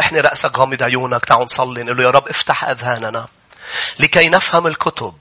إحنا 0.00 0.20
رأسك 0.20 0.58
غامض 0.58 0.82
عيونك 0.82 1.24
تعالوا 1.24 1.44
نصلي 1.44 1.82
نقول 1.82 1.96
له 1.96 2.02
يا 2.02 2.10
رب 2.10 2.28
افتح 2.28 2.64
أذهاننا 2.64 3.26
لكي 4.00 4.28
نفهم 4.28 4.66
الكتب 4.66 5.14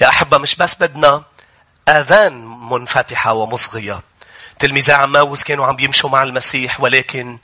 يا 0.00 0.08
أحبة 0.08 0.38
مش 0.38 0.56
بس 0.56 0.74
بدنا 0.74 1.22
آذان 1.88 2.46
منفتحة 2.70 3.32
ومصغية 3.32 4.02
تلميذي 4.58 4.92
عماوس 4.92 5.44
كانوا 5.44 5.66
عم 5.66 5.76
يمشوا 5.80 6.10
مع 6.10 6.22
المسيح 6.22 6.80
ولكن 6.80 7.38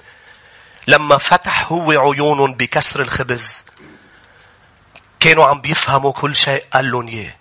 لما 0.86 1.18
فتح 1.18 1.72
هو 1.72 1.90
عيونهم 1.90 2.54
بكسر 2.54 3.00
الخبز 3.02 3.64
كانوا 5.20 5.46
عم 5.46 5.60
بيفهموا 5.60 6.12
كل 6.12 6.36
شيء 6.36 6.64
قال 6.72 6.90
لهم 6.90 7.08
إياه. 7.08 7.34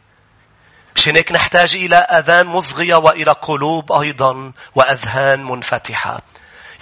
مشان 0.96 1.16
هيك 1.16 1.32
نحتاج 1.32 1.76
إلى 1.76 1.96
أذان 1.96 2.48
مصغية 2.48 2.96
وإلى 2.96 3.32
قلوب 3.32 3.92
أيضا 3.92 4.52
وأذهان 4.76 5.44
منفتحة. 5.44 6.22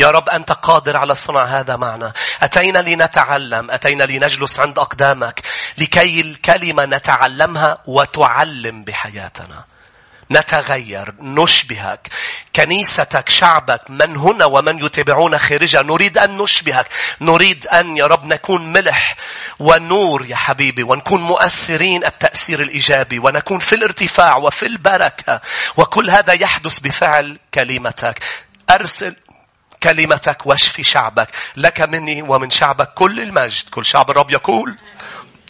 يا 0.01 0.11
رب 0.11 0.29
أنت 0.29 0.51
قادر 0.51 0.97
على 0.97 1.15
صنع 1.15 1.45
هذا 1.45 1.75
معنا. 1.75 2.13
أتينا 2.41 2.79
لنتعلم، 2.79 3.71
أتينا 3.71 4.03
لنجلس 4.03 4.59
عند 4.59 4.79
أقدامك 4.79 5.41
لكي 5.77 6.21
الكلمة 6.21 6.85
نتعلمها 6.85 7.77
وتعلم 7.87 8.83
بحياتنا. 8.83 9.63
نتغير 10.31 11.13
نشبهك 11.19 12.07
كنيستك 12.55 13.29
شعبك 13.29 13.81
من 13.89 14.17
هنا 14.17 14.45
ومن 14.45 14.85
يتابعون 14.85 15.37
خارجها 15.37 15.83
نريد 15.83 16.17
أن 16.17 16.37
نشبهك 16.37 16.87
نريد 17.21 17.67
أن 17.67 17.97
يا 17.97 18.07
رب 18.07 18.25
نكون 18.25 18.73
ملح 18.73 19.15
ونور 19.59 20.25
يا 20.25 20.35
حبيبي 20.35 20.83
ونكون 20.83 21.21
مؤثرين 21.21 22.05
التأثير 22.05 22.61
الإيجابي 22.61 23.19
ونكون 23.19 23.59
في 23.59 23.75
الارتفاع 23.75 24.37
وفي 24.37 24.65
البركة 24.65 25.41
وكل 25.77 26.09
هذا 26.09 26.33
يحدث 26.33 26.79
بفعل 26.79 27.39
كلمتك 27.53 28.19
أرسل 28.69 29.15
كلمتك 29.83 30.45
واشفي 30.45 30.83
شعبك. 30.83 31.27
لك 31.57 31.81
مني 31.81 32.21
ومن 32.21 32.49
شعبك 32.49 32.93
كل 32.93 33.19
المجد. 33.19 33.69
كل 33.69 33.85
شعب 33.85 34.11
الرب 34.11 34.31
يقول 34.31 34.75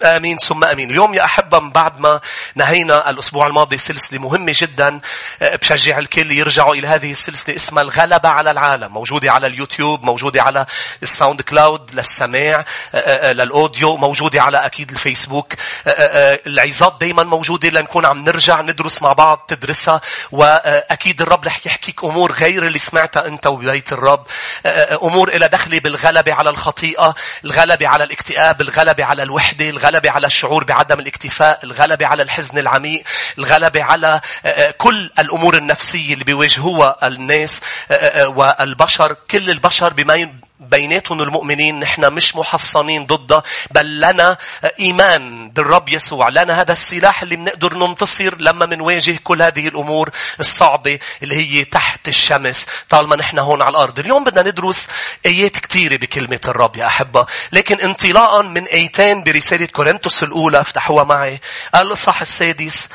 آمين 0.03 0.37
ثم 0.37 0.63
آمين. 0.63 0.91
اليوم 0.91 1.13
يا 1.13 1.25
أحبة 1.25 1.59
من 1.59 1.71
بعد 1.71 1.99
ما 1.99 2.19
نهينا 2.55 3.09
الأسبوع 3.09 3.47
الماضي 3.47 3.77
سلسلة 3.77 4.19
مهمة 4.19 4.53
جدا 4.55 4.99
آه، 5.41 5.55
بشجع 5.55 5.99
الكل 5.99 6.31
يرجعوا 6.31 6.75
إلى 6.75 6.87
هذه 6.87 7.11
السلسلة 7.11 7.55
اسمها 7.55 7.83
الغلبة 7.83 8.29
على 8.29 8.51
العالم. 8.51 8.93
موجودة 8.93 9.31
على 9.31 9.47
اليوتيوب، 9.47 10.03
موجودة 10.03 10.41
على 10.41 10.65
ال 11.03 11.41
SoundCloud 11.41 11.93
للسماع، 11.93 12.65
آه، 12.95 12.97
آه، 12.97 13.33
لل 13.33 13.49
audio، 13.49 13.97
موجودة 13.97 14.41
على 14.41 14.65
أكيد 14.65 14.91
الفيسبوك. 14.91 15.53
العظات 16.47 16.97
دايما 16.99 17.23
موجودة 17.23 17.69
لنكون 17.69 18.05
عم 18.05 18.23
نرجع 18.23 18.61
ندرس 18.61 19.01
مع 19.01 19.13
بعض 19.13 19.45
تدرسها 19.47 20.01
وأكيد 20.31 21.21
الرب 21.21 21.45
رح 21.45 21.65
يحكيك 21.65 22.03
أمور 22.03 22.31
غير 22.31 22.67
اللي 22.67 22.79
سمعتها 22.79 23.27
أنت 23.27 23.47
وبيت 23.47 23.93
الرب. 23.93 24.25
أمور 25.03 25.29
إلى 25.29 25.47
دخلة 25.47 25.79
بالغلبة 25.79 26.33
على 26.33 26.49
الخطيئة، 26.49 27.15
الغلبة 27.45 27.87
على 27.87 28.03
الاكتئاب، 28.03 28.61
الغلبة 28.61 29.05
على 29.05 29.23
الوحدة، 29.23 29.69
الغلبة 29.69 29.90
الغلبة 29.91 30.11
على 30.11 30.27
الشعور 30.27 30.63
بعدم 30.63 30.99
الاكتفاء 30.99 31.59
الغلبة 31.63 32.07
على 32.07 32.23
الحزن 32.23 32.57
العميق 32.57 33.03
الغلبة 33.37 33.83
على 33.83 34.21
آه، 34.45 34.47
آه، 34.47 34.71
كل 34.71 35.09
الأمور 35.19 35.57
النفسية 35.57 36.13
اللي 36.13 36.23
بيواجهوها 36.23 37.07
الناس 37.07 37.61
آه، 37.91 38.27
والبشر 38.27 39.15
كل 39.31 39.49
البشر 39.49 39.93
بما 39.93 40.13
بيناتهم 40.61 41.21
المؤمنين 41.21 41.79
نحن 41.79 42.13
مش 42.13 42.35
محصنين 42.35 43.05
ضده 43.05 43.43
بل 43.71 44.01
لنا 44.01 44.37
إيمان 44.79 45.49
بالرب 45.49 45.89
يسوع. 45.89 46.29
لنا 46.29 46.61
هذا 46.61 46.71
السلاح 46.71 47.21
اللي 47.21 47.35
بنقدر 47.35 47.77
ننتصر 47.77 48.35
لما 48.39 48.65
منواجه 48.65 49.19
كل 49.23 49.41
هذه 49.41 49.67
الأمور 49.67 50.09
الصعبة 50.39 50.99
اللي 51.23 51.35
هي 51.35 51.65
تحت 51.65 52.07
الشمس 52.07 52.67
طالما 52.89 53.15
نحن 53.15 53.39
هون 53.39 53.61
على 53.61 53.71
الأرض. 53.71 53.99
اليوم 53.99 54.23
بدنا 54.23 54.49
ندرس 54.49 54.87
آيات 55.25 55.59
كثيرة 55.59 55.95
بكلمة 55.95 56.39
الرب 56.47 56.75
يا 56.75 56.87
أحبة. 56.87 57.25
لكن 57.51 57.79
انطلاقا 57.79 58.41
من 58.41 58.63
آيتين 58.67 59.23
برسالة 59.23 59.65
كورنثوس 59.65 60.23
الأولى 60.23 60.61
افتحوها 60.61 61.03
معي. 61.03 61.39
الإصحاح 61.75 62.21
السادس 62.21 62.89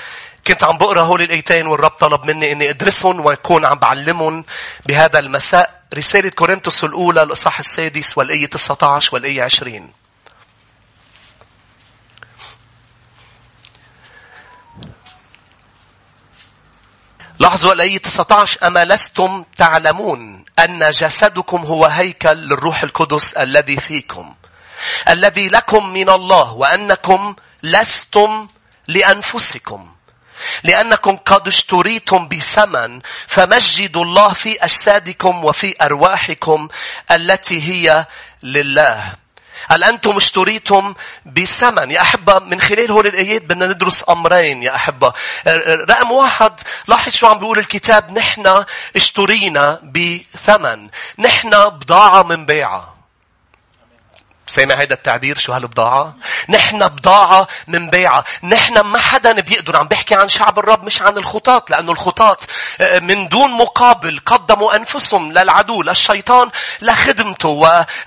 كنت 0.46 0.64
عم 0.64 0.78
بقرأ 0.78 1.02
هول 1.02 1.22
الآيتين 1.22 1.66
والرب 1.66 1.90
طلب 1.90 2.24
مني 2.24 2.52
إني 2.52 2.70
أدرسهم 2.70 3.20
وأكون 3.20 3.64
عم 3.64 3.78
بعلمهم 3.78 4.44
بهذا 4.86 5.18
المساء. 5.18 5.75
رسالة 5.94 6.30
كورنثوس 6.30 6.84
الأولى 6.84 7.22
الإصحاح 7.22 7.58
السادس 7.58 8.18
والآية 8.18 8.46
19 8.46 9.14
والآية 9.14 9.42
20. 9.42 9.92
لاحظوا 17.40 17.72
الآية 17.72 17.98
19 17.98 18.66
أما 18.66 18.84
لستم 18.84 19.44
تعلمون 19.56 20.44
أن 20.58 20.90
جسدكم 20.90 21.62
هو 21.62 21.86
هيكل 21.86 22.36
للروح 22.36 22.82
القدس 22.82 23.32
الذي 23.34 23.76
فيكم 23.76 24.34
الذي 25.08 25.48
لكم 25.48 25.92
من 25.92 26.08
الله 26.10 26.52
وأنكم 26.52 27.36
لستم 27.62 28.48
لأنفسكم 28.88 29.95
لأنكم 30.64 31.16
قد 31.16 31.46
اشتريتم 31.46 32.28
بثمن 32.28 33.00
فمجدوا 33.26 34.04
الله 34.04 34.32
في 34.32 34.64
أجسادكم 34.64 35.44
وفي 35.44 35.74
أرواحكم 35.82 36.68
التي 37.10 37.62
هي 37.62 38.06
لله. 38.42 39.12
هل 39.68 39.84
أنتم 39.84 40.16
اشتريتم 40.16 40.94
بثمن؟ 41.26 41.90
يا 41.90 42.00
أحبة 42.00 42.38
من 42.38 42.60
خلال 42.60 42.90
هول 42.90 43.06
الآيات 43.06 43.42
بدنا 43.42 43.66
ندرس 43.66 44.04
أمرين 44.08 44.62
يا 44.62 44.74
أحبة. 44.74 45.12
رقم 45.90 46.10
واحد 46.10 46.60
لاحظ 46.88 47.12
شو 47.12 47.26
عم 47.26 47.38
بيقول 47.38 47.58
الكتاب 47.58 48.18
نحن 48.18 48.64
اشترينا 48.96 49.80
بثمن. 49.82 50.88
نحن 51.18 51.68
بضاعة 51.68 52.22
من 52.22 52.46
بيعة. 52.46 52.95
سامع 54.48 54.74
هذا 54.74 54.94
التعبير 54.94 55.38
شو 55.38 55.52
هالبضاعة؟ 55.52 56.14
نحن 56.48 56.88
بضاعة 56.88 57.48
من 57.66 57.90
بيعة. 57.90 58.24
نحن 58.42 58.80
ما 58.80 58.98
حدا 58.98 59.32
بيقدر 59.32 59.76
عم 59.76 59.88
بحكي 59.88 60.14
عن 60.14 60.28
شعب 60.28 60.58
الرب 60.58 60.84
مش 60.84 61.02
عن 61.02 61.16
الخطاط. 61.16 61.70
لأنه 61.70 61.92
الخطاط 61.92 62.46
آه، 62.80 62.98
من 62.98 63.28
دون 63.28 63.50
مقابل 63.50 64.20
قدموا 64.26 64.76
أنفسهم 64.76 65.32
للعدو 65.32 65.82
للشيطان 65.82 66.50
لخدمته 66.82 67.48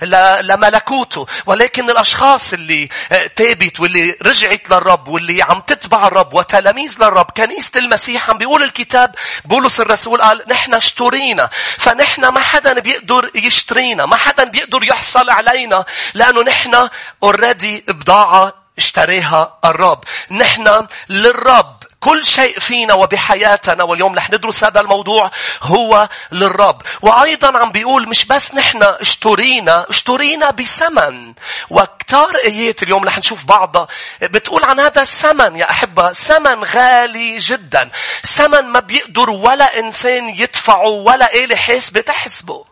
ولملكوته. 0.02 1.26
ولكن 1.46 1.90
الأشخاص 1.90 2.52
اللي 2.52 2.88
آه، 3.12 3.26
تابت 3.26 3.80
واللي 3.80 4.16
رجعت 4.22 4.70
للرب 4.70 5.08
واللي 5.08 5.42
عم 5.42 5.60
تتبع 5.60 6.06
الرب 6.06 6.34
وتلاميذ 6.34 6.96
للرب 6.98 7.26
كنيسة 7.36 7.70
المسيح 7.76 8.30
عم 8.30 8.38
بيقول 8.38 8.62
الكتاب 8.62 9.14
بولس 9.44 9.80
الرسول 9.80 10.22
قال 10.22 10.42
نحن 10.50 10.74
اشترينا. 10.74 11.50
فنحن 11.78 12.28
ما 12.28 12.40
حدا 12.40 12.72
بيقدر 12.72 13.30
يشترينا. 13.34 14.06
ما 14.06 14.16
حدا 14.16 14.44
بيقدر 14.44 14.82
يحصل 14.82 15.30
علينا. 15.30 15.84
لأنه 16.30 16.42
نحن 16.42 16.88
اوريدي 17.22 17.84
بضاعة 17.88 18.54
اشتريها 18.78 19.58
الرب. 19.64 20.04
نحن 20.30 20.86
للرب. 21.08 21.76
كل 22.00 22.24
شيء 22.24 22.58
فينا 22.58 22.94
وبحياتنا 22.94 23.84
واليوم 23.84 24.14
رح 24.14 24.30
ندرس 24.30 24.64
هذا 24.64 24.80
الموضوع 24.80 25.30
هو 25.62 26.08
للرب. 26.32 26.82
وأيضا 27.02 27.58
عم 27.58 27.72
بيقول 27.72 28.08
مش 28.08 28.24
بس 28.24 28.54
نحن 28.54 28.82
اشترينا 28.82 29.86
اشترينا 29.90 30.50
بثمن. 30.50 31.34
وكتار 31.70 32.36
آيات 32.44 32.82
اليوم 32.82 33.04
رح 33.04 33.18
نشوف 33.18 33.44
بعضها 33.44 33.86
بتقول 34.22 34.64
عن 34.64 34.80
هذا 34.80 35.02
الثمن 35.02 35.56
يا 35.56 35.70
أحبة. 35.70 36.12
ثمن 36.12 36.64
غالي 36.64 37.38
جدا. 37.38 37.90
ثمن 38.26 38.64
ما 38.64 38.80
بيقدر 38.80 39.30
ولا 39.30 39.78
إنسان 39.78 40.28
يدفعه 40.28 40.88
ولا 40.88 41.34
آلة 41.34 41.56
حاسبة 41.56 42.00
تحسبه. 42.00 42.69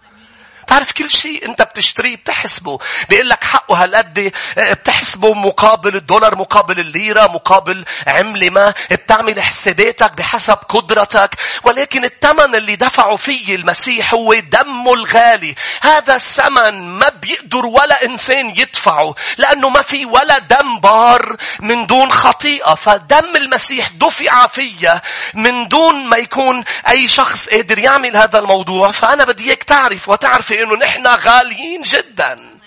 تعرف 0.68 0.92
كل 0.92 1.10
شيء 1.10 1.48
انت 1.48 1.62
بتشتريه 1.62 2.16
بتحسبه. 2.16 2.78
بيقول 3.08 3.28
لك 3.28 3.44
حقه 3.44 3.84
هالقد 3.84 4.32
آه، 4.58 4.72
بتحسبه 4.72 5.34
مقابل 5.34 5.96
الدولار 5.96 6.36
مقابل 6.36 6.80
الليرة 6.80 7.26
مقابل 7.26 7.84
عملة 8.06 8.50
ما. 8.50 8.74
بتعمل 8.90 9.42
حساباتك 9.42 10.12
بحسب 10.12 10.58
قدرتك. 10.68 11.30
ولكن 11.64 12.04
الثمن 12.04 12.54
اللي 12.54 12.76
دفعه 12.76 13.16
فيه 13.16 13.56
المسيح 13.56 14.14
هو 14.14 14.34
دمه 14.34 14.94
الغالي. 14.94 15.54
هذا 15.80 16.14
الثمن 16.14 16.88
ما 16.88 17.08
بيقدر 17.08 17.66
ولا 17.66 18.04
إنسان 18.04 18.48
يدفعه 18.48 19.14
لأنه 19.38 19.68
ما 19.68 19.82
في 19.82 20.06
ولا 20.06 20.38
دم 20.38 20.80
بار 20.80 21.36
من 21.60 21.86
دون 21.86 22.10
خطيئة. 22.10 22.74
فدم 22.74 23.36
المسيح 23.36 23.88
دفع 23.88 24.46
فيا 24.46 25.00
من 25.34 25.68
دون 25.68 26.06
ما 26.06 26.16
يكون 26.16 26.64
أي 26.88 27.08
شخص 27.08 27.48
قادر 27.48 27.78
يعمل 27.78 28.16
هذا 28.16 28.38
الموضوع. 28.38 28.90
فأنا 28.90 29.24
بدي 29.24 29.44
إياك 29.44 29.62
تعرف 29.62 30.08
وتعرفي 30.08 30.57
انه 30.62 30.76
نحن 30.76 31.06
غاليين 31.06 31.82
جدا. 31.82 32.58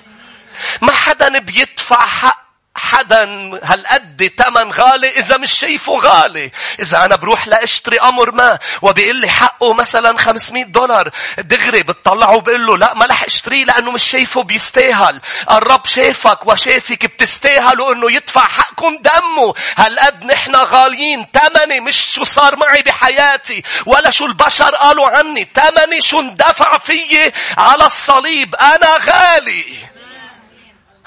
ما 0.81 0.91
حدا 0.91 1.39
بيدفع 1.39 2.05
حق 2.05 2.50
حدا 2.81 3.23
هالقد 3.63 4.31
تمن 4.37 4.71
غالي 4.71 5.09
إذا 5.09 5.37
مش 5.37 5.51
شايفه 5.51 5.93
غالي. 5.93 6.51
إذا 6.79 7.05
أنا 7.05 7.15
بروح 7.15 7.47
لأشتري 7.47 7.99
أمر 7.99 8.31
ما 8.31 8.59
وبيقول 8.81 9.15
لي 9.15 9.29
حقه 9.29 9.73
مثلا 9.73 10.17
500 10.17 10.63
دولار 10.63 11.09
دغري 11.37 11.83
بتطلعه 11.83 12.35
وبقول 12.35 12.65
له 12.65 12.77
لا 12.77 12.93
ما 12.93 13.05
رح 13.05 13.23
أشتريه 13.23 13.65
لأنه 13.65 13.91
مش 13.91 14.03
شايفه 14.03 14.43
بيستاهل. 14.43 15.19
الرب 15.51 15.85
شافك 15.85 16.47
وشافك 16.47 17.05
بتستاهلوا 17.05 17.93
إنه 17.93 18.11
يدفع 18.11 18.47
حقكم 18.47 18.97
دمه. 18.97 19.53
هالقد 19.77 20.25
نحن 20.25 20.55
غاليين. 20.55 21.31
تمني 21.31 21.79
مش 21.79 22.13
شو 22.13 22.23
صار 22.23 22.55
معي 22.55 22.81
بحياتي 22.81 23.63
ولا 23.85 24.09
شو 24.09 24.25
البشر 24.25 24.75
قالوا 24.75 25.07
عني. 25.07 25.45
تمني 25.45 26.01
شو 26.01 26.19
اندفع 26.19 26.77
فيي 26.77 27.31
على 27.57 27.85
الصليب. 27.85 28.55
أنا 28.55 28.97
غالي. 28.97 29.91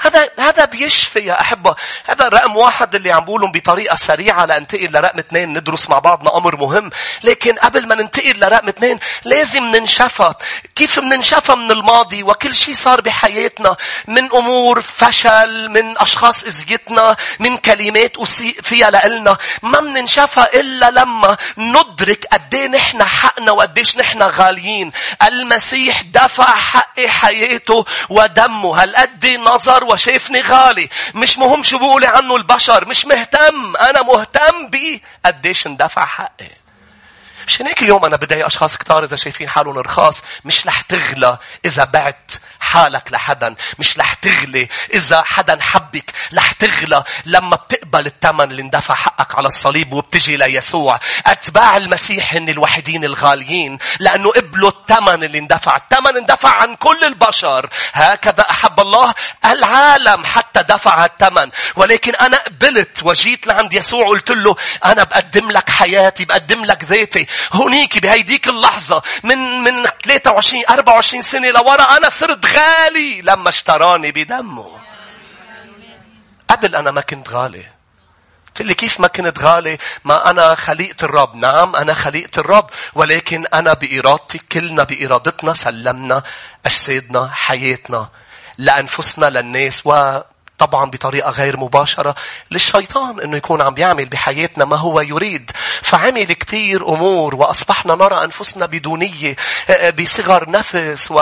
هذا 0.05 0.31
هذا 0.39 0.65
بيشفي 0.65 1.19
يا 1.19 1.41
أحبة، 1.41 1.75
هذا 2.05 2.29
رقم 2.29 2.57
واحد 2.57 2.95
اللي 2.95 3.13
عم 3.13 3.25
بقولهم 3.25 3.53
بطريقة 3.53 3.97
سريعة 3.97 4.45
لانتقل 4.45 4.93
لرقم 4.93 5.19
اثنين. 5.19 5.59
ندرس 5.59 5.91
مع 5.91 5.99
بعضنا 5.99 6.37
أمر 6.37 6.57
مهم، 6.57 6.91
لكن 7.25 7.55
قبل 7.55 7.89
ما 7.89 7.95
ننتقل 7.95 8.41
لرقم 8.41 8.69
اثنين 8.69 8.99
لازم 9.25 9.65
ننشفى، 9.65 10.35
كيف 10.77 11.01
بننشفى 11.01 11.55
من 11.55 11.71
الماضي؟ 11.71 12.23
وكل 12.23 12.55
شيء 12.55 12.75
صار 12.75 13.01
بحياتنا. 13.01 13.77
من 14.07 14.33
أمور 14.33 14.81
فشل، 14.81 15.69
من 15.69 15.99
أشخاص 15.99 16.45
أذيتنا، 16.45 17.17
من 17.39 17.57
كلمات 17.57 18.19
أسيء 18.19 18.63
فيها 18.63 18.91
لنا، 18.91 19.37
ما 19.63 19.81
بننشفى 19.81 20.47
إلا 20.55 20.91
لما 20.91 21.37
ندرك 21.59 22.27
قد 22.33 22.57
نحن 22.57 23.05
حقنا 23.05 23.53
وقديش 23.53 23.97
نحن 23.97 24.23
غاليين، 24.23 24.93
المسيح 25.23 26.03
دفع 26.03 26.55
حق 26.55 27.01
حياته 27.01 27.85
ودمه، 28.11 28.83
هالقد 28.83 29.27
نظر 29.27 29.85
وشايفني 29.95 30.41
غالي. 30.41 30.89
مش 31.15 31.39
مهم 31.39 31.63
شو 31.63 31.79
بقولي 31.79 32.07
عنه 32.07 32.37
البشر. 32.37 32.89
مش 32.89 33.07
مهتم. 33.07 33.77
أنا 33.77 34.03
مهتم 34.03 34.67
بيه 34.67 35.01
قديش 35.25 35.67
اندفع 35.67 36.05
حقي. 36.05 36.64
مشان 37.47 37.67
هيك 37.67 37.83
اليوم 37.83 38.05
أنا 38.05 38.17
بدي 38.17 38.47
أشخاص 38.47 38.77
كتار 38.77 39.05
إذا 39.05 39.17
شايفين 39.17 39.49
حالهم 39.49 39.79
رخاص 39.79 40.23
مش 40.45 40.67
رح 40.67 40.81
تغلى 40.81 41.39
إذا 41.65 41.85
بعت 41.85 42.33
حالك 42.61 43.13
لحدا 43.13 43.55
مش 43.79 43.99
رح 43.99 44.15
تغلي 44.15 44.69
إذا 44.95 45.23
حدا 45.23 45.59
حبك 45.63 46.13
رح 46.35 46.53
تغلى 46.53 47.05
لما 47.27 47.57
بتقبل 47.57 48.07
الثمن 48.07 48.51
اللي 48.51 48.63
اندفع 48.63 48.95
حقك 48.95 49.35
على 49.39 49.49
الصليب 49.49 49.93
وبتجي 49.93 50.37
ليسوع. 50.37 50.99
أتباع 51.27 51.77
المسيح 51.77 52.35
هن 52.35 52.49
الوحيدين 52.49 53.05
الغاليين 53.05 53.79
لأنه 54.01 54.31
قبلوا 54.31 54.71
الثمن 54.71 55.25
اللي 55.25 55.39
اندفع. 55.39 55.77
الثمن 55.77 56.17
اندفع 56.17 56.49
عن 56.57 56.77
كل 56.77 57.05
البشر. 57.05 57.69
هكذا 57.93 58.51
أحب 58.51 58.81
الله 58.81 59.15
العالم 59.45 60.25
حتى 60.25 60.63
دفع 60.63 61.05
الثمن. 61.05 61.51
ولكن 61.77 62.15
أنا 62.15 62.37
قبلت 62.45 63.01
وجيت 63.03 63.47
لعند 63.47 63.75
يسوع 63.75 64.09
قلت 64.09 64.31
له 64.31 64.57
أنا 64.85 65.03
بقدم 65.05 65.51
لك 65.51 65.71
حياتي 65.71 66.25
بقدم 66.25 66.65
لك 66.65 66.85
ذاتي. 66.85 67.27
هونيك 67.53 67.99
بهيديك 67.99 68.49
اللحظة 68.49 69.03
من 69.23 69.39
من 69.39 69.87
23 70.05 70.63
24 70.71 71.23
سنة 71.23 71.51
لورا 71.51 71.97
أنا 71.97 72.09
صرت 72.09 72.47
غالي 72.47 73.23
لما 73.23 73.49
اشتراني 73.49 74.13
بدمه. 74.13 74.81
قبل 76.51 76.77
أنا 76.77 76.91
ما 76.91 77.01
كنت 77.01 77.29
غالي. 77.29 77.67
قلت 78.47 78.63
لي 78.63 78.75
كيف 78.75 79.01
ما 79.01 79.09
كنت 79.09 79.39
غالي؟ 79.39 79.79
ما 80.05 80.31
أنا 80.31 80.55
خليقة 80.55 81.05
الرب. 81.05 81.37
نعم 81.37 81.77
أنا 81.77 81.95
خليقة 81.95 82.41
الرب. 82.41 82.71
ولكن 82.95 83.47
أنا 83.47 83.73
بإرادتي 83.73 84.39
كلنا 84.39 84.85
بإرادتنا 84.85 85.55
سلمنا 85.55 86.23
أجسادنا 86.67 87.31
حياتنا 87.33 88.09
لأنفسنا 88.59 89.27
للناس 89.27 89.83
و 89.87 90.21
طبعا 90.65 90.91
بطريقة 90.91 91.31
غير 91.31 91.57
مباشرة 91.57 92.15
للشيطان 92.51 93.21
إنه 93.21 93.37
يكون 93.37 93.63
عم 93.63 93.75
بيعمل 93.75 94.05
بحياتنا 94.05 94.65
ما 94.65 94.77
هو 94.77 95.01
يريد. 95.01 95.51
فعمل 95.83 96.33
كتير 96.33 96.89
أمور 96.89 97.35
وأصبحنا 97.35 97.95
نرى 97.95 98.25
أنفسنا 98.25 98.67
بدونية 98.67 99.37
آه، 99.71 99.73
آه، 99.73 99.91
بصغر 99.91 100.51
نفس 100.51 101.13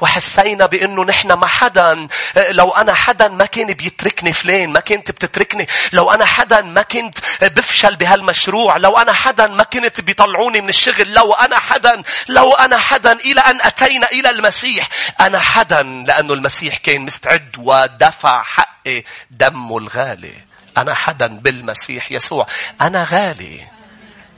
وحسينا 0.00 0.66
بإنه 0.66 1.04
نحن 1.04 1.32
ما 1.32 1.46
حدا 1.46 2.08
آه، 2.36 2.52
لو 2.52 2.70
أنا 2.70 2.94
حدا 2.94 3.28
ما 3.28 3.44
كان 3.44 3.72
بيتركني 3.72 4.32
فلان 4.32 4.70
ما 4.70 4.80
كنت 4.80 5.10
بتتركني. 5.10 5.66
لو 5.92 6.10
أنا 6.10 6.24
حدا 6.24 6.60
ما 6.60 6.82
كنت 6.82 7.18
بفشل 7.42 7.96
بهالمشروع 7.96 8.76
لو 8.76 8.98
أنا 8.98 9.12
حدا 9.12 9.46
ما 9.46 9.64
كنت 9.64 10.00
بيطلعوني 10.00 10.60
من 10.60 10.68
الشغل 10.68 11.12
لو 11.14 11.32
أنا 11.32 11.58
حدا 11.58 12.02
لو 12.28 12.52
أنا 12.52 12.76
حدا 12.76 13.12
إلى 13.12 13.40
أن 13.40 13.60
أتينا 13.60 14.06
إلى 14.10 14.30
المسيح. 14.30 14.88
أنا 15.20 15.38
حدا 15.38 15.82
لأنه 15.82 16.34
المسيح 16.34 16.76
كان 16.76 17.00
مستعد 17.00 17.54
ودفع 17.58 18.42
حق 18.42 18.71
حقي 18.82 19.04
دمه 19.30 19.78
الغالي. 19.78 20.44
أنا 20.76 20.94
حدا 20.94 21.26
بالمسيح 21.26 22.12
يسوع. 22.12 22.46
أنا 22.80 23.04
غالي. 23.04 23.68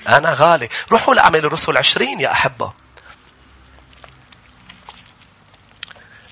أنا 0.08 0.32
غالي. 0.32 0.68
روحوا 0.92 1.14
لأعمال 1.14 1.44
الرسل 1.46 1.76
عشرين 1.76 2.20
يا 2.20 2.32
أحبة. 2.32 2.72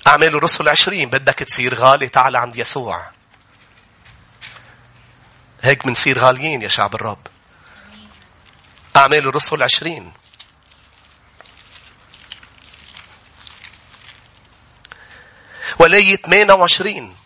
أعمال 0.07 0.35
الرسل 0.35 0.69
عشرين 0.69 1.09
بدك 1.09 1.39
تصير 1.39 1.75
غالي 1.75 2.09
تعال 2.09 2.37
عند 2.37 2.57
يسوع. 2.57 3.11
هيك 5.61 5.85
بنصير 5.87 6.19
غاليين 6.19 6.61
يا 6.61 6.67
شعب 6.67 6.95
الرب. 6.95 7.27
أعمال 8.95 9.27
الرسل 9.27 9.63
عشرين. 9.63 10.13
ولية 15.79 16.15
28 16.15 17.22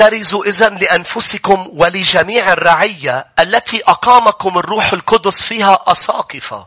احترزوا 0.00 0.44
إذن 0.44 0.74
لأنفسكم 0.74 1.70
ولجميع 1.72 2.52
الرعية 2.52 3.26
التي 3.38 3.82
أقامكم 3.86 4.58
الروح 4.58 4.92
القدس 4.92 5.42
فيها 5.42 5.78
أساقفة. 5.86 6.66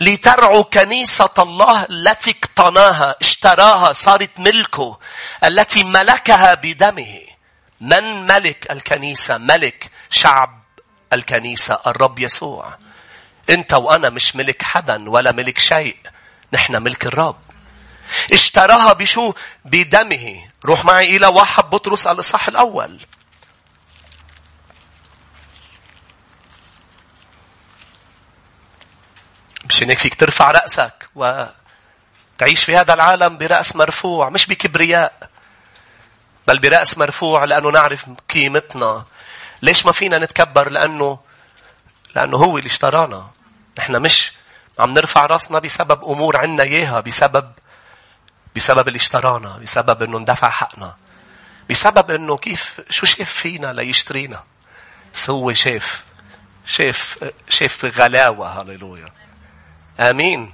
لترعوا 0.00 0.62
كنيسة 0.62 1.30
الله 1.38 1.86
التي 1.90 2.30
اقتناها 2.30 3.16
اشتراها 3.20 3.92
صارت 3.92 4.30
ملكه 4.38 4.98
التي 5.44 5.84
ملكها 5.84 6.54
بدمه. 6.54 7.20
من 7.80 8.26
ملك 8.26 8.70
الكنيسة؟ 8.70 9.38
ملك 9.38 9.90
شعب 10.10 10.62
الكنيسة 11.12 11.78
الرب 11.86 12.18
يسوع. 12.18 12.76
أنت 13.50 13.72
وأنا 13.72 14.10
مش 14.10 14.36
ملك 14.36 14.62
حدا 14.62 15.10
ولا 15.10 15.32
ملك 15.32 15.58
شيء 15.58 15.96
نحن 16.52 16.82
ملك 16.82 17.06
الرب. 17.06 17.38
اشتراها 18.32 18.92
بشو؟ 18.92 19.32
بدمه. 19.64 20.51
روح 20.64 20.84
معي 20.84 21.16
إلى 21.16 21.26
واحد 21.26 21.64
بطرس 21.70 22.06
الإصحاح 22.06 22.48
الأول. 22.48 23.00
مشان 29.68 29.88
هيك 29.88 29.98
فيك 29.98 30.14
ترفع 30.14 30.50
رأسك 30.50 31.08
وتعيش 31.14 32.64
في 32.64 32.76
هذا 32.76 32.94
العالم 32.94 33.38
برأس 33.38 33.76
مرفوع 33.76 34.28
مش 34.28 34.46
بكبرياء 34.46 35.30
بل 36.48 36.58
برأس 36.58 36.98
مرفوع 36.98 37.44
لأنه 37.44 37.70
نعرف 37.70 38.06
قيمتنا. 38.30 39.04
ليش 39.62 39.86
ما 39.86 39.92
فينا 39.92 40.18
نتكبر؟ 40.18 40.70
لأنه 40.70 41.18
لأنه 42.16 42.36
هو 42.36 42.58
اللي 42.58 42.66
اشترانا. 42.66 43.30
نحن 43.78 43.96
مش 43.96 44.32
عم 44.78 44.90
نرفع 44.94 45.26
رأسنا 45.26 45.58
بسبب 45.58 46.04
أمور 46.04 46.36
عنا 46.36 46.62
إياها 46.62 47.00
بسبب 47.00 47.52
بسبب 48.56 48.88
اللي 48.88 48.96
اشترانا 48.96 49.58
بسبب 49.58 50.02
انه 50.02 50.18
اندفع 50.18 50.50
حقنا 50.50 50.96
بسبب 51.70 52.10
انه 52.10 52.36
كيف 52.36 52.80
شو 52.90 53.06
شاف 53.06 53.32
فينا 53.32 53.72
ليشترينا؟ 53.72 54.42
هو 55.30 55.52
شاف 55.52 56.04
شاف 56.66 57.18
شاف 57.48 57.84
غلاوة 57.84 58.62
هللويا. 58.62 59.06
آمين. 60.00 60.50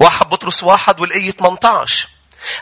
واحد 0.00 0.28
بطرس 0.28 0.64
واحد 0.64 1.00
والآية 1.00 1.30
18 1.30 2.08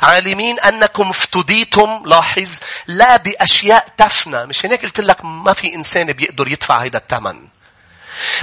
عالمين 0.03 0.61
أنكم 0.61 1.11
افتديتم 1.11 2.03
لاحظ 2.07 2.59
لا 2.87 3.17
بأشياء 3.17 3.89
تفنى. 3.97 4.47
مش 4.47 4.67
هناك 4.67 4.83
قلت 4.83 5.01
لك 5.01 5.25
ما 5.25 5.53
في 5.53 5.75
إنسان 5.75 6.13
بيقدر 6.13 6.49
يدفع 6.49 6.85
هذا 6.85 6.97
الثمن 6.97 7.49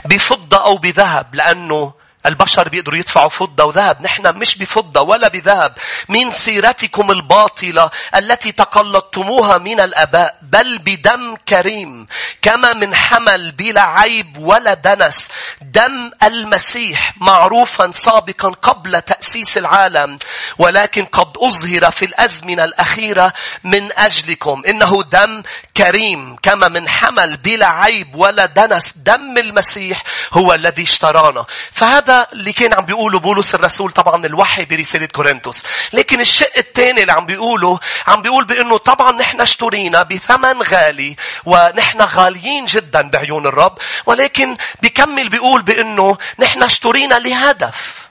بفضة 0.05 0.63
أو 0.63 0.77
بذهب 0.77 1.35
لأنه 1.35 1.93
البشر 2.25 2.69
بيقدروا 2.69 2.97
يدفعوا 2.97 3.29
فضة 3.29 3.63
وذهب. 3.63 4.01
نحن 4.01 4.35
مش 4.37 4.57
بفضة 4.57 5.01
ولا 5.01 5.27
بذهب. 5.27 5.73
من 6.09 6.31
سيرتكم 6.31 7.11
الباطلة 7.11 7.89
التي 8.15 8.51
تقلدتموها 8.51 9.57
من 9.57 9.79
الأباء. 9.79 10.37
بل 10.41 10.79
بدم 10.79 11.35
كريم. 11.49 12.07
كما 12.41 12.73
من 12.73 12.95
حمل 12.95 13.51
بلا 13.51 13.81
عيب 13.81 14.37
ولا 14.37 14.73
دنس. 14.73 15.29
دم 15.61 16.11
المسيح 16.23 17.13
معروفا 17.17 17.91
سابقا 17.91 18.49
قبل 18.49 19.01
تأسيس 19.01 19.57
العالم. 19.57 20.19
ولكن 20.57 21.05
قد 21.05 21.37
أظهر 21.37 21.91
في 21.91 22.05
الأزمنة 22.05 22.63
الأخيرة 22.63 23.33
من 23.63 23.89
أجلكم. 23.97 24.63
إنه 24.67 25.03
دم 25.03 25.43
كريم. 25.77 26.35
كما 26.35 26.67
من 26.67 26.89
حمل 26.89 27.37
بلا 27.37 27.67
عيب 27.67 28.15
ولا 28.15 28.45
دنس. 28.45 28.93
دم 28.97 29.37
المسيح 29.37 30.03
هو 30.33 30.53
الذي 30.53 30.83
اشترانا. 30.83 31.45
فهذا 31.71 32.08
هذا 32.09 32.27
اللي 32.33 32.53
كان 32.53 32.73
عم 32.73 32.85
بيقوله 32.85 33.19
بولس 33.19 33.55
الرسول 33.55 33.91
طبعا 33.91 34.25
الوحي 34.25 34.65
برسالة 34.65 35.05
كورنثوس. 35.05 35.63
لكن 35.93 36.21
الشق 36.21 36.57
الثاني 36.57 37.01
اللي 37.01 37.11
عم 37.11 37.25
بيقوله 37.25 37.79
عم 38.07 38.21
بيقول 38.21 38.45
بأنه 38.45 38.77
طبعا 38.77 39.11
نحن 39.11 39.41
اشترينا 39.41 40.03
بثمن 40.03 40.61
غالي 40.61 41.15
ونحن 41.45 42.01
غاليين 42.01 42.65
جدا 42.65 43.01
بعيون 43.09 43.45
الرب 43.47 43.77
ولكن 44.05 44.57
بيكمل 44.81 45.29
بيقول 45.29 45.61
بأنه 45.61 46.17
نحن 46.39 46.63
اشترينا 46.63 47.15
لهدف. 47.15 48.08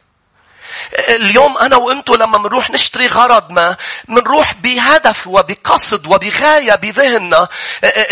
اليوم 1.09 1.59
أنا 1.59 1.77
وأنتو 1.77 2.15
لما 2.15 2.39
منروح 2.39 2.71
نشتري 2.71 3.07
غرض 3.07 3.51
ما 3.51 3.77
منروح 4.09 4.55
بهدف 4.55 5.27
وبقصد 5.27 6.07
وبغاية 6.07 6.75
بذهننا 6.75 7.49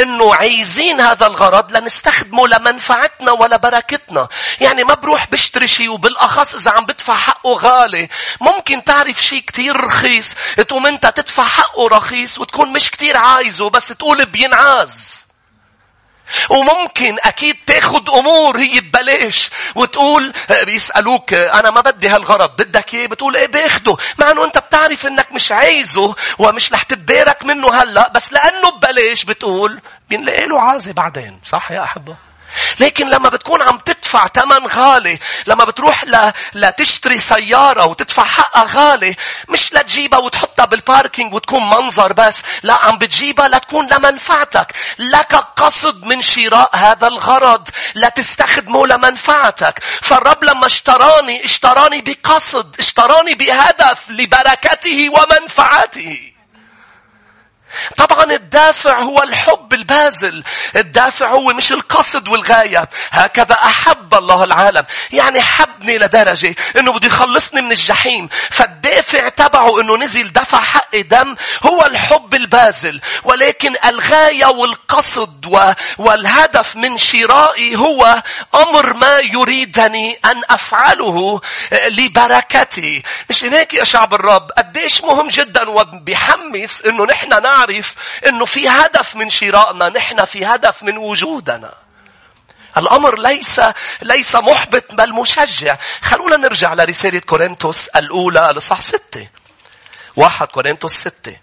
إنه 0.01 0.35
عايزين 0.35 1.01
هذا 1.01 1.27
الغرض 1.27 1.77
لنستخدمه 1.77 2.49
لمنفعتنا 2.49 3.33
ولبركتنا. 3.33 4.29
يعني 4.61 4.85
ما 4.85 4.95
بروح 4.95 5.27
بشتري 5.31 5.69
شيء 5.69 5.91
وبالأخص 5.91 6.55
إذا 6.55 6.71
عم 6.71 6.87
بدفع 6.87 7.15
حقه 7.15 7.53
غالي. 7.53 8.09
ممكن 8.41 8.85
تعرف 8.85 9.25
شيء 9.25 9.41
كتير 9.41 9.77
رخيص 9.77 10.35
تقوم 10.57 10.87
أنت 10.87 11.07
تدفع 11.07 11.45
حقه 11.45 11.89
رخيص 11.89 12.39
وتكون 12.39 12.73
مش 12.73 12.91
كتير 12.91 13.17
عايزه 13.17 13.71
بس 13.71 13.89
تقول 13.89 14.27
بينعاز. 14.27 15.26
وممكن 16.51 17.17
أكيد 17.21 17.57
تاخد 17.67 18.11
أمور 18.11 18.59
هي 18.59 18.81
ببلاش 18.81 19.51
وتقول 19.75 20.33
بيسألوك 20.65 21.33
أنا 21.35 21.71
ما 21.71 21.81
بدي 21.81 22.09
هالغرض 22.09 22.51
بدك 22.51 22.95
إيه 22.95 23.07
بتقول 23.07 23.37
إيه 23.37 23.47
باخده. 23.47 23.97
مع 24.19 24.31
أنه 24.31 24.45
أنت 24.45 24.59
بتعرف 24.59 25.07
أنك 25.07 25.33
مش 25.33 25.53
عايزه 25.53 26.15
ومش 26.39 26.73
رح 26.73 26.83
تتبارك 26.83 27.45
منه 27.45 27.75
هلأ 27.83 28.09
بس 28.09 28.33
لأنه 28.33 28.71
ببلاش 28.71 29.25
بتقول 29.25 29.81
بينلاقي 30.09 30.47
له 30.47 30.61
عازة 30.61 30.93
بعدين. 30.93 31.41
صح 31.45 31.71
يا 31.73 31.83
أحبة؟ 31.83 32.17
لكن 32.81 33.09
لما 33.09 33.29
بتكون 33.29 33.63
عم 33.63 33.79
تدفع 33.79 34.27
ثمن 34.27 34.67
غالي 34.67 35.19
لما 35.47 35.65
بتروح 35.65 36.05
ل... 36.05 36.33
لتشتري 36.55 37.19
سيارة 37.19 37.87
وتدفع 37.87 38.25
حقها 38.25 38.67
غالي 38.73 39.17
مش 39.49 39.73
لتجيبها 39.73 40.19
وتحطها 40.19 40.65
بالباركينج 40.65 41.35
وتكون 41.35 41.71
منظر 41.71 42.13
بس 42.13 42.43
لا 42.63 42.75
عم 42.75 42.99
بتجيبها 42.99 43.49
لتكون 43.49 43.87
لمنفعتك. 43.87 44.73
لك 44.99 45.35
قصد 45.35 46.05
من 46.05 46.23
شراء 46.23 46.77
هذا 46.77 47.09
الغرض 47.09 47.69
لتستخدمه 47.95 48.87
لمنفعتك. 48.87 49.79
فالرب 50.03 50.45
لما 50.45 50.67
اشتراني 50.67 51.45
اشتراني 51.45 52.01
بقصد 52.01 52.77
اشتراني 52.79 53.35
بهدف 53.35 54.11
لبركته 54.11 55.09
ومنفعته. 55.11 56.36
الدافع 58.57 59.03
هو 59.03 59.23
الحب 59.23 59.73
البازل. 59.75 60.43
الدافع 60.77 61.29
هو 61.29 61.53
مش 61.53 61.73
القصد 61.73 62.29
والغاية. 62.29 62.89
هكذا 63.11 63.55
أحب 63.55 64.15
الله 64.15 64.45
العالم. 64.45 64.85
يعني 65.13 65.43
حبني 65.43 65.99
لدرجة 65.99 66.55
أنه 66.79 66.93
بده 66.93 67.07
يخلصني 67.07 67.61
من 67.61 67.73
الجحيم. 67.73 68.29
فالدافع 68.51 68.86
تبعه 69.37 69.81
أنه 69.81 69.97
نزل 69.97 70.33
دفع 70.33 70.61
حق 70.61 70.97
دم 70.97 71.35
هو 71.67 71.87
الحب 71.87 72.35
البازل. 72.35 73.01
ولكن 73.25 73.75
الغاية 73.85 74.47
والقصد 74.47 75.47
والهدف 75.99 76.77
من 76.77 76.99
شرائي 76.99 77.77
هو 77.77 78.23
أمر 78.55 78.95
ما 78.95 79.19
يريدني 79.19 80.19
أن 80.25 80.43
أفعله 80.51 81.41
لبركتي. 81.89 83.03
مش 83.31 83.45
هيك 83.45 83.75
يا 83.75 83.85
شعب 83.85 84.15
الرب 84.15 84.51
قديش 84.51 85.01
مهم 85.03 85.29
جدا 85.29 85.71
وبيحمس 85.71 86.83
أنه 86.83 87.05
نحن 87.05 87.43
نعرف 87.43 87.95
إنه 88.27 88.45
في 88.45 88.69
هدف 88.69 89.17
من 89.17 89.31
شرائنا 89.31 89.89
نحن 89.89 90.25
في 90.25 90.47
هدف 90.47 90.83
من 90.83 90.99
وجودنا 90.99 91.86
الأمر 92.77 93.19
ليس 93.19 93.61
ليس 94.03 94.37
محبط 94.37 94.95
بل 94.95 95.13
مشجع. 95.13 95.79
خلونا 96.03 96.37
نرجع 96.37 96.75
لرسالة 96.75 97.19
كورنثوس 97.19 97.89
الأولى 97.89 98.53
لصح 98.57 98.81
ستة. 98.81 99.29
واحد 100.17 100.47
كورنثوس 100.47 100.95
ستة. 100.95 101.37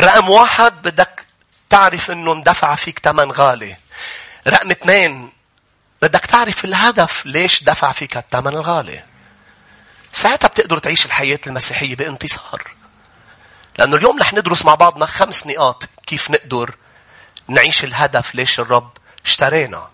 رقم 0.00 0.28
واحد 0.28 0.82
بدك 0.82 1.26
تعرف 1.70 2.10
إنه 2.10 2.32
اندفع 2.32 2.74
فيك 2.74 2.98
ثمن 2.98 3.32
غالي. 3.32 3.76
رقم 4.48 4.70
اثنين 4.70 5.32
بدك 6.02 6.26
تعرف 6.26 6.64
الهدف 6.64 7.26
ليش 7.26 7.62
دفع 7.62 7.92
فيك 7.92 8.16
الثمن 8.16 8.54
الغالي. 8.54 9.04
ساعتها 10.12 10.48
بتقدر 10.48 10.78
تعيش 10.78 11.06
الحياة 11.06 11.38
المسيحية 11.46 11.96
بانتصار. 11.96 12.62
لأنه 13.78 13.96
اليوم 13.96 14.18
رح 14.20 14.32
ندرس 14.34 14.64
مع 14.64 14.74
بعضنا 14.74 15.06
خمس 15.06 15.46
نقاط 15.46 15.88
كيف 16.06 16.30
نقدر 16.30 16.74
نعيش 17.48 17.84
الهدف 17.84 18.34
ليش 18.34 18.60
الرب 18.60 18.90
اشترينا. 19.24 19.88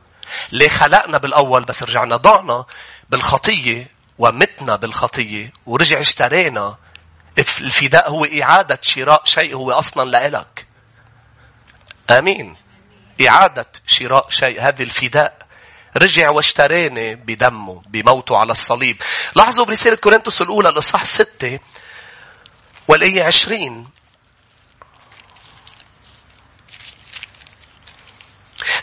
ليه 0.52 0.69
خلقنا 0.69 1.19
بالأول 1.19 1.64
بس 1.64 1.83
رجعنا 1.83 2.16
ضعنا 2.16 2.64
بالخطية 3.11 3.90
ومتنا 4.19 4.76
بالخطية 4.76 5.52
ورجع 5.66 6.00
اشترينا. 6.00 6.76
الفداء 7.38 8.11
هو 8.11 8.25
إعادة 8.25 8.78
شراء 8.83 9.23
شيء 9.25 9.54
هو 9.54 9.73
أصلا 9.73 10.11
لإلك. 10.11 10.66
آمين. 12.11 12.57
إعادة 13.28 13.66
شراء 13.87 14.30
شيء 14.30 14.61
هذا 14.61 14.83
الفداء 14.83 15.47
رجع 15.97 16.30
واشتراني 16.30 17.14
بدمه 17.14 17.83
بموته 17.87 18.37
على 18.37 18.52
الصليب. 18.52 19.02
لاحظوا 19.37 19.64
برسالة 19.64 19.97
كورنثوس 19.97 20.42
الأولى 20.42 20.69
الإصحاح 20.69 21.04
ستة 21.04 21.59
والآية 22.88 23.23
عشرين 23.23 23.88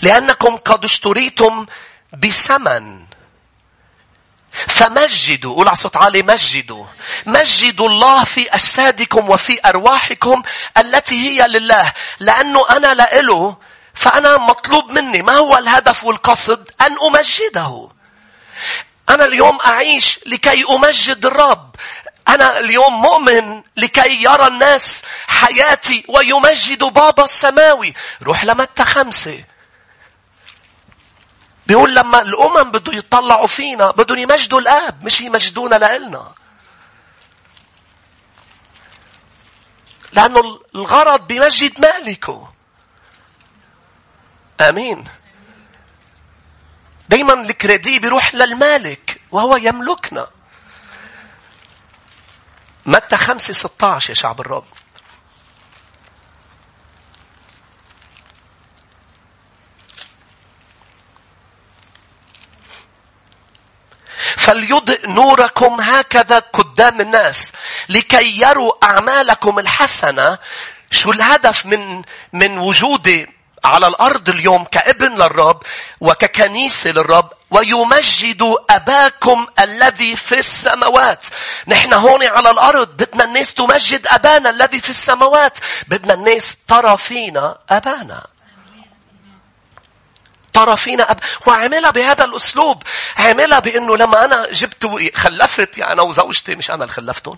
لأنكم 0.02 0.58
قد 0.58 0.84
اشتريتم 0.84 1.66
بثمن 2.14 3.06
فمجدوا 4.52 5.56
قول 5.56 5.68
على 5.68 5.76
صوت 5.76 5.98
عالي 5.98 6.22
مجدوا 6.22 6.86
مجدوا 7.26 7.90
الله 7.90 8.24
في 8.24 8.50
أجسادكم 8.50 9.30
وفي 9.30 9.60
أرواحكم 9.66 10.42
التي 10.78 11.16
هي 11.16 11.48
لله 11.48 11.94
لأنه 12.20 12.70
أنا 12.70 12.94
لإله 12.94 13.58
فأنا 13.94 14.38
مطلوب 14.38 14.92
مني 14.92 15.22
ما 15.22 15.34
هو 15.34 15.58
الهدف 15.58 16.04
والقصد 16.04 16.72
أن 16.82 16.96
أمجده 17.08 17.90
أنا 19.10 19.26
اليوم 19.26 19.60
أعيش 19.66 20.20
لكي 20.26 20.64
أمجد 20.70 21.26
الرب. 21.26 21.76
أنا 22.28 22.60
اليوم 22.60 23.02
مؤمن 23.02 23.64
لكي 23.78 24.24
يرى 24.24 24.48
الناس 24.48 25.04
حياتي 25.28 26.06
ويمجد 26.08 26.84
بابا 26.84 27.24
السماوي. 27.24 27.94
روح 28.24 28.44
لمتى 28.44 28.84
خمسة. 28.84 29.44
بيقول 31.68 31.96
لما 31.96 32.22
الأمم 32.22 32.72
بدوا 32.72 32.94
يطلعوا 32.94 33.48
فينا 33.48 33.92
بدهم 33.92 34.18
يمجدوا 34.18 34.60
الآب 34.60 35.04
مش 35.04 35.22
يمجدونا 35.22 35.76
لإلنا. 35.76 36.34
لأنه 40.14 40.60
الغرض 40.76 41.28
بمجد 41.28 41.82
مالكه. 41.82 42.54
آمين. 44.62 45.08
دايما 47.10 47.34
الكريدي 47.34 48.00
بيروح 48.00 48.36
للمالك 48.36 49.22
وهو 49.32 49.56
يملكنا. 49.56 50.28
متى 52.86 53.18
خمسة 53.18 53.54
ستة 53.54 53.94
يا 53.94 54.00
شعب 54.00 54.42
الرب. 54.42 54.66
فليضئ 64.48 65.10
نوركم 65.10 65.82
هكذا 65.82 66.40
قدام 66.40 67.02
الناس 67.02 67.54
لكي 67.90 68.42
يروا 68.42 68.72
أعمالكم 68.84 69.60
الحسنة 69.60 70.38
شو 70.92 71.12
الهدف 71.12 71.66
من 71.66 72.02
من 72.34 72.58
وجودي 72.58 73.28
على 73.66 73.88
الأرض 73.88 74.30
اليوم 74.30 74.64
كابن 74.64 75.16
للرب 75.16 75.64
وككنيسة 76.02 76.92
للرب 76.92 77.30
ويمجد 77.52 78.56
أباكم 78.70 79.48
الذي 79.60 80.16
في 80.16 80.40
السماوات. 80.40 81.26
نحن 81.68 81.94
هون 81.94 82.26
على 82.26 82.50
الأرض 82.50 82.88
بدنا 82.88 83.24
الناس 83.24 83.54
تمجد 83.54 84.08
أبانا 84.08 84.50
الذي 84.50 84.82
في 84.82 84.90
السماوات. 84.90 85.58
بدنا 85.88 86.14
الناس 86.14 86.58
ترى 86.68 86.98
فينا 86.98 87.58
أبانا. 87.70 88.37
فينا 90.76 91.12
أب 91.12 91.20
وعملها 91.48 91.92
بهذا 91.92 92.24
الأسلوب. 92.26 92.84
عملها 93.18 93.60
بأنه 93.60 93.98
لما 93.98 94.26
أنا 94.26 94.48
جبت 94.52 94.90
خلفت 95.16 95.78
يعني 95.78 95.94
أنا 95.94 96.02
وزوجتي 96.02 96.56
مش 96.56 96.72
أنا 96.72 96.84
اللي 96.84 96.94
خلفتهم. 96.94 97.38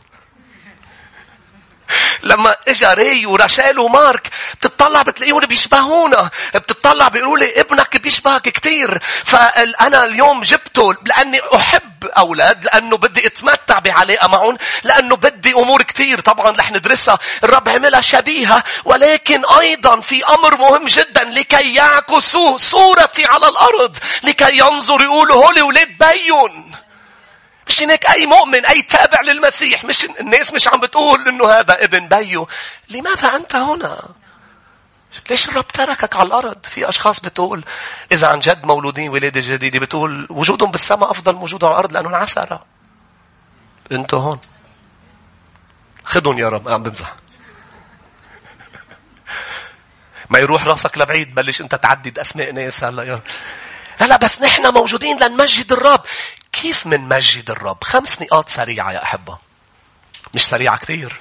لما 2.23 2.55
اجى 2.67 2.85
ري 2.85 3.25
ورشال 3.25 3.79
ومارك 3.79 4.27
بتطلع 4.53 5.01
بتلاقيهم 5.01 5.39
بيشبهونا 5.39 6.29
بتطلع 6.55 7.07
بيقولوا 7.07 7.37
لي 7.37 7.61
ابنك 7.61 7.97
بيشبهك 7.97 8.41
كثير 8.41 8.99
فأنا 9.25 10.03
اليوم 10.05 10.41
جبته 10.41 10.93
لأني 11.05 11.41
أحب 11.55 12.05
أولاد 12.17 12.65
لأنه 12.65 12.97
بدي 12.97 13.27
أتمتع 13.27 13.79
بعلاقة 13.79 14.27
معهم 14.27 14.57
لأنه 14.83 15.15
بدي 15.15 15.53
أمور 15.53 15.81
كثير 15.81 16.19
طبعا 16.19 16.51
رح 16.51 16.71
ندرسها. 16.71 17.19
الرب 17.43 17.69
عملها 17.69 18.01
شبيهة 18.01 18.63
ولكن 18.85 19.41
أيضا 19.59 19.99
في 19.99 20.25
أمر 20.25 20.57
مهم 20.57 20.85
جدا 20.85 21.23
لكي 21.23 21.73
يعكسوا 21.73 22.57
صورتي 22.57 23.23
على 23.29 23.47
الأرض 23.49 23.97
لكي 24.23 24.57
ينظر 24.57 25.01
يقولوا 25.01 25.45
هولي 25.45 25.61
ولاد 25.61 25.89
بيون. 25.99 26.71
مش 27.69 27.81
هناك 27.83 28.05
أي 28.09 28.25
مؤمن 28.25 28.65
أي 28.65 28.81
تابع 28.81 29.21
للمسيح 29.21 29.83
مش 29.83 30.05
الناس 30.05 30.53
مش 30.53 30.67
عم 30.67 30.79
بتقول 30.79 31.27
إنه 31.27 31.51
هذا 31.51 31.83
ابن 31.83 32.07
بيو 32.07 32.47
لماذا 32.89 33.35
أنت 33.35 33.55
هنا؟ 33.55 34.09
ليش 35.29 35.49
الرب 35.49 35.67
تركك 35.67 36.15
على 36.15 36.27
الأرض؟ 36.27 36.65
في 36.65 36.89
أشخاص 36.89 37.19
بتقول 37.19 37.63
إذا 38.11 38.27
عن 38.27 38.39
جد 38.39 38.65
مولودين 38.65 39.09
ولادة 39.09 39.41
جديدة 39.41 39.79
بتقول 39.79 40.27
وجودهم 40.29 40.71
بالسماء 40.71 41.11
أفضل 41.11 41.35
من 41.35 41.41
وجودهم 41.41 41.69
على 41.69 41.79
الأرض 41.79 41.93
لأنهم 41.93 42.15
عسرة. 42.15 42.65
أنتوا 43.91 44.19
هون. 44.19 44.39
خدهم 46.05 46.39
يا 46.39 46.49
رب 46.49 46.69
عم 46.69 46.83
بمزح. 46.83 47.15
ما 50.29 50.39
يروح 50.39 50.63
راسك 50.67 50.97
لبعيد 50.97 51.35
بلش 51.35 51.61
أنت 51.61 51.75
تعدد 51.75 52.19
أسماء 52.19 52.51
ناس 52.51 52.83
هلا 52.83 53.03
يا 53.03 53.21
لا 54.01 54.05
لا 54.05 54.17
بس 54.17 54.41
نحن 54.41 54.73
موجودين 54.73 55.17
لنمجد 55.23 55.71
الرب 55.71 56.01
كيف 56.61 56.87
منمجد 56.87 57.51
الرب؟ 57.51 57.83
خمس 57.83 58.21
نقاط 58.21 58.49
سريعة 58.49 58.91
يا 58.91 59.03
أحبة. 59.03 59.37
مش 60.33 60.41
سريعة 60.41 60.77
كثير 60.77 61.19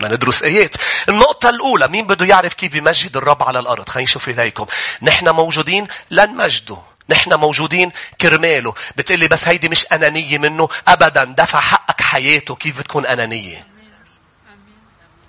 لندرس 0.00 0.42
آيات. 0.42 0.74
النقطة 1.08 1.48
الأولى 1.48 1.88
مين 1.88 2.06
بده 2.06 2.26
يعرف 2.26 2.54
كيف 2.54 2.74
يمجد 2.74 3.16
الرب 3.16 3.42
على 3.42 3.58
الأرض؟ 3.58 3.88
خلينا 3.88 4.04
نشوف 4.04 4.28
إليكم 4.28 4.66
نحن 5.02 5.28
موجودين 5.28 5.86
لنمجده 6.10 6.76
نحن 7.10 7.34
موجودين 7.34 7.92
كرماله. 8.20 8.74
بتقلي 8.96 9.28
بس 9.28 9.48
هيدي 9.48 9.68
مش 9.68 9.86
أنانية 9.92 10.38
منه. 10.38 10.68
أبدا 10.88 11.24
دفع 11.24 11.60
حقك 11.60 12.00
حياته 12.00 12.54
كيف 12.54 12.78
بتكون 12.78 13.06
أنانية. 13.06 13.66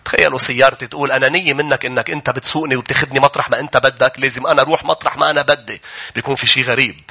تخيلوا 0.06 0.40
سيارتي 0.40 0.88
تقول 0.88 1.12
أنانية 1.12 1.54
منك 1.54 1.86
إنك 1.86 2.12
أنت 2.12 2.30
بتسوقني 2.30 2.76
وبتاخذني 2.76 3.20
مطرح 3.20 3.50
ما 3.50 3.60
أنت 3.60 3.78
بدك. 3.78 4.14
لازم 4.18 4.48
أنا 4.48 4.62
أروح 4.62 4.84
مطرح 4.84 5.18
ما 5.18 5.30
أنا 5.30 5.42
بدي. 5.42 5.82
بيكون 6.16 6.36
في 6.36 6.48
شيء 6.48 6.64
غريب. 6.64 7.02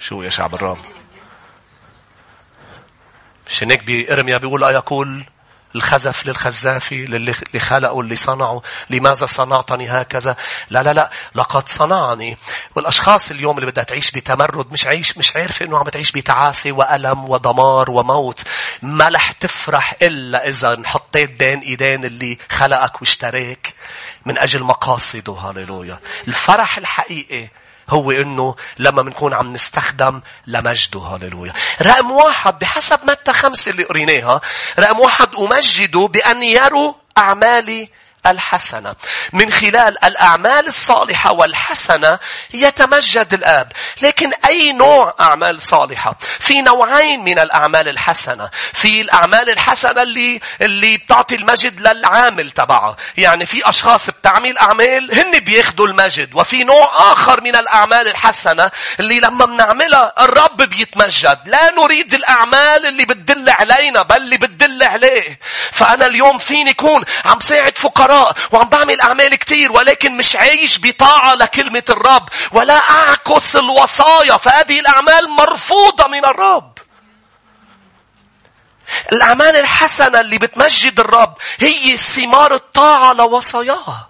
شو 0.00 0.22
يا 0.22 0.30
شعب 0.30 0.54
الرام؟ 0.54 0.78
مش 3.48 3.62
هناك 3.62 3.84
بإرميا 3.84 4.38
بيقول 4.38 4.64
أيقول 4.64 5.24
الخزف 5.74 6.26
للخزاف 6.26 6.92
للي 6.92 7.60
خلقوا 7.60 8.02
اللي 8.02 8.16
صنعوا 8.16 8.60
لماذا 8.90 9.26
صنعتني 9.26 9.90
هكذا؟ 9.90 10.36
لا 10.70 10.82
لا 10.82 10.92
لا 10.92 11.10
لقد 11.34 11.68
صنعني. 11.68 12.36
والأشخاص 12.74 13.30
اليوم 13.30 13.58
اللي 13.58 13.70
بدها 13.70 13.84
تعيش 13.84 14.10
بتمرد 14.10 14.72
مش 14.72 14.86
عيش 14.86 15.18
مش 15.18 15.36
عارفة 15.36 15.66
إنه 15.66 15.78
عم 15.78 15.84
تعيش 15.84 16.12
بتعاسة 16.12 16.72
وألم 16.72 17.30
ودمار 17.30 17.90
وموت. 17.90 18.42
ما 18.82 19.08
رح 19.08 19.32
تفرح 19.32 19.96
إلا 20.02 20.48
إذا 20.48 20.74
انحطيت 20.74 21.30
بين 21.30 21.58
إيدين 21.58 22.04
اللي 22.04 22.38
خلقك 22.50 23.00
واشتراك 23.00 23.74
من 24.26 24.38
أجل 24.38 24.62
مقاصده. 24.62 25.32
هاليلويا 25.32 26.00
الفرح 26.28 26.78
الحقيقي 26.78 27.48
هو 27.90 28.10
إنه 28.10 28.54
لما 28.78 29.02
بنكون 29.02 29.34
عم 29.34 29.52
نستخدم 29.52 30.20
لمجده 30.46 31.00
هاليلويا. 31.00 31.52
رقم 31.82 32.10
واحد 32.10 32.58
بحسب 32.58 32.98
متى 33.10 33.32
خمسة 33.32 33.70
اللي 33.70 33.82
قريناها 33.84 34.40
رقم 34.78 35.00
واحد 35.00 35.28
أمجده 35.36 36.06
بأن 36.06 36.42
يروا 36.42 36.92
أعمالي 37.18 37.90
الحسنة. 38.26 38.94
من 39.32 39.52
خلال 39.52 40.04
الأعمال 40.04 40.66
الصالحة 40.66 41.32
والحسنة 41.32 42.18
يتمجد 42.54 43.34
الآب. 43.34 43.72
لكن 44.02 44.32
أي 44.46 44.72
نوع 44.72 45.14
أعمال 45.20 45.62
صالحة؟ 45.62 46.14
في 46.38 46.62
نوعين 46.62 47.24
من 47.24 47.38
الأعمال 47.38 47.88
الحسنة. 47.88 48.50
في 48.72 49.00
الأعمال 49.00 49.50
الحسنة 49.50 50.02
اللي 50.02 50.40
اللي 50.60 50.96
بتعطي 50.96 51.34
المجد 51.34 51.80
للعامل 51.80 52.50
تبعها. 52.50 52.96
يعني 53.16 53.46
في 53.46 53.68
أشخاص 53.68 54.10
بتعمل 54.10 54.58
أعمال 54.58 55.14
هن 55.14 55.38
بياخدوا 55.38 55.86
المجد. 55.86 56.34
وفي 56.34 56.64
نوع 56.64 57.12
آخر 57.12 57.40
من 57.40 57.56
الأعمال 57.56 58.08
الحسنة 58.08 58.70
اللي 59.00 59.20
لما 59.20 59.46
بنعملها 59.46 60.12
الرب 60.20 60.56
بيتمجد. 60.56 61.38
لا 61.46 61.70
نريد 61.70 62.14
الأعمال 62.14 62.86
اللي 62.86 63.04
بتدل 63.04 63.50
علينا 63.50 64.02
بل 64.02 64.16
اللي 64.16 64.36
بتدل 64.36 64.82
عليه. 64.82 65.38
فأنا 65.72 66.06
اليوم 66.06 66.38
فيني 66.38 66.74
كون 66.74 67.04
عم 67.24 67.40
ساعد 67.40 67.78
فقراء 67.78 68.09
الفقراء 68.10 68.34
وعم 68.52 68.68
بعمل 68.68 69.00
أعمال 69.00 69.34
كتير 69.34 69.72
ولكن 69.72 70.16
مش 70.16 70.36
عايش 70.36 70.78
بطاعة 70.82 71.34
لكلمة 71.34 71.82
الرب 71.90 72.28
ولا 72.52 72.90
أعكس 72.90 73.56
الوصايا 73.56 74.36
فهذه 74.36 74.80
الأعمال 74.80 75.28
مرفوضة 75.30 76.06
من 76.06 76.24
الرب. 76.24 76.78
الأعمال 79.12 79.56
الحسنة 79.56 80.20
اللي 80.20 80.38
بتمجد 80.38 81.00
الرب 81.00 81.34
هي 81.60 81.96
ثمار 81.96 82.54
الطاعة 82.54 83.12
لوصاياه. 83.12 84.08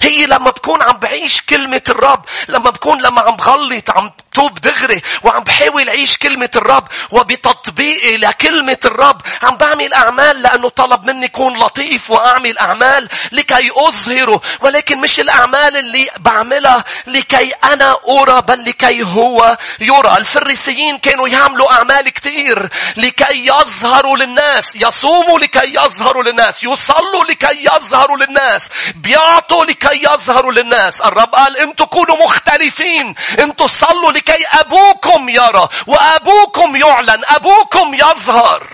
هي 0.00 0.26
لما 0.26 0.50
بكون 0.50 0.82
عم 0.82 0.96
بعيش 0.98 1.40
كلمة 1.42 1.82
الرب 1.88 2.24
لما 2.48 2.70
بكون 2.70 3.00
لما 3.02 3.20
عم 3.20 3.36
بغلط 3.36 3.90
عم 3.90 4.10
توب 4.34 4.60
دغري 4.60 5.02
وعم 5.22 5.44
بحاول 5.44 5.88
عيش 5.88 6.16
كلمة 6.16 6.50
الرب 6.56 6.88
وبتطبيقي 7.10 8.16
لكلمة 8.16 8.78
الرب. 8.84 9.20
عم 9.42 9.56
بعمل 9.56 9.94
أعمال 9.94 10.42
لأنه 10.42 10.68
طلب 10.68 11.04
مني 11.04 11.28
كون 11.28 11.58
لطيف 11.58 12.10
وأعمل 12.10 12.58
أعمال 12.58 13.08
لكي 13.32 13.70
أظهره 13.76 14.40
ولكن 14.60 14.98
مش 15.00 15.20
الأعمال 15.20 15.76
اللي 15.76 16.08
بعملها 16.18 16.84
لكي 17.06 17.52
أنا 17.52 17.96
أرى 18.08 18.42
بل 18.42 18.64
لكي 18.64 19.02
هو 19.02 19.56
يرى. 19.80 20.16
الفريسيين 20.16 20.98
كانوا 20.98 21.28
يعملوا 21.28 21.72
أعمال 21.72 22.08
كثير 22.08 22.68
لكي 22.96 23.46
يظهروا 23.46 24.16
للناس 24.16 24.76
يصوموا 24.76 25.38
لكي 25.38 25.74
يظهروا 25.74 26.22
للناس 26.22 26.64
يصلوا 26.64 27.24
لكي 27.24 27.68
يظهروا 27.74 28.16
للناس 28.16 28.68
بيعطوا 28.94 29.64
لكي 29.64 30.02
يظهروا 30.12 30.52
للناس. 30.52 31.00
الرب 31.00 31.34
قال 31.34 31.56
أنتوا 31.56 31.86
كونوا 31.86 32.24
مختلفين 32.24 33.14
أنتوا 33.38 33.66
صلوا 33.66 34.12
لكي 34.12 34.21
أبوكم 34.30 35.28
يرى 35.28 35.68
وأبوكم 35.86 36.76
يعلن 36.76 37.22
أبوكم 37.24 37.94
يظهر. 37.94 38.66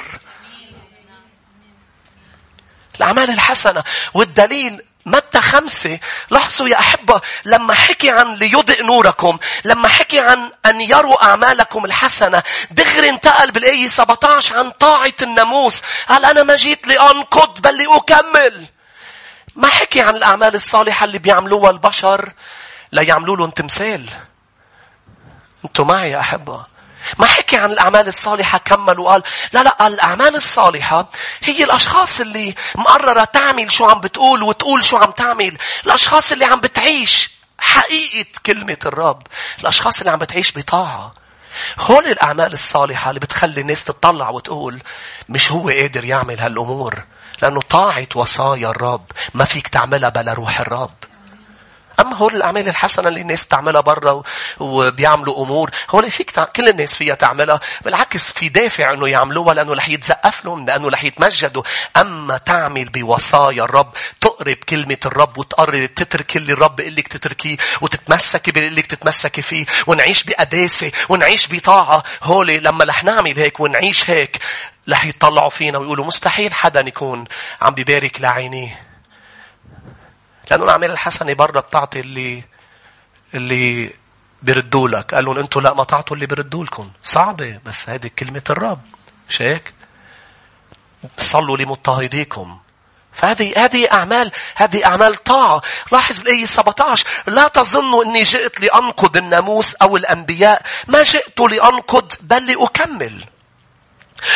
الأعمال 2.96 3.30
الحسنة 3.30 3.84
والدليل 4.14 4.82
متى 5.06 5.40
خمسة 5.40 5.98
لاحظوا 6.30 6.68
يا 6.68 6.78
أحبة 6.78 7.20
لما 7.44 7.74
حكي 7.74 8.10
عن 8.10 8.34
ليضئ 8.34 8.82
نوركم 8.82 9.38
لما 9.64 9.88
حكي 9.88 10.20
عن 10.20 10.52
أن 10.66 10.80
يروا 10.80 11.24
أعمالكم 11.24 11.84
الحسنة 11.84 12.42
دغري 12.70 13.08
انتقل 13.08 13.50
بالآية 13.50 13.88
17 13.88 14.58
عن 14.58 14.70
طاعة 14.70 15.12
الناموس. 15.22 15.82
قال 16.08 16.24
أنا 16.24 16.42
ما 16.42 16.56
جيت 16.56 16.86
لأنقض 16.86 17.60
بل 17.60 17.78
لأكمل. 17.78 18.64
ما 19.56 19.68
حكي 19.68 20.00
عن 20.00 20.16
الأعمال 20.16 20.54
الصالحة 20.54 21.04
اللي 21.04 21.18
بيعملوها 21.18 21.70
البشر؟ 21.70 22.32
ليعملوا 22.92 23.36
لهم 23.36 23.50
تمثال. 23.50 24.10
أنتوا 25.64 25.84
معي 25.84 26.10
يا 26.10 26.20
أحبة. 26.20 26.64
ما 27.18 27.26
حكي 27.26 27.56
عن 27.56 27.70
الأعمال 27.72 28.08
الصالحة 28.08 28.58
كمل 28.58 29.00
وقال 29.00 29.22
لا 29.52 29.62
لا 29.62 29.86
الأعمال 29.86 30.36
الصالحة 30.36 31.10
هي 31.42 31.64
الأشخاص 31.64 32.20
اللي 32.20 32.54
مقررة 32.74 33.24
تعمل 33.24 33.72
شو 33.72 33.84
عم 33.84 34.00
بتقول 34.00 34.42
وتقول 34.42 34.84
شو 34.84 34.96
عم 34.96 35.10
تعمل. 35.10 35.58
الأشخاص 35.86 36.32
اللي 36.32 36.44
عم 36.44 36.60
بتعيش 36.60 37.30
حقيقة 37.58 38.30
كلمة 38.46 38.78
الرب. 38.86 39.22
الأشخاص 39.60 39.98
اللي 39.98 40.10
عم 40.10 40.18
بتعيش 40.18 40.58
بطاعة. 40.58 41.10
هول 41.78 42.06
الأعمال 42.06 42.52
الصالحة 42.52 43.08
اللي 43.10 43.20
بتخلي 43.20 43.60
الناس 43.60 43.84
تطلع 43.84 44.30
وتقول 44.30 44.82
مش 45.28 45.52
هو 45.52 45.68
قادر 45.68 46.04
يعمل 46.04 46.40
هالأمور. 46.40 47.04
لأنه 47.42 47.60
طاعة 47.60 48.08
وصايا 48.14 48.68
الرب 48.68 49.04
ما 49.34 49.44
فيك 49.44 49.68
تعملها 49.68 50.08
بلا 50.08 50.32
روح 50.32 50.60
الرب. 50.60 50.94
أما 52.00 52.16
هول 52.16 52.36
الأعمال 52.36 52.68
الحسنة 52.68 53.08
اللي 53.08 53.20
الناس 53.20 53.44
بتعملها 53.44 53.80
برا 53.80 54.22
وبيعملوا 54.58 55.42
أمور 55.44 55.70
هول 55.90 56.10
فيك. 56.10 56.30
كل 56.40 56.68
الناس 56.68 56.94
فيها 56.94 57.14
تعملها 57.14 57.60
بالعكس 57.84 58.32
في 58.32 58.48
دافع 58.48 58.92
إنه 58.92 59.08
يعملوها 59.08 59.54
لأنه 59.54 59.74
رح 59.74 59.88
يتزقف 59.88 60.44
لهم 60.44 60.66
لأنه 60.66 60.88
رح 60.88 61.04
يتمجدوا 61.04 61.62
أما 61.96 62.38
تعمل 62.38 62.88
بوصايا 62.88 63.64
الرب 63.64 63.94
تقرب 64.20 64.56
كلمة 64.56 64.98
الرب 65.06 65.38
وتقرر 65.38 65.86
تترك 65.86 66.36
اللي 66.36 66.52
الرب 66.52 66.80
يقول 66.80 66.96
لك 66.96 67.08
تتركيه 67.08 67.56
وتتمسكي 67.80 68.50
باللي 68.52 68.68
لك 68.70 68.86
تتمسكي 68.86 69.42
فيه 69.42 69.66
ونعيش 69.86 70.24
بقداسة 70.24 70.92
ونعيش 71.08 71.48
بطاعة 71.52 72.02
هولي 72.22 72.58
لما 72.58 72.84
رح 72.84 73.04
نعمل 73.04 73.38
هيك 73.38 73.60
ونعيش 73.60 74.10
هيك 74.10 74.38
رح 74.88 75.04
يطلعوا 75.04 75.50
فينا 75.50 75.78
ويقولوا 75.78 76.04
مستحيل 76.04 76.54
حدا 76.54 76.80
يكون 76.80 77.24
عم 77.62 77.74
بيبارك 77.74 78.20
لعينيه. 78.20 78.87
لأنه 80.50 80.64
الأعمال 80.64 80.90
الحسنة 80.90 81.32
برا 81.32 81.60
بتعطي 81.60 82.00
اللي 82.00 82.44
اللي 83.34 83.92
بيردوا 84.42 84.88
لك. 84.88 85.14
قال 85.14 85.24
لهم 85.24 85.38
أنتوا 85.38 85.62
لا 85.62 85.74
ما 85.74 85.84
تعطوا 85.84 86.16
اللي 86.16 86.26
بيردوا 86.26 86.64
لكم. 86.64 86.90
صعبة 87.02 87.60
بس 87.64 87.88
هذه 87.90 88.10
كلمة 88.18 88.42
الرب. 88.50 88.80
مش 89.28 89.42
هيك؟ 89.42 89.74
صلوا 91.18 91.56
لمضطهديكم. 91.56 92.58
فهذه 93.12 93.52
هذه 93.56 93.92
أعمال 93.92 94.32
هذه 94.56 94.84
أعمال 94.84 95.16
طاعة. 95.16 95.62
لاحظ 95.92 96.20
الآية 96.20 96.44
17 96.44 97.06
لا 97.26 97.48
تظنوا 97.48 98.04
أني 98.04 98.22
جئت 98.22 98.60
لأنقض 98.60 99.16
الناموس 99.16 99.74
أو 99.74 99.96
الأنبياء. 99.96 100.62
ما 100.88 101.02
جئت 101.02 101.40
لأنقض 101.40 102.12
بل 102.20 102.46
لأكمل. 102.52 103.24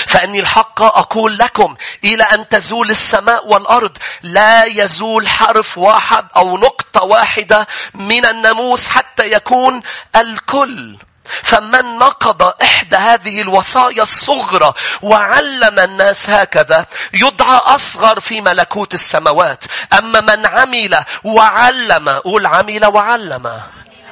فإني 0.06 0.40
الحق 0.40 0.82
أقول 0.82 1.38
لكم 1.38 1.76
إلى 2.04 2.22
أن 2.22 2.48
تزول 2.48 2.90
السماء 2.90 3.48
والأرض 3.48 3.98
لا 4.22 4.64
يزول 4.64 5.28
حرف 5.28 5.78
واحد 5.78 6.24
أو 6.36 6.58
نقطة 6.58 7.02
واحدة 7.02 7.66
من 7.94 8.26
الناموس 8.26 8.86
حتى 8.86 9.32
يكون 9.32 9.82
الكل 10.16 10.96
فمن 11.24 11.98
نقض 11.98 12.42
إحدى 12.62 12.96
هذه 12.96 13.40
الوصايا 13.40 14.02
الصغرى 14.02 14.72
وعلم 15.02 15.78
الناس 15.78 16.30
هكذا 16.30 16.86
يدعى 17.12 17.56
أصغر 17.56 18.20
في 18.20 18.40
ملكوت 18.40 18.94
السماوات. 18.94 19.64
أما 19.98 20.20
من 20.20 20.46
عمل 20.46 21.04
وعلم 21.24 22.08
قول 22.08 22.46
عمل 22.46 22.86
وعلم 22.86 23.60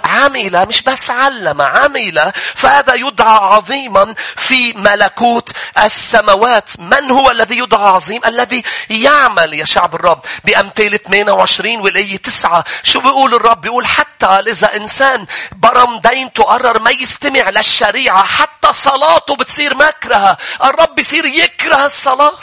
عمل 0.05 0.67
مش 0.67 0.83
بس 0.83 1.11
علم 1.11 1.63
عمل. 1.63 2.33
فهذا 2.55 2.95
يدعى 2.95 3.39
عظيما 3.39 4.15
في 4.37 4.73
ملكوت 4.73 5.53
السماوات. 5.85 6.71
من 6.79 7.11
هو 7.11 7.31
الذي 7.31 7.59
يدعى 7.59 7.89
عظيم؟ 7.89 8.21
الذي 8.27 8.63
يعمل 8.91 9.55
يا 9.55 9.65
شعب 9.65 9.95
الرب 9.95 10.21
بأمثال 10.45 11.03
28 11.03 11.81
والآية 11.81 12.17
9 12.17 12.65
شو 12.83 13.01
بيقول 13.01 13.35
الرب؟ 13.35 13.61
بيقول 13.61 13.87
حتى 13.87 14.27
إذا 14.27 14.77
إنسان 14.77 15.27
برم 15.53 16.01
دين 16.01 16.33
تقرر 16.33 16.83
ما 16.83 16.91
يستمع 16.91 17.51
للشريعة 17.51 18.25
حتى 18.25 18.73
صلاته 18.73 19.37
بتصير 19.37 19.75
مكرهة. 19.75 20.37
الرب 20.65 20.95
بيصير 20.95 21.25
يكره 21.25 21.87
الصلاة. 21.87 22.39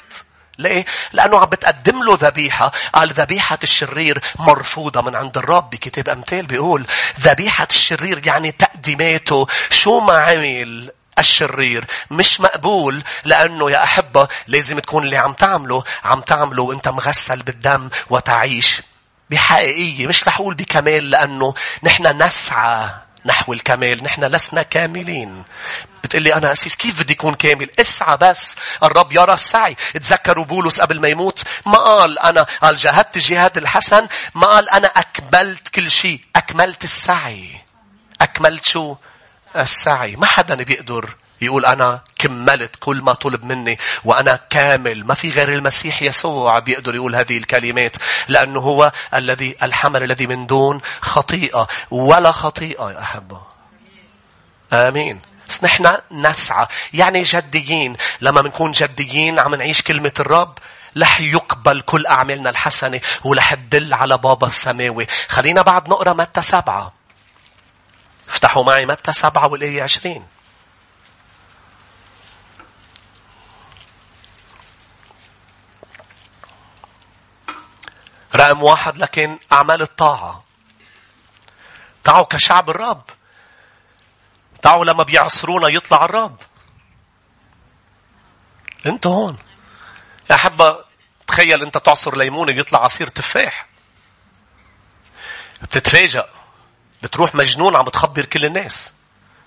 ليه؟ 0.58 0.86
لأنه 1.14 1.40
عم 1.40 1.46
بتقدم 1.46 2.04
له 2.04 2.18
ذبيحة. 2.22 2.72
قال 2.94 3.10
ذبيحة 3.10 3.60
الشرير 3.64 4.22
مرفوضة 4.40 5.02
من 5.02 5.16
عند 5.16 5.38
الرب 5.38 5.70
بكتاب 5.70 6.10
أمثال 6.10 6.46
بيقول 6.46 6.86
ذبيحة 7.20 7.68
الشرير 7.72 8.28
يعني 8.28 8.52
تقديماته 8.52 9.48
شو 9.70 10.00
ما 10.00 10.18
عمل 10.18 10.92
الشرير 11.20 11.86
مش 12.12 12.42
مقبول 12.42 13.04
لأنه 13.26 13.72
يا 13.72 13.84
أحبة 13.84 14.28
لازم 14.48 14.80
تكون 14.80 15.04
اللي 15.06 15.18
عم 15.18 15.34
تعمله 15.34 15.84
عم 16.04 16.22
تعمله 16.22 16.64
وأنت 16.64 16.88
مغسل 16.88 17.44
بالدم 17.44 17.90
وتعيش 18.10 18.82
بحقيقية 19.30 20.08
مش 20.08 20.28
رح 20.28 20.40
أقول 20.40 20.56
بكمال 20.56 21.10
لأنه 21.10 21.54
نحن 21.84 22.24
نسعى 22.24 22.90
نحو 23.28 23.54
الكمال 23.54 24.04
نحن 24.04 24.24
لسنا 24.24 24.64
كاملين. 24.64 25.44
بتقول 26.04 26.24
لي 26.24 26.34
أنا 26.36 26.52
أسيس 26.52 26.76
كيف 26.76 27.00
بدي 27.00 27.14
يكون 27.14 27.36
كامل؟ 27.36 27.70
اسعى 27.80 28.18
بس. 28.18 28.56
الرب 28.84 29.14
يرى 29.14 29.34
السعي. 29.34 29.76
تذكروا 29.94 30.46
بولس 30.46 30.82
قبل 30.82 31.02
ما 31.02 31.08
يموت؟ 31.08 31.44
ما 31.66 31.78
قال 31.78 32.20
أنا 32.20 32.42
قال 32.62 32.76
جاهدت 32.76 33.16
الجهاد 33.16 33.58
الحسن. 33.58 34.08
ما 34.36 34.48
قال 34.48 34.70
أنا 34.70 34.88
أكملت 34.88 35.68
كل 35.68 35.92
شيء. 35.92 36.22
أكملت 36.36 36.84
السعي. 36.84 37.62
أكملت 38.22 38.66
شو؟ 38.66 38.96
السعي. 39.56 40.16
ما 40.16 40.26
حدا 40.26 40.56
بيقدر 40.56 41.16
يقول 41.42 41.66
أنا 41.66 42.02
كملت 42.20 42.76
كل 42.80 43.02
ما 43.02 43.14
طلب 43.14 43.44
مني 43.44 43.78
وأنا 44.04 44.40
كامل. 44.50 45.06
ما 45.06 45.14
في 45.14 45.30
غير 45.30 45.54
المسيح 45.54 46.02
يسوع 46.02 46.60
بيقدر 46.60 46.96
يقول 46.96 47.16
هذه 47.16 47.38
الكلمات 47.38 47.96
لأنه 48.28 48.60
هو 48.60 48.92
الذي 49.14 49.56
الحمل 49.64 50.04
الذي 50.04 50.28
من 50.28 50.48
دون 50.48 50.82
خطيئة 51.02 51.68
ولا 51.92 52.32
خطيئة 52.32 52.92
يا 52.92 53.02
أحبة. 53.02 53.42
آمين. 54.74 55.22
بس 55.48 55.64
نحن 55.64 55.98
نسعى. 56.12 56.66
يعني 56.94 57.22
جديين. 57.22 57.96
لما 58.22 58.42
بنكون 58.42 58.72
جديين 58.72 59.40
عم 59.40 59.56
نعيش 59.56 59.82
كلمة 59.82 60.14
الرب 60.20 60.58
رح 60.98 61.22
يقبل 61.22 61.82
كل 61.82 62.06
أعمالنا 62.06 62.50
الحسنة 62.50 63.02
ورح 63.24 63.54
تدل 63.54 63.94
على 63.94 64.18
بابا 64.18 64.48
السماوي. 64.48 65.08
خلينا 65.28 65.62
بعد 65.62 65.90
نقرأ 65.90 66.14
متى 66.14 66.42
سبعة. 66.42 66.94
افتحوا 68.30 68.64
معي 68.64 68.86
متى 68.86 69.14
سبعة 69.14 69.48
والآية 69.48 69.84
عشرين. 69.84 70.26
رقم 78.38 78.64
واحد 78.64 78.98
لكن 78.98 79.40
أعمال 79.52 79.82
الطاعة. 79.82 80.44
تعوا 82.04 82.26
كشعب 82.26 82.70
الرب. 82.70 83.04
تعوا 84.62 84.86
لما 84.86 85.04
بيعصرونا 85.04 85.68
يطلع 85.68 86.06
الرب. 86.06 86.38
انت 88.86 89.08
هون. 89.08 89.38
يا 90.32 90.36
حبة 90.36 90.86
تخيل 91.28 91.64
أنت 91.64 91.78
تعصر 91.78 92.18
ليمونة 92.18 92.52
يطلع 92.52 92.80
عصير 92.80 93.08
تفاح. 93.08 93.68
بتتفاجأ. 95.62 96.30
بتروح 97.04 97.36
مجنون 97.36 97.76
عم 97.76 97.86
بتخبر 97.86 98.26
كل 98.26 98.46
الناس. 98.46 98.94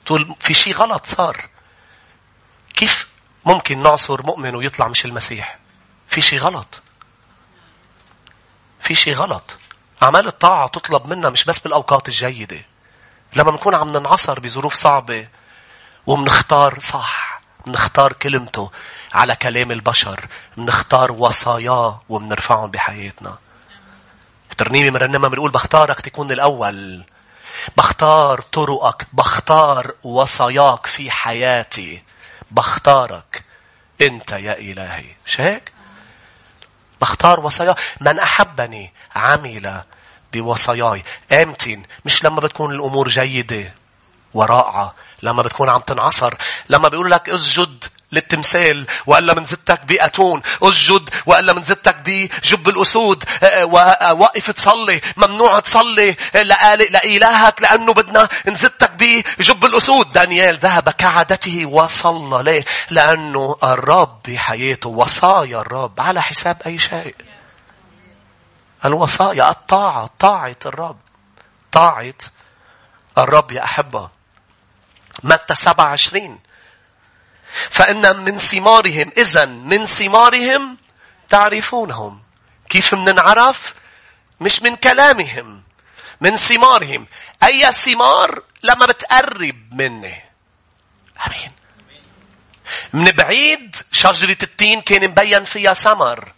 تقول 0.06 0.34
في 0.40 0.54
شيء 0.54 0.74
غلط 0.74 1.06
صار. 1.06 1.48
كيف 2.74 3.08
ممكن 3.44 3.82
نعصر 3.82 4.22
مؤمن 4.22 4.54
ويطلع 4.54 4.88
مش 4.88 5.04
المسيح؟ 5.04 5.58
في 6.08 6.20
شيء 6.20 6.38
غلط. 6.38 6.82
في 8.90 8.96
شيء 8.96 9.14
غلط. 9.14 9.58
أعمال 10.02 10.26
الطاعة 10.26 10.68
تطلب 10.68 11.06
منا 11.06 11.30
مش 11.30 11.44
بس 11.44 11.58
بالأوقات 11.58 12.08
الجيدة. 12.08 12.60
لما 13.36 13.50
نكون 13.52 13.74
عم 13.74 13.88
ننعصر 13.88 14.40
بظروف 14.40 14.74
صعبة 14.74 15.28
ومنختار 16.06 16.78
صح 16.78 17.40
منختار 17.66 18.12
كلمته 18.12 18.70
على 19.12 19.36
كلام 19.36 19.70
البشر 19.70 20.26
منختار 20.56 21.12
وصاياه 21.12 22.02
ومنرفعهم 22.08 22.70
بحياتنا 22.70 23.38
ترنيمة 24.58 24.90
مرنمة 24.90 25.28
بنقول 25.28 25.50
بختارك 25.50 26.00
تكون 26.00 26.32
الأول 26.32 27.04
بختار 27.76 28.40
طرقك 28.40 29.06
بختار 29.12 29.94
وصاياك 30.02 30.86
في 30.86 31.10
حياتي 31.10 32.02
بختارك 32.50 33.44
أنت 34.00 34.32
يا 34.32 34.58
إلهي 34.58 35.14
مش 35.26 35.40
هيك؟ 35.40 35.72
بختار 37.00 37.40
وصايا 37.40 37.74
من 38.00 38.18
أحبني 38.18 38.92
عمل 39.14 39.82
بوصاياي. 40.32 41.02
امتن. 41.32 41.82
مش 42.04 42.24
لما 42.24 42.40
بتكون 42.40 42.74
الأمور 42.74 43.08
جيدة 43.08 43.74
ورائعة. 44.34 44.94
لما 45.22 45.42
بتكون 45.42 45.68
عم 45.68 45.80
تنعصر. 45.80 46.34
لما 46.68 46.88
بيقول 46.88 47.10
لك 47.10 47.28
اسجد 47.28 47.84
للتمثال 48.12 48.86
وألا 49.06 49.34
من 49.34 49.44
زدتك 49.44 49.84
بأتون 49.84 50.42
أسجد 50.62 51.10
وألا 51.26 51.52
من 51.52 51.62
زدتك 51.62 51.96
بجب 51.96 52.68
الأسود. 52.68 53.24
وقف 54.12 54.50
تصلي 54.50 55.00
ممنوع 55.16 55.60
تصلي 55.60 56.16
لإلهك 56.34 57.62
لأنه 57.62 57.92
بدنا 57.92 58.28
نزدتك 58.46 58.90
بجب 58.90 59.64
الأسود. 59.64 60.12
دانيال 60.12 60.58
ذهب 60.58 60.88
كعادته 60.88 61.66
وصلى 61.66 62.42
ليه؟ 62.42 62.64
لأنه 62.90 63.56
الرب 63.62 64.22
بحياته 64.28 64.88
وصايا 64.88 65.60
الرب 65.60 66.00
على 66.00 66.22
حساب 66.22 66.62
أي 66.66 66.78
شيء. 66.78 67.14
الوصايا 68.84 69.50
الطاعة 69.50 70.10
طاعة 70.18 70.56
الرب. 70.66 70.98
طاعة 71.72 72.14
الرب 73.18 73.52
يا 73.52 73.64
أحبة. 73.64 74.10
متى 75.24 75.54
سبعة 75.54 75.86
عشرين 75.86 76.38
فإن 77.70 78.16
من 78.16 78.38
ثمارهم 78.38 79.12
إذا 79.18 79.44
من 79.44 79.84
ثمارهم 79.84 80.78
تعرفونهم. 81.28 82.22
كيف 82.68 82.94
مننعرف 82.94 83.74
مش 84.40 84.62
من 84.62 84.76
كلامهم 84.76 85.62
من 86.20 86.36
ثمارهم. 86.36 87.06
أي 87.42 87.72
ثمار 87.72 88.42
لما 88.62 88.86
بتقرب 88.86 89.74
مني 89.74 90.22
أمين. 91.26 91.50
من 92.92 93.04
بعيد 93.04 93.76
شجرة 93.92 94.38
التين 94.42 94.80
كان 94.80 95.10
مبين 95.10 95.44
فيها 95.44 95.74
ثمر. 95.74 96.32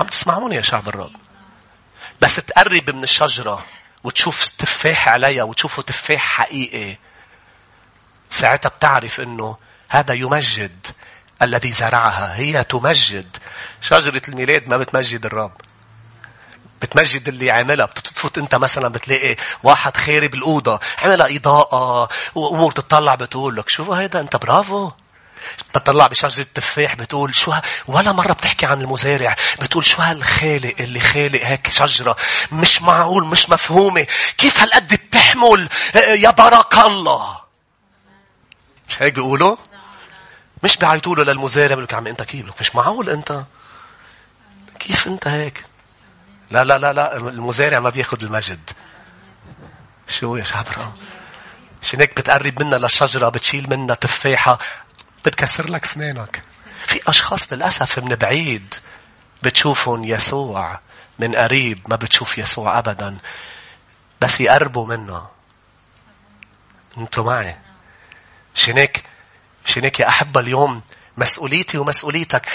عم 0.00 0.06
تسمعوني 0.06 0.56
يا 0.56 0.62
شعب 0.62 0.88
الرب؟ 0.88 1.16
بس 2.20 2.36
تقرب 2.36 2.90
من 2.90 3.02
الشجرة 3.02 3.66
وتشوف 4.04 4.48
تفاح 4.48 5.08
عليها 5.08 5.42
وتشوفه 5.42 5.82
تفاح 5.82 6.20
حقيقي. 6.20 6.96
ساعتها 8.32 8.68
بتعرف 8.68 9.20
إنه 9.20 9.56
هذا 9.88 10.14
يمجد 10.14 10.86
الذي 11.42 11.72
زرعها 11.72 12.36
هي 12.36 12.64
تمجد. 12.64 13.36
شجرة 13.80 14.22
الميلاد 14.28 14.68
ما 14.68 14.76
بتمجد 14.76 15.26
الرب. 15.26 15.52
بتمجد 16.82 17.28
اللي 17.28 17.50
عاملها 17.50 17.86
بتفوت 17.86 18.38
انت 18.38 18.54
مثلا 18.54 18.88
بتلاقي 18.88 19.36
واحد 19.62 19.96
خارب 19.96 20.34
الأوضة 20.34 20.80
عملها 20.98 21.36
إضاءة 21.36 22.08
وأمور 22.34 22.72
تطلع 22.72 23.14
بتقول 23.14 23.56
لك 23.56 23.68
شو 23.68 23.92
هيدا؟ 23.92 24.20
أنت 24.20 24.36
برافو. 24.36 24.90
بتطلع 25.74 26.06
بشجرة 26.06 26.42
التفاح 26.42 26.94
بتقول 26.94 27.34
شو 27.34 27.50
ها... 27.50 27.62
ولا 27.86 28.12
مرة 28.12 28.32
بتحكي 28.32 28.66
عن 28.66 28.80
المزارع 28.80 29.36
بتقول 29.60 29.84
شو 29.84 30.02
هالخالق 30.02 30.74
اللي 30.80 31.00
خالق 31.00 31.44
هيك 31.44 31.70
شجرة؟ 31.70 32.16
مش 32.52 32.82
معقول 32.82 33.26
مش 33.26 33.50
مفهومة. 33.50 34.06
كيف 34.38 34.60
هالقد 34.60 34.94
بتحمل؟ 34.94 35.68
يا 35.94 36.30
بارك 36.30 36.78
الله. 36.78 37.41
مش 38.88 39.02
هيك 39.02 39.14
بيقولوا 39.14 39.56
مش 40.62 40.76
بيعيطوا 40.76 41.16
له 41.16 41.24
للمزارع 41.24 41.68
بيقول 41.68 41.84
لك 41.84 41.94
عم 41.94 42.06
أنت 42.06 42.22
كيف 42.22 42.60
مش 42.60 42.74
معقول 42.74 43.08
أنت؟ 43.08 43.44
كيف 44.78 45.06
أنت 45.06 45.28
هيك؟ 45.28 45.64
لا 46.50 46.64
لا 46.64 46.78
لا 46.78 46.92
لا 46.92 47.16
المزارع 47.16 47.80
ما 47.80 47.90
بياخد 47.90 48.22
المجد. 48.22 48.70
شو 50.08 50.36
يا 50.36 50.44
شعب 50.44 50.66
مش 51.82 51.94
هيك 51.94 52.16
بتقرب 52.16 52.62
منا 52.62 52.76
للشجرة 52.76 53.28
بتشيل 53.28 53.70
منا 53.70 53.94
تفاحة 53.94 54.58
بتكسر 55.24 55.70
لك 55.70 55.84
سنانك 55.84 56.42
في 56.86 57.00
أشخاص 57.08 57.52
للأسف 57.52 57.98
من 57.98 58.14
بعيد 58.14 58.74
بتشوفهم 59.42 60.04
يسوع 60.04 60.80
من 61.18 61.34
قريب 61.36 61.78
ما 61.88 61.96
بتشوف 61.96 62.38
يسوع 62.38 62.78
أبدا 62.78 63.18
بس 64.20 64.40
يقربوا 64.40 64.86
منه. 64.86 65.26
أنتوا 66.98 67.24
معي؟ 67.24 67.56
شنك 68.54 69.02
شنك 69.64 70.00
يا 70.00 70.08
أحبة 70.08 70.40
اليوم 70.40 70.82
مسؤوليتي 71.16 71.78
ومسؤوليتك. 71.78 72.46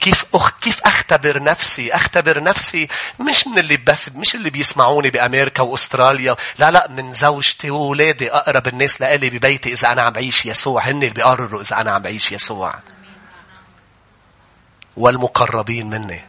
كيف 0.00 0.24
أخ 0.34 0.50
كيف 0.60 0.80
أختبر 0.84 1.42
نفسي؟ 1.42 1.94
أختبر 1.94 2.42
نفسي 2.42 2.88
مش 3.20 3.46
من 3.46 3.58
اللي 3.58 3.76
بس 3.76 4.08
مش 4.08 4.34
اللي 4.34 4.50
بيسمعوني 4.50 5.10
بأمريكا 5.10 5.62
وأستراليا. 5.62 6.36
لا 6.58 6.70
لا 6.70 6.88
من 6.90 7.12
زوجتي 7.12 7.70
وولادي 7.70 8.32
أقرب 8.32 8.68
الناس 8.68 9.00
لإلي 9.00 9.30
ببيتي 9.30 9.72
إذا 9.72 9.92
أنا 9.92 10.02
عم 10.02 10.12
بعيش 10.12 10.46
يسوع. 10.46 10.82
هن 10.88 11.02
اللي 11.02 11.14
بيقرروا 11.14 11.60
إذا 11.60 11.80
أنا 11.80 11.90
عم 11.90 12.02
بعيش 12.02 12.32
يسوع. 12.32 12.74
والمقربين 14.96 15.86
مني. 15.86 16.24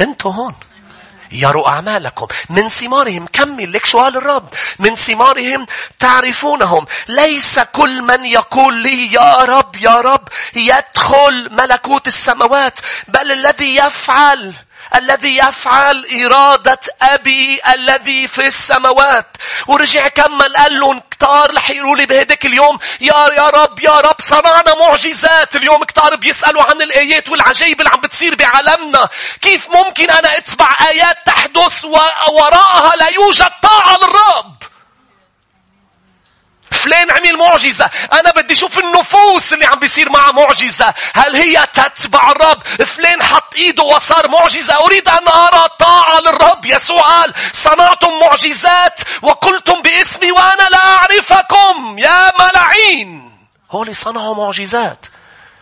أنتوا 0.00 0.32
هون. 0.32 0.54
يروا 1.32 1.68
أعمالكم. 1.68 2.26
من 2.50 2.68
ثمارهم 2.68 3.26
كمل 3.26 3.72
لك 3.72 3.86
سؤال 3.86 4.16
الرب. 4.16 4.48
من 4.78 4.94
ثمارهم 4.94 5.66
تعرفونهم. 5.98 6.86
ليس 7.08 7.60
كل 7.60 8.02
من 8.02 8.24
يقول 8.24 8.74
لي 8.74 9.12
يا 9.12 9.36
رب 9.36 9.76
يا 9.76 10.00
رب 10.00 10.28
يدخل 10.54 11.48
ملكوت 11.52 12.06
السماوات 12.06 12.78
بل 13.08 13.32
الذي 13.32 13.76
يفعل 13.76 14.54
الذي 14.94 15.36
يفعل 15.36 16.04
إرادة 16.24 16.80
أبي 17.02 17.60
الذي 17.74 18.26
في 18.26 18.46
السماوات. 18.46 19.36
ورجع 19.66 20.08
كمل 20.08 20.56
قال 20.56 20.80
لهم 20.80 21.00
كتار 21.10 21.54
رح 21.54 21.70
يقولوا 21.70 21.96
لي 21.96 22.06
بهديك 22.06 22.46
اليوم 22.46 22.78
يا 23.00 23.28
يا 23.36 23.48
رب 23.48 23.80
يا 23.80 24.00
رب 24.00 24.16
صنعنا 24.20 24.74
معجزات. 24.80 25.56
اليوم 25.56 25.84
كتار 25.84 26.16
بيسألوا 26.16 26.62
عن 26.62 26.82
الآيات 26.82 27.28
والعجائب 27.28 27.80
اللي 27.80 27.90
عم 27.90 28.00
بتصير 28.00 28.34
بعالمنا. 28.34 29.08
كيف 29.40 29.68
ممكن 29.70 30.10
أنا 30.10 30.36
أتبع 30.38 30.76
آيات 30.88 31.16
تحدث 31.26 31.84
ووراءها 31.84 32.96
لا 32.96 33.08
يوجد 33.08 33.50
طاعة 33.62 33.96
للرب؟ 33.96 34.57
فلان 36.78 37.10
عمل 37.10 37.36
معجزة. 37.36 37.90
أنا 38.12 38.30
بدي 38.30 38.54
أشوف 38.54 38.78
النفوس 38.78 39.52
اللي 39.52 39.66
عم 39.66 39.78
بيصير 39.78 40.10
معها 40.10 40.32
معجزة. 40.32 40.94
هل 41.14 41.36
هي 41.36 41.66
تتبع 41.72 42.30
الرب؟ 42.30 42.62
فلان 42.62 43.22
حط 43.22 43.54
إيده 43.56 43.82
وصار 43.82 44.28
معجزة. 44.28 44.84
أريد 44.84 45.08
أن 45.08 45.28
أرى 45.28 45.68
طاعة 45.78 46.20
للرب. 46.20 46.66
يسوع 46.66 47.02
قال 47.02 47.34
صنعتم 47.52 48.18
معجزات 48.20 49.00
وقلتم 49.22 49.82
باسمي 49.82 50.32
وأنا 50.32 50.68
لا 50.70 50.84
أعرفكم 50.84 51.98
يا 51.98 52.32
ملعين. 52.40 53.38
هول 53.70 53.96
صنعوا 53.96 54.34
معجزات. 54.34 55.06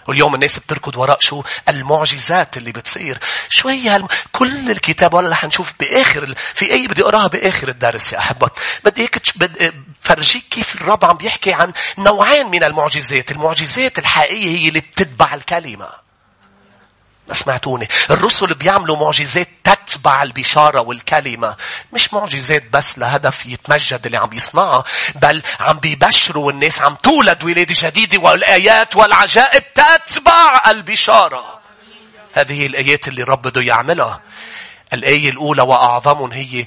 واليوم 0.09 0.35
الناس 0.35 0.59
بتركض 0.59 0.97
وراء 0.97 1.19
شو 1.21 1.43
المعجزات 1.69 2.57
اللي 2.57 2.73
بتصير. 2.73 3.19
شو 3.49 3.69
هي 3.69 3.89
هالم... 3.89 4.07
كل 4.33 4.71
الكتاب 4.71 5.15
ولا 5.15 5.29
رح 5.29 5.45
نشوف 5.45 5.73
بآخر 5.81 6.35
في 6.55 6.73
أي 6.73 6.87
بدي 6.87 7.03
أقراها 7.03 7.27
بآخر 7.27 7.69
الدرس 7.69 8.13
يا 8.13 8.19
أحبة. 8.19 8.51
بدي 8.85 9.03
هيك 9.03 9.23
بدي 9.37 9.73
فرجيك 10.01 10.45
كيف 10.51 10.75
الرب 10.75 11.05
عم 11.05 11.17
بيحكي 11.17 11.53
عن 11.53 11.73
نوعين 11.99 12.47
من 12.51 12.65
المعجزات. 12.65 13.31
المعجزات 13.31 13.99
الحقيقية 13.99 14.59
هي 14.59 14.69
اللي 14.69 14.81
بتتبع 14.81 15.35
الكلمة. 15.35 16.06
ما 17.29 17.35
سمعتوني. 17.35 17.89
الرسل 18.11 18.55
بيعملوا 18.55 18.97
معجزات 18.97 19.49
تتبع 19.65 20.23
البشارة 20.23 20.81
والكلمة. 20.81 21.57
مش 21.93 22.15
معجزات 22.15 22.63
بس 22.73 22.99
لهدف 22.99 23.47
يتمجد 23.47 24.07
اللي 24.07 24.19
عم 24.19 24.31
يصنعها 24.33 24.85
بل 25.15 25.43
عم 25.61 25.79
بيبشروا 25.79 26.53
الناس 26.53 26.81
عم 26.81 26.95
تولد 26.95 27.45
ولادة 27.45 27.75
جديدة 27.79 28.19
والآيات 28.19 28.97
والعجائب 28.97 29.63
تتبع 29.75 30.61
البشارة. 30.69 31.61
هذه 32.33 32.67
الآيات 32.67 33.09
اللي 33.09 33.23
الرب 33.23 33.43
بده 33.43 33.61
يعملها. 33.63 34.21
الآية 34.93 35.31
الأولى 35.31 35.63
وأعظم 35.63 36.33
هي 36.33 36.67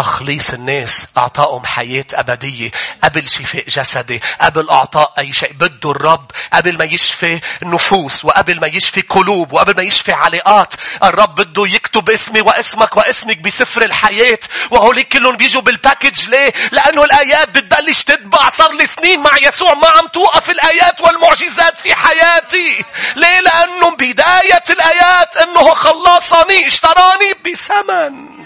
تخليص 0.00 0.50
الناس 0.50 1.06
أعطائهم 1.18 1.66
حياة 1.66 2.04
أبدية 2.14 2.70
قبل 3.04 3.28
شفاء 3.28 3.64
جسدي 3.68 4.22
قبل 4.40 4.70
أعطاء 4.70 5.12
أي 5.18 5.32
شيء. 5.32 5.52
بده 5.52 5.90
الرب 5.90 6.30
قبل 6.52 6.78
ما 6.78 6.84
يشفي 6.84 7.40
نفوس 7.62 8.24
وقبل 8.24 8.60
ما 8.60 8.66
يشفي 8.66 9.00
قلوب 9.00 9.52
وقبل 9.52 9.76
ما 9.76 9.82
يشفي 9.82 10.12
علاقات. 10.12 10.74
الرب 11.02 11.34
بده 11.34 11.66
يكتب 11.66 12.10
اسمي 12.10 12.40
واسمك 12.40 12.96
واسمك 12.96 13.38
بسفر 13.38 13.82
الحياة. 13.82 14.38
وهوليك 14.70 15.08
كلهم 15.08 15.36
بيجوا 15.36 15.62
بالباكج 15.62 16.28
ليه؟ 16.28 16.52
لأنه 16.72 17.04
الآيات 17.04 17.48
بتبلش 17.48 18.02
تتبع. 18.02 18.50
صار 18.50 18.72
لي 18.72 18.86
سنين 18.86 19.22
مع 19.22 19.36
يسوع 19.42 19.74
ما 19.74 19.88
عم 19.88 20.06
توقف 20.06 20.50
الآيات 20.50 21.00
والمعجزات 21.00 21.80
في 21.80 21.94
حياتي. 21.94 22.84
ليه؟ 23.16 23.40
لأنه 23.40 23.90
بداية 23.90 24.64
الآيات 24.70 25.36
أنه 25.36 25.74
خلصني 25.74 26.66
اشتراني 26.66 27.34
بثمن. 27.44 28.40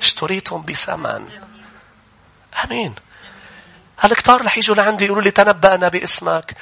اشتريتهم 0.00 0.62
بثمن. 0.62 1.28
آمين. 2.64 2.94
هالكتار 4.00 4.44
رح 4.44 4.58
يجوا 4.58 4.76
لعندي 4.76 5.04
يقولوا 5.04 5.22
لي 5.22 5.30
تنبأنا 5.30 5.88
باسمك. 5.88 6.56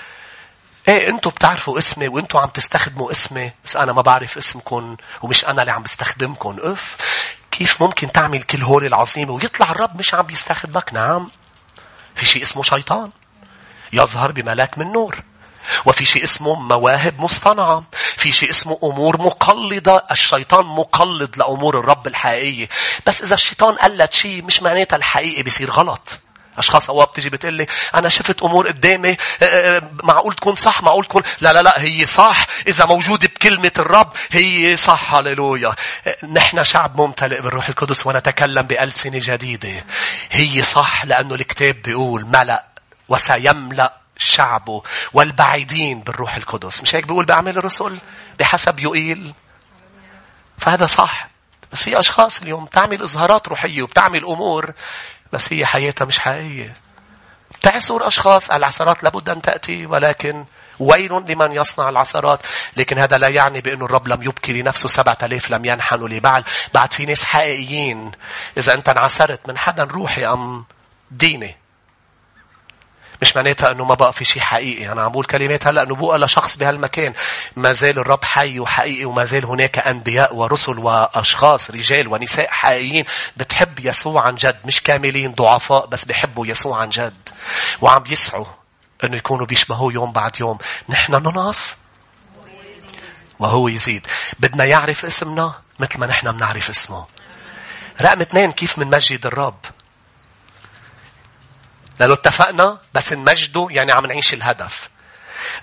إيه 0.89 1.09
أنتوا 1.09 1.31
بتعرفوا 1.31 1.79
اسمي 1.79 2.09
وانتوا 2.09 2.41
عم 2.41 2.49
تستخدموا 2.49 3.11
اسمي. 3.11 3.53
بس 3.65 3.77
أنا 3.77 3.93
ما 3.93 4.03
بعرف 4.03 4.39
اسمكم 4.39 4.97
ومش 5.23 5.45
أنا 5.45 5.63
اللي 5.63 5.73
عم 5.73 5.83
بستخدمكم 5.83 6.57
اف 6.61 6.97
كيف 7.51 7.83
ممكن 7.83 8.13
تعمل 8.13 8.43
كل 8.43 8.63
هول 8.63 8.87
العظيمة 8.87 9.33
ويطلع 9.33 9.71
الرب 9.71 9.99
مش 9.99 10.15
عم 10.15 10.27
بيستخدمك 10.27 10.93
نعم. 10.93 11.31
في 12.15 12.27
شيء 12.27 12.43
اسمه 12.43 12.63
شيطان. 12.63 13.11
يظهر 13.93 14.33
بملاك 14.33 14.79
من 14.79 14.93
نور. 14.93 15.23
وفي 15.85 16.05
شيء 16.05 16.25
اسمه 16.25 16.55
مواهب 16.55 17.21
مصطنعة. 17.21 17.85
في 18.17 18.33
شيء 18.33 18.51
اسمه 18.51 18.79
أمور 18.85 19.23
مقلدة. 19.23 20.05
الشيطان 20.11 20.67
مقلد 20.67 21.37
لأمور 21.37 21.79
الرب 21.79 22.07
الحقيقية. 22.07 22.69
بس 23.07 23.23
إذا 23.23 23.35
الشيطان 23.35 23.75
قلد 23.75 24.13
شيء 24.13 24.43
مش 24.43 24.63
معناتها 24.63 24.97
الحقيقي 24.97 25.43
بيصير 25.43 25.71
غلط. 25.71 26.21
أشخاص 26.59 26.91
أواب 26.91 27.09
بتيجي 27.09 27.31
بتقول 27.31 27.55
لي 27.55 27.67
أنا 27.95 28.09
شفت 28.09 28.43
أمور 28.43 28.67
قدامي 28.67 29.11
آه، 29.11 29.17
آه، 29.45 29.83
معقول 30.03 30.35
تكون 30.35 30.55
صح 30.55 30.83
معقول 30.83 31.05
تكون 31.05 31.23
لا 31.41 31.53
لا 31.53 31.63
لا 31.63 31.83
هي 31.83 32.07
صح 32.07 32.47
إذا 32.69 32.85
موجودة 32.85 33.29
بكلمة 33.29 33.73
الرب 33.79 34.13
هي 34.31 34.77
صح 34.77 35.15
هللويا 35.15 35.75
نحن 36.33 36.65
شعب 36.65 37.01
ممتلئ 37.01 37.41
بالروح 37.41 37.69
القدس 37.69 38.07
ونتكلم 38.07 38.63
بألسنة 38.63 39.21
جديدة 39.23 39.85
هي 40.31 40.63
صح 40.63 41.05
لأنه 41.05 41.35
الكتاب 41.35 41.83
بيقول 41.83 42.25
ملأ 42.25 42.65
وسيملأ 43.09 44.02
شعبه 44.23 44.83
والبعيدين 45.13 46.01
بالروح 46.01 46.37
القدس. 46.37 46.83
مش 46.83 46.97
هيك 46.97 47.07
بيقول 47.07 47.25
بأعمال 47.25 47.59
الرسل؟ 47.59 47.99
بحسب 48.39 48.81
يقيل. 48.81 49.33
فهذا 50.59 50.87
صح. 50.87 51.29
بس 51.73 51.83
في 51.83 51.99
أشخاص 51.99 52.43
اليوم 52.43 52.67
تعمل 52.67 53.03
إظهارات 53.03 53.49
روحية 53.49 53.83
وبتعمل 53.83 54.25
أمور 54.25 54.73
بس 55.33 55.53
هي 55.53 55.67
حياتها 55.67 56.05
مش 56.05 56.19
حقيقية. 56.19 56.75
تعثر 57.61 58.07
أشخاص 58.07 58.51
العثرات 58.51 59.03
لابد 59.03 59.29
أن 59.31 59.43
تأتي 59.43 59.87
ولكن 59.87 60.45
ويل 60.79 61.13
لمن 61.29 61.53
يصنع 61.53 61.89
العثرات؟ 61.89 62.43
لكن 62.77 62.99
هذا 62.99 63.19
لا 63.19 63.29
يعني 63.29 63.61
بأن 63.61 63.83
الرب 63.83 64.09
لم 64.09 64.23
يبكي 64.23 64.53
لنفسه 64.63 64.89
سبعة 64.89 65.19
آلاف 65.23 65.51
لم 65.51 65.65
ينحنوا 65.65 66.09
لبعل. 66.09 66.45
بعد 66.75 66.93
في 66.93 67.07
ناس 67.07 67.25
حقيقيين. 67.25 68.11
إذا 68.57 68.75
أنت 68.75 68.89
انعثرت 68.89 69.49
من 69.49 69.59
حدا 69.59 69.85
روحي 69.85 70.27
أم 70.27 70.65
ديني؟ 71.11 71.62
مش 73.23 73.37
معناتها 73.37 73.73
إنه 73.73 73.85
ما 73.85 73.95
بقى 73.95 74.13
في 74.13 74.25
شيء 74.25 74.43
حقيقي. 74.43 74.93
أنا 74.93 75.03
عم 75.03 75.13
بقول 75.13 75.25
كلمات 75.25 75.67
هلأ 75.67 75.85
نبوءه 75.85 76.17
لشخص 76.17 76.57
بهالمكان. 76.57 77.13
ما 77.57 77.73
زال 77.73 77.99
الرب 77.99 78.25
حي 78.25 78.61
وحقيقي 78.61 79.05
وما 79.05 79.25
زال 79.25 79.45
هناك 79.47 79.79
أنبياء 79.79 80.35
ورسل 80.35 80.79
وأشخاص 80.79 81.71
رجال 81.71 82.09
ونساء 82.09 82.51
حقيقيين 82.51 83.05
بتحب 83.37 83.87
يسوع 83.87 84.27
عن 84.27 84.35
جد. 84.35 84.57
مش 84.65 84.83
كاملين 84.83 85.33
ضعفاء 85.33 85.87
بس 85.87 86.05
بحبوا 86.05 86.47
يسوع 86.47 86.79
عن 86.79 86.89
جد. 86.89 87.29
وعم 87.81 87.99
بيسعوا 88.03 88.47
إنه 89.05 89.17
يكونوا 89.17 89.47
بيشبهوه 89.47 89.93
يوم 89.93 90.13
بعد 90.13 90.41
يوم. 90.41 90.59
نحن 90.89 91.13
ننقص. 91.13 91.77
وهو 93.39 93.69
يزيد. 93.69 94.07
بدنا 94.39 94.65
يعرف 94.65 95.05
اسمنا 95.05 95.53
مثل 95.79 96.01
ما 96.01 96.07
نحن 96.07 96.33
بنعرف 96.33 96.71
اسمه. 96.71 97.07
رقم 98.03 98.21
اثنين 98.21 98.53
كيف 98.53 98.79
منمجد 98.79 99.27
الرب؟ 99.27 99.59
لأنه 102.03 102.15
اتفقنا 102.15 102.79
بس 102.95 103.13
نمجده 103.13 103.69
يعني 103.71 103.93
عم 103.93 104.07
نعيش 104.07 104.35
الهدف. 104.35 104.91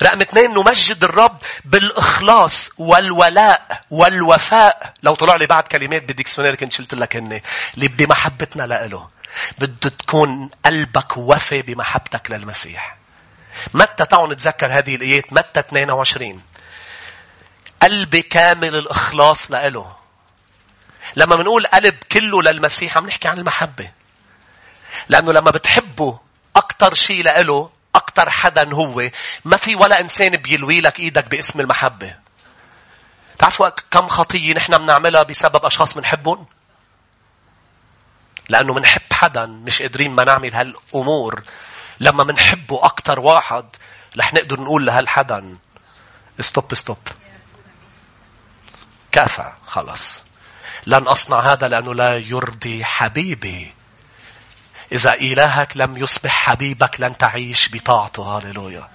رقم 0.04 0.22
اثنين 0.22 0.52
نمجد 0.52 1.04
الرب 1.04 1.38
بالإخلاص 1.66 2.70
والولاء 2.78 3.82
والوفاء. 3.90 4.94
لو 5.04 5.16
طلع 5.16 5.36
لي 5.36 5.46
بعد 5.46 5.64
كلمات 5.64 6.04
بالديكسيونير 6.04 6.56
كنت 6.56 6.74
شلت 6.74 6.94
لك 6.94 7.16
هن 7.16 7.42
اللي 7.76 7.88
بمحبتنا 7.88 8.64
لإله. 8.64 9.10
بده 9.58 9.90
تكون 9.90 10.50
قلبك 10.66 11.18
وفي 11.18 11.62
بمحبتك 11.62 12.32
للمسيح. 12.32 12.98
متى 13.74 14.06
تعالوا 14.06 14.34
نتذكر 14.34 14.78
هذه 14.78 14.96
الآيات؟ 14.96 15.34
متى 15.34 15.60
22 15.60 16.42
قلبي 17.82 18.22
كامل 18.22 18.76
الإخلاص 18.76 19.52
لإله. 19.52 19.96
لما 21.16 21.36
بنقول 21.36 21.68
قلب 21.68 21.96
كله 22.12 22.42
للمسيح 22.42 22.98
عم 22.98 23.06
نحكي 23.06 23.28
عن 23.28 23.38
المحبة. 23.38 23.92
لأنه 25.10 25.34
لما 25.34 25.52
بتحبه 25.52 26.29
أكتر 26.80 26.96
شيء 26.96 27.24
لإله 27.24 27.70
أكتر 27.96 28.30
حدا 28.30 28.74
هو. 28.74 29.10
ما 29.46 29.58
في 29.58 29.76
ولا 29.76 30.00
إنسان 30.00 30.38
بيلوي 30.38 30.82
لك 30.82 31.00
إيدك 31.00 31.28
باسم 31.28 31.60
المحبة. 31.60 32.16
تعرفوا 33.38 33.70
كم 33.70 34.08
خطية 34.08 34.54
نحن 34.54 34.78
بنعملها 34.78 35.24
بسبب 35.24 35.66
أشخاص 35.66 35.94
بنحبهم؟ 35.94 36.46
لأنه 38.50 38.74
منحب 38.74 39.02
حدا 39.14 39.46
مش 39.46 39.82
قادرين 39.82 40.12
ما 40.12 40.24
نعمل 40.24 40.56
هالأمور. 40.56 41.44
لما 42.00 42.24
منحبه 42.24 42.86
أكتر 42.86 43.20
واحد 43.20 43.66
رح 44.20 44.34
نقدر 44.34 44.60
نقول 44.60 44.86
لهالحدا 44.86 45.58
stop 46.40 46.74
stop 46.74 47.08
كفى 49.12 49.54
خلص. 49.68 50.24
لن 50.88 51.08
أصنع 51.08 51.40
هذا 51.54 51.68
لأنه 51.68 51.94
لا 51.94 52.18
يرضي 52.18 52.86
حبيبي. 52.86 53.79
إذا 54.92 55.14
إلهك 55.14 55.78
لم 55.78 55.98
يصبح 55.98 56.32
حبيبك 56.32 57.02
لن 57.02 57.18
تعيش 57.18 57.70
بطاعته. 57.74 58.24
هاليلويا 58.24 58.90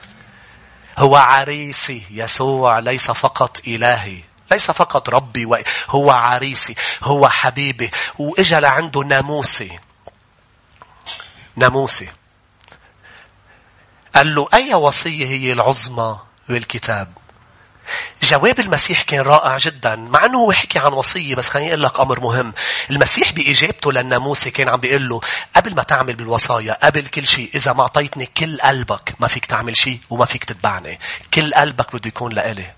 هو 0.99 1.17
عريسي 1.17 2.03
يسوع 2.11 2.79
ليس 2.79 3.11
فقط 3.11 3.61
إلهي 3.67 4.23
ليس 4.51 4.71
فقط 4.71 5.11
ربي 5.11 5.65
هو 5.89 6.11
عريسي 6.11 6.75
هو 7.03 7.29
حبيبي. 7.29 7.91
وإجا 8.19 8.61
لعنده 8.61 9.01
ناموسي. 9.01 9.79
ناموسي. 11.57 12.09
قال 14.15 14.35
له 14.35 14.49
أي 14.55 14.75
وصية 14.75 15.27
هي 15.27 15.53
العظمى 15.53 16.19
بالكتاب 16.49 17.24
جواب 18.23 18.61
المسيح 18.61 19.03
كان 19.03 19.21
رائع 19.21 19.57
جدا 19.57 19.97
مع 19.97 20.25
إنه 20.25 20.39
هو 20.39 20.53
حكي 20.53 20.79
عن 20.79 20.93
وصية 20.93 21.35
بس 21.35 21.49
خليني 21.49 21.69
أقول 21.69 21.83
لك 21.83 22.01
أمر 22.01 22.21
مهم. 22.21 22.53
المسيح 22.91 23.33
بإجابته 23.33 23.93
للناموسي 23.93 24.51
كان 24.51 24.69
عم 24.69 24.81
بيقول 24.81 25.09
له 25.09 25.21
قبل 25.57 25.75
ما 25.75 25.83
تعمل 25.83 26.15
بالوصايا 26.15 26.79
قبل 26.83 27.07
كل 27.07 27.27
شيء 27.27 27.51
إذا 27.55 27.73
ما 27.73 27.81
أعطيتني 27.81 28.27
كل 28.27 28.61
قلبك 28.61 29.15
ما 29.21 29.29
فيك 29.29 29.47
تعمل 29.47 29.77
شيء 29.77 30.01
وما 30.11 30.25
فيك 30.25 30.45
تتبعني. 30.45 30.99
كل 31.35 31.55
قلبك 31.55 31.97
بده 31.97 32.09
يكون 32.09 32.33
لإلي. 32.33 32.73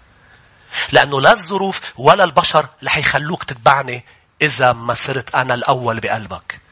لأنه 0.92 1.20
لا 1.20 1.32
الظروف 1.32 1.80
ولا 1.96 2.24
البشر 2.24 2.66
رح 2.84 2.96
يخلوك 2.96 3.44
تتبعني 3.44 4.04
إذا 4.42 4.72
ما 4.72 4.94
صرت 4.94 5.34
أنا 5.34 5.54
الأول 5.54 6.00
بقلبك. 6.00 6.65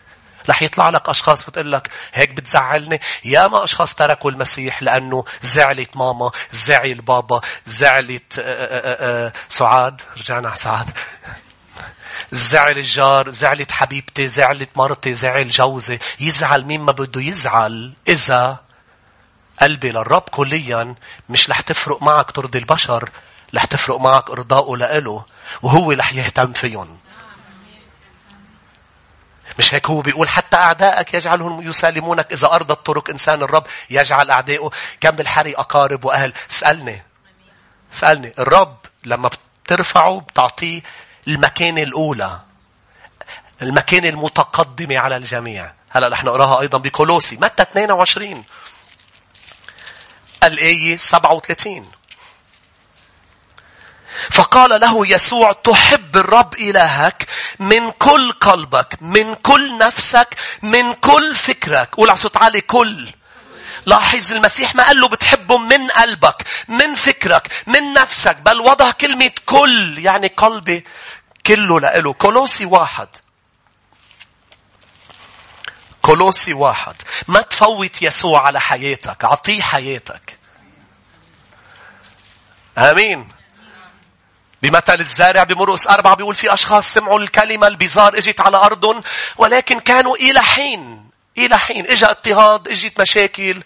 رح 0.48 0.62
يطلع 0.62 0.88
لك 0.88 1.08
أشخاص 1.08 1.44
بتقول 1.44 1.72
لك 1.72 1.90
هيك 2.14 2.30
بتزعلني. 2.30 3.00
ياما 3.24 3.64
أشخاص 3.64 3.94
تركوا 3.94 4.30
المسيح 4.30 4.82
لأنه 4.82 5.24
زعلت 5.42 5.96
ماما 5.96 6.30
زعل 6.50 6.94
بابا 6.94 7.40
زعلت 7.66 8.38
آه، 8.38 8.42
آه، 8.42 9.26
آه، 9.26 9.32
سعاد. 9.48 10.00
رجعنا 10.18 10.48
على 10.48 10.56
سعاد. 10.56 10.90
زعل 12.32 12.78
الجار 12.78 13.30
زعلت 13.30 13.72
حبيبتي 13.72 14.28
زعلت 14.28 14.70
مرتي 14.76 15.14
زعل 15.14 15.48
جوزي. 15.48 15.98
يزعل 16.20 16.64
مين 16.64 16.80
ما 16.80 16.92
بده 16.92 17.20
يزعل؟ 17.20 17.92
إذا 18.08 18.58
قلبي 19.62 19.90
للرب 19.90 20.22
كليا 20.30 20.94
مش 21.28 21.50
رح 21.50 21.60
تفرق 21.60 22.02
معك 22.02 22.30
ترضي 22.30 22.58
البشر 22.58 23.10
رح 23.54 23.64
تفرق 23.64 23.96
معك 24.00 24.30
إرضاؤه 24.30 24.76
لإله 24.76 25.24
وهو 25.62 25.92
رح 25.92 26.14
يهتم 26.14 26.52
فيهم. 26.52 26.98
مش 29.58 29.74
هيك 29.74 29.90
هو 29.90 30.00
بيقول؟ 30.00 30.28
حتى 30.28 30.56
أعدائك 30.56 31.14
يجعلهم 31.14 31.68
يسالمونك. 31.68 32.32
إذا 32.32 32.48
أرضت 32.52 32.86
طرق 32.86 33.10
إنسان 33.10 33.42
الرب 33.42 33.66
يجعل 33.90 34.30
أعدائه. 34.30 34.70
كم 35.00 35.10
بالحري 35.10 35.54
أقارب 35.54 36.04
وأهل؟ 36.04 36.32
سألني. 36.48 37.02
سألني. 37.90 38.32
الرب 38.38 38.76
لما 39.04 39.30
بترفعه 39.64 40.20
بتعطيه 40.20 40.82
المكانة 41.28 41.82
الأولى. 41.82 42.40
المكانة 43.62 44.08
المتقدمة 44.08 44.98
على 44.98 45.16
الجميع. 45.16 45.72
هلا 45.90 46.08
رح 46.08 46.24
نقراها 46.24 46.60
أيضا 46.60 46.78
بكولوسي. 46.78 47.36
متى 47.36 47.62
22 47.62 48.44
الآية 50.44 50.96
37 50.96 51.90
فقال 54.30 54.80
له 54.80 55.06
يسوع 55.06 55.52
تحب 55.52 56.16
الرب 56.16 56.54
إلهك 56.54 57.26
من 57.58 57.90
كل 57.90 58.32
قلبك 58.32 58.98
من 59.00 59.34
كل 59.34 59.78
نفسك 59.78 60.36
من 60.62 60.94
كل 60.94 61.34
فكرك. 61.34 61.94
قول 61.94 62.08
على 62.08 62.16
صوت 62.16 62.36
عالي 62.36 62.60
كل. 62.60 63.08
لاحظ 63.86 64.32
المسيح 64.32 64.74
ما 64.74 64.84
قال 64.84 65.00
له 65.00 65.08
بتحبه 65.08 65.58
من 65.58 65.88
قلبك 65.88 66.42
من 66.68 66.94
فكرك 66.94 67.64
من 67.66 67.92
نفسك 67.92 68.36
بل 68.36 68.60
وضع 68.60 68.90
كلمة 68.90 69.30
كل 69.46 69.98
يعني 69.98 70.26
قلبي 70.26 70.84
كله 71.46 71.80
لإله. 71.80 72.12
كولوسي 72.12 72.64
واحد. 72.64 73.08
كولوسي 76.02 76.52
واحد. 76.52 76.94
ما 77.28 77.40
تفوت 77.40 78.02
يسوع 78.02 78.46
على 78.46 78.60
حياتك 78.60 79.24
أعطيه 79.24 79.62
حياتك. 79.62 80.38
آمين. 82.78 83.28
بمثل 84.64 85.00
الزارع 85.00 85.42
بمرقس 85.42 85.86
أربعة 85.86 86.16
بيقول 86.16 86.34
في 86.34 86.52
أشخاص 86.54 86.94
سمعوا 86.94 87.18
الكلمة 87.18 87.66
البزار 87.66 88.18
إجت 88.18 88.40
على 88.40 88.56
أرض 88.56 89.04
ولكن 89.36 89.80
كانوا 89.80 90.16
إلى 90.16 90.42
حين 90.42 91.10
إلى 91.38 91.58
حين 91.58 91.86
إجا 91.86 92.10
اضطهاد 92.10 92.68
إجت 92.68 93.00
مشاكل 93.00 93.62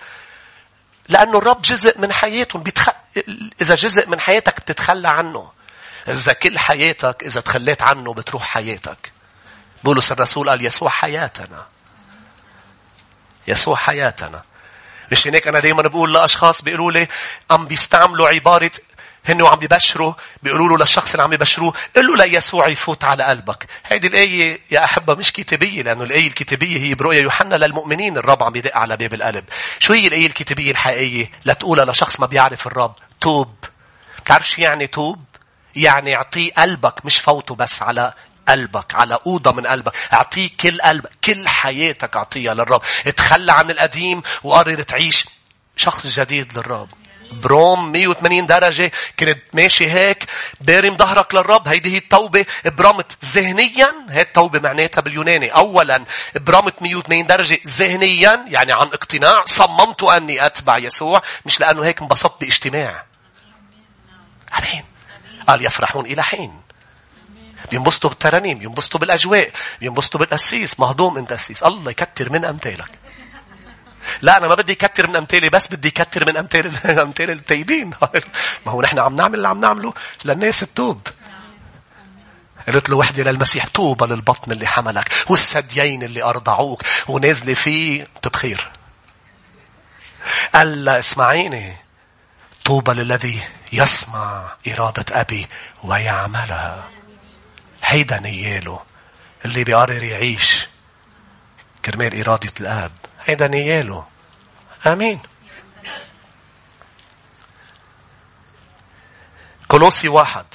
لأنه 1.08 1.38
الرب 1.38 1.62
جزء 1.62 1.98
من 2.00 2.12
حياتهم 2.12 2.62
بتخ... 2.62 2.88
إذا 3.62 3.74
جزء 3.74 4.08
من 4.08 4.20
حياتك 4.20 4.60
بتتخلى 4.60 5.08
عنه 5.08 5.50
إذا 6.08 6.32
كل 6.32 6.58
حياتك 6.58 7.22
إذا 7.22 7.40
تخليت 7.40 7.82
عنه 7.82 8.14
بتروح 8.14 8.42
حياتك. 8.42 9.12
بولس 9.84 10.12
الرسول 10.12 10.50
قال 10.50 10.66
يسوع 10.66 10.88
حياتنا. 10.88 11.66
يسوع 13.48 13.76
حياتنا. 13.76 14.42
مش 15.12 15.26
هيك 15.26 15.48
أنا 15.48 15.60
دايما 15.60 15.82
بقول 15.82 16.12
لأشخاص 16.14 16.62
بيقولوا 16.62 16.92
لي 16.92 17.08
عم 17.50 17.66
بيستعملوا 17.66 18.28
عبارة 18.28 18.70
هن 19.28 19.42
وعم 19.42 19.56
بيبشروا 19.58 20.14
بيقولوا 20.42 20.68
له 20.68 20.78
للشخص 20.78 21.10
اللي 21.10 21.22
عم 21.22 21.32
يبشروه 21.32 21.72
قل 21.96 22.06
له 22.06 22.24
ليسوع 22.24 22.68
يفوت 22.68 23.04
على 23.04 23.24
قلبك. 23.24 23.66
هيدي 23.86 24.06
الآية 24.06 24.60
يا 24.70 24.84
أحبة 24.84 25.14
مش 25.14 25.32
كتابية 25.32 25.82
لأنه 25.82 26.04
الآية 26.04 26.26
الكتابية 26.26 26.78
هي 26.78 26.94
برؤية 26.94 27.22
يوحنا 27.22 27.54
للمؤمنين 27.54 28.16
الرب 28.16 28.42
عم 28.42 28.56
يدق 28.56 28.76
على 28.76 28.96
باب 28.96 29.14
القلب. 29.14 29.44
شو 29.78 29.92
هي 29.92 30.06
الآية 30.06 30.26
الكتابية 30.26 30.70
الحقيقية؟ 30.70 31.30
لتقولها 31.44 31.84
لشخص 31.84 32.20
ما 32.20 32.26
بيعرف 32.26 32.66
الرب. 32.66 32.94
توب. 33.20 33.54
بتعرف 34.18 34.48
شو 34.48 34.62
يعني 34.62 34.86
توب؟ 34.86 35.24
يعني 35.76 36.16
اعطيه 36.16 36.52
قلبك 36.52 37.06
مش 37.06 37.18
فوته 37.18 37.54
بس 37.54 37.82
على 37.82 38.12
قلبك 38.48 38.94
على 38.94 39.18
أوضة 39.26 39.52
من 39.52 39.66
قلبك. 39.66 39.92
اعطيه 40.12 40.48
كل 40.60 40.80
قلبك 40.80 41.10
كل 41.24 41.48
حياتك 41.48 42.16
اعطيها 42.16 42.54
للرب. 42.54 42.82
اتخلى 43.06 43.52
عن 43.52 43.70
القديم 43.70 44.22
وقرر 44.42 44.82
تعيش 44.82 45.24
شخص 45.76 46.06
جديد 46.06 46.58
للرب. 46.58 46.88
بروم 47.32 47.92
180 47.92 48.46
درجة 48.46 48.90
كنت 49.18 49.38
ماشي 49.52 49.90
هيك 49.90 50.24
بارم 50.60 50.96
ظهرك 50.96 51.34
للرب. 51.34 51.68
هيدي 51.68 51.94
هي 51.94 51.98
التوبة. 51.98 52.46
برمت 52.64 53.24
ذهنيا 53.24 53.94
هي 54.08 54.20
التوبة 54.20 54.58
معناتها 54.58 55.02
باليوناني. 55.02 55.48
أولا 55.48 56.04
برمت 56.34 56.82
180 56.82 57.26
درجة 57.26 57.58
ذهنيا 57.66 58.44
يعني 58.48 58.72
عن 58.72 58.86
اقتناع 58.86 59.44
صممت 59.44 60.02
أني 60.02 60.46
أتبع 60.46 60.78
يسوع 60.78 61.22
مش 61.46 61.60
لأنه 61.60 61.84
هيك 61.84 62.00
انبسطت 62.00 62.40
باجتماع. 62.40 63.04
أمين. 64.58 64.84
قال 65.48 65.66
يفرحون 65.66 66.06
إلى 66.06 66.24
حين. 66.24 66.60
بينبسطوا 67.70 68.10
بالترانيم 68.10 68.58
بينبسطوا 68.58 69.00
بالأجواء 69.00 69.50
بينبسطوا 69.80 70.20
بالقسيس. 70.20 70.80
مهضوم 70.80 71.18
انت 71.18 71.32
قسيس. 71.32 71.62
الله 71.62 71.90
يكتر 71.90 72.32
من 72.32 72.44
أمثالك. 72.44 73.07
لا 74.22 74.36
أنا 74.36 74.48
ما 74.48 74.54
بدي 74.54 74.74
كتر 74.74 75.06
من 75.06 75.16
أمثالي 75.16 75.48
بس 75.48 75.68
بدي 75.68 75.90
كتر 75.90 76.26
من 76.26 76.36
أمثال 76.36 76.66
الأمثال 76.84 77.30
الطيبين 77.30 77.90
ما 78.66 78.72
هو 78.72 78.82
نحن 78.82 78.98
عم 78.98 79.16
نعمل 79.16 79.34
اللي 79.34 79.48
عم 79.48 79.60
نعمله 79.60 79.94
للناس 80.24 80.62
التوب. 80.62 81.08
قلت 82.68 82.90
له 82.90 82.96
وحدي 82.96 83.22
للمسيح 83.22 83.66
توبة 83.66 84.06
للبطن 84.06 84.52
اللي 84.52 84.66
حملك 84.66 85.12
والثديين 85.28 86.02
اللي 86.02 86.22
أرضعوك 86.22 86.82
ونازلة 87.08 87.54
فيه 87.54 88.06
تبخير 88.22 88.70
قال 90.54 90.88
اسمعيني. 90.88 91.76
طوبى 92.64 92.92
للذي 92.92 93.40
يسمع 93.72 94.52
إرادة 94.68 95.04
أبي 95.20 95.46
ويعملها. 95.84 96.88
هيدا 97.82 98.20
نياله 98.20 98.82
اللي 99.44 99.64
بيقرر 99.64 100.02
يعيش 100.02 100.68
كرمال 101.84 102.20
إرادة 102.20 102.52
الآب. 102.60 102.92
هيدا 103.28 103.48
نياله. 103.48 104.06
آمين. 104.86 105.20
كولوسي 109.68 110.08
واحد 110.08 110.46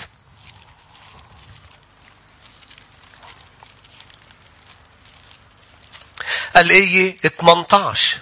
الآية 6.58 7.16
18 7.16 8.20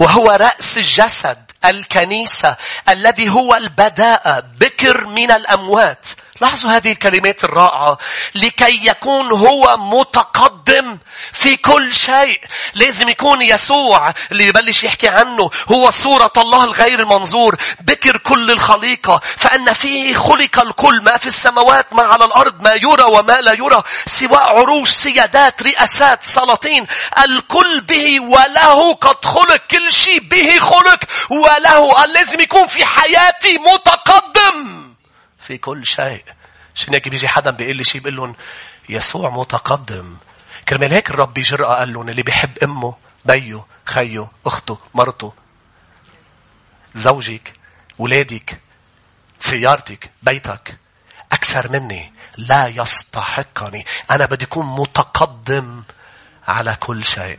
وهو 0.00 0.30
رأس 0.30 0.76
الجسد 0.76 1.52
الكنيسة 1.64 2.56
الذي 2.88 3.28
هو 3.28 3.54
البداء 3.54 4.40
بكر 4.40 5.06
من 5.06 5.30
الأموات 5.30 6.08
لاحظوا 6.40 6.70
هذه 6.70 6.92
الكلمات 6.92 7.44
الرائعة. 7.44 7.98
لكي 8.34 8.86
يكون 8.86 9.32
هو 9.32 9.76
متقدم 9.76 10.98
في 11.32 11.56
كل 11.56 11.94
شيء. 11.94 12.40
لازم 12.74 13.08
يكون 13.08 13.42
يسوع 13.42 14.12
اللي 14.32 14.46
يبلش 14.46 14.84
يحكي 14.84 15.08
عنه 15.08 15.50
هو 15.72 15.90
صورة 15.90 16.32
الله 16.36 16.64
الغير 16.64 17.00
المنظور 17.00 17.56
بكر 17.80 18.16
كل 18.16 18.50
الخليقة. 18.50 19.20
فأن 19.36 19.72
فيه 19.72 20.14
خلق 20.14 20.60
الكل 20.60 21.02
ما 21.02 21.16
في 21.16 21.26
السماوات 21.26 21.92
ما 21.92 22.02
على 22.02 22.24
الأرض 22.24 22.62
ما 22.62 22.74
يرى 22.74 23.04
وما 23.04 23.40
لا 23.40 23.52
يرى 23.52 23.82
سواء 24.06 24.58
عروش 24.58 24.88
سيادات 24.88 25.62
رئاسات 25.62 26.24
سلاطين. 26.24 26.86
الكل 27.24 27.80
به 27.80 28.20
وله 28.20 28.94
قد 28.94 29.24
خلق 29.24 29.56
كل 29.70 29.92
شيء 29.92 30.18
به 30.18 30.58
خلق 30.58 31.00
وله. 31.30 32.06
لازم 32.06 32.40
يكون 32.40 32.66
في 32.66 32.84
حياتي 32.84 33.58
متقدم. 33.58 34.83
في 35.46 35.58
كل 35.58 35.86
شيء. 35.86 36.24
عشان 36.76 36.94
هيك 36.94 37.08
بيجي 37.08 37.28
حدا 37.28 37.50
بيقول 37.50 37.76
لي 37.76 37.84
شيء 37.84 38.00
بيقول 38.00 38.16
لهم 38.16 38.34
يسوع 38.88 39.30
متقدم. 39.30 40.16
كرمال 40.68 40.92
هيك 40.92 41.10
الرب 41.10 41.34
بجرأة 41.34 41.74
قال 41.74 41.92
لهم 41.92 42.08
اللي 42.08 42.22
بيحب 42.22 42.58
أمه 42.58 42.94
بيه 43.24 43.64
خيه 43.84 44.28
أخته 44.46 44.78
مرته 44.94 45.32
زوجك 46.94 47.52
ولادك 47.98 48.60
سيارتك 49.40 50.10
بيتك 50.22 50.78
أكثر 51.32 51.72
مني 51.72 52.12
لا 52.36 52.66
يستحقني 52.66 53.84
أنا 54.10 54.24
بدي 54.24 54.44
أكون 54.44 54.66
متقدم 54.66 55.82
على 56.48 56.76
كل 56.76 57.04
شيء 57.04 57.38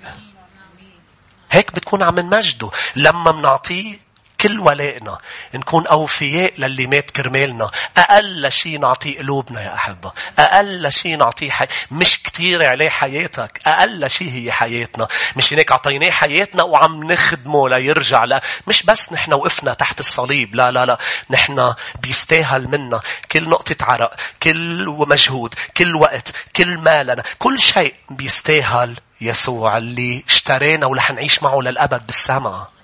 هيك 1.52 1.72
بتكون 1.72 2.04
عم 2.04 2.20
نمجده 2.20 2.72
لما 2.96 3.32
منعطيه 3.32 4.00
كل 4.42 4.60
ولائنا 4.60 5.18
نكون 5.54 5.88
أوفياء 5.88 6.54
للي 6.58 6.88
مات 6.88 7.12
كرمالنا. 7.12 7.72
أقل 7.98 8.52
شيء 8.52 8.80
نعطيه 8.80 9.18
قلوبنا 9.18 9.62
يا 9.62 9.74
أحبة. 9.76 10.12
أقل 10.40 10.92
شيء 10.92 11.18
نعطيه 11.18 11.52
حي... 11.52 11.66
مش 11.92 12.24
كتير 12.24 12.66
عليه 12.66 12.90
حياتك. 12.90 13.62
أقل 13.68 14.10
شيء 14.10 14.32
هي 14.32 14.52
حياتنا. 14.52 15.08
مش 15.36 15.54
هيك 15.54 15.72
أعطيناه 15.72 16.12
حياتنا 16.12 16.64
وعم 16.64 17.12
نخدمه 17.12 17.70
ليرجع 17.70 18.24
لا 18.24 18.42
مش 18.68 18.84
بس 18.84 19.14
نحن 19.14 19.34
وقفنا 19.34 19.74
تحت 19.74 20.00
الصليب. 20.00 20.56
لا 20.56 20.72
لا 20.72 20.86
لا. 20.86 20.98
نحن 21.30 21.74
بيستاهل 22.02 22.68
منا. 22.68 23.02
كل 23.32 23.50
نقطة 23.50 23.86
عرق 23.86 24.16
كل 24.44 24.86
مجهود 25.08 25.54
كل 25.78 25.96
وقت 25.96 26.32
كل 26.56 26.78
مالنا 26.78 27.24
كل 27.40 27.60
شيء 27.60 27.94
بيستاهل 28.10 28.96
يسوع 29.22 29.78
اللي 29.78 30.24
اشترينا 30.28 30.86
ورح 30.86 31.12
نعيش 31.12 31.44
معه 31.44 31.60
للأبد 31.60 32.06
بالسماء. 32.06 32.75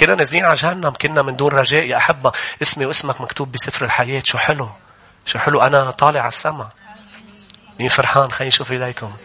كنا 0.00 0.14
نازلين 0.14 0.44
على 0.44 0.54
جهنم 0.54 0.90
كنا 0.90 1.22
من 1.22 1.36
دون 1.36 1.52
رجاء. 1.52 1.84
يا 1.84 1.96
أحبة 1.96 2.32
اسمي 2.62 2.86
واسمك 2.86 3.20
مكتوب 3.20 3.52
بسفر 3.52 3.84
الحياة. 3.84 4.22
شو 4.24 4.38
حلو؟ 4.38 4.70
شو 5.26 5.38
حلو؟ 5.38 5.60
أنا 5.60 5.90
طالع 5.90 6.20
على 6.20 6.28
السماء. 6.28 6.68
مين 7.80 7.88
فرحان؟ 7.88 8.32
خلينا 8.32 8.48
نشوف 8.48 8.72
إليكم 8.72 9.16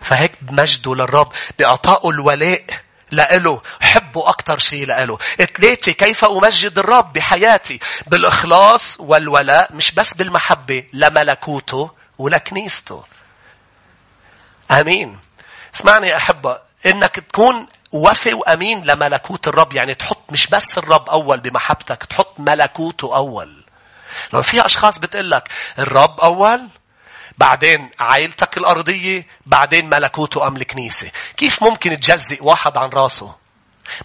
فهيك 0.00 0.32
بمجده 0.42 0.94
للرب 0.94 1.32
بإعطائه 1.58 2.10
الولاء 2.10 2.64
لإله. 3.10 3.62
حبه 3.80 4.28
أكتر 4.28 4.58
شيء 4.58 4.86
لإله. 4.86 5.18
ثلاثة 5.36 5.92
كيف 5.92 6.24
أمجد 6.24 6.78
الرب 6.78 7.12
بحياتي؟ 7.12 7.78
بالإخلاص 8.06 8.96
والولاء 9.00 9.72
مش 9.72 9.92
بس 9.92 10.14
بالمحبة 10.14 10.84
لملكوته 10.92 11.90
ولكنيسته. 12.18 13.04
آمين. 14.70 15.18
اسمعني 15.74 16.08
يا 16.08 16.16
أحبة. 16.16 16.58
إنك 16.86 17.14
تكون 17.14 17.66
وفي 17.92 18.34
وأمين 18.34 18.84
لملكوت 18.84 19.48
الرب. 19.48 19.72
يعني 19.72 19.94
تحط 19.94 20.20
مش 20.30 20.46
بس 20.46 20.78
الرب 20.78 21.08
أول 21.08 21.40
بمحبتك 21.40 22.04
تحط 22.04 22.34
ملكوته 22.40 23.16
أول. 23.16 23.64
لو 24.32 24.42
في 24.42 24.66
أشخاص 24.66 24.98
بتقول 24.98 25.30
لك 25.30 25.48
الرب 25.78 26.20
أول 26.20 26.68
بعدين 27.38 27.90
عائلتك 28.00 28.56
الأرضية 28.58 29.26
بعدين 29.46 29.90
ملكوته 29.90 30.46
أم 30.46 30.56
الكنيسة. 30.56 31.10
كيف 31.36 31.62
ممكن 31.62 32.00
تجزئ 32.00 32.44
واحد 32.44 32.78
عن 32.78 32.88
راسه؟ 32.88 33.34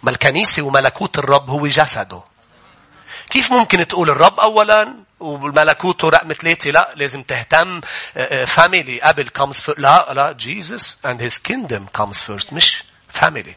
ما 0.03 0.11
الكنيسة 0.11 0.61
وملكوت 0.61 1.17
الرب 1.17 1.49
هو 1.49 1.67
جسده. 1.67 2.21
كيف 3.29 3.51
ممكن 3.51 3.87
تقول 3.87 4.09
الرب 4.09 4.39
أولا؟ 4.39 4.95
وملكوته 5.19 6.09
رقم 6.09 6.33
ثلاثة 6.33 6.69
لا 6.71 6.93
لازم 6.95 7.23
تهتم. 7.23 7.81
family 8.45 9.01
قبل 9.01 9.29
comes 9.39 9.55
first 9.57 9.79
لا 9.79 10.13
لا 10.13 10.35
Jesus 10.39 10.83
and 11.07 11.21
his 11.21 11.37
kingdom 11.51 12.01
comes 12.01 12.17
first 12.21 12.53
مش 12.53 12.83
family. 13.21 13.49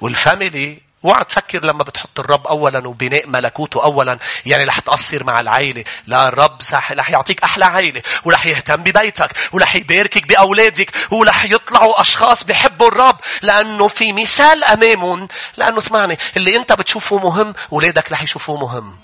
وال 0.00 0.21
family 0.21 0.86
اوعى 1.04 1.24
تفكر 1.24 1.64
لما 1.64 1.84
بتحط 1.84 2.20
الرب 2.20 2.46
اولا 2.46 2.88
وبناء 2.88 3.26
ملكوته 3.28 3.84
اولا 3.84 4.18
يعني 4.46 4.64
رح 4.64 4.78
تقصر 4.80 5.24
مع 5.24 5.40
العائله 5.40 5.84
لا 6.06 6.28
الرب 6.28 6.62
صح 6.62 6.92
رح 6.92 7.10
يعطيك 7.10 7.42
أحلى 7.42 7.64
عائله 7.64 8.02
ورح 8.24 8.46
يهتم 8.46 8.76
ببيتك 8.76 9.30
ورح 9.52 9.76
يباركك 9.76 10.26
بأولادك 10.26 10.90
ورح 11.10 11.44
يطلعوا 11.44 12.00
أشخاص 12.00 12.44
بحبوا 12.44 12.88
الرب. 12.88 13.16
لأنه 13.42 13.88
في 13.88 14.12
مثال 14.12 14.64
أمامهم 14.64 15.28
لأنه 15.56 15.78
اسمعني 15.78 16.18
اللي 16.36 16.56
أنت 16.56 16.72
بتشوفه 16.72 17.18
مهم 17.18 17.54
اولادك 17.72 18.12
رح 18.12 18.22
يشوفوه 18.22 18.56
مهم. 18.60 18.96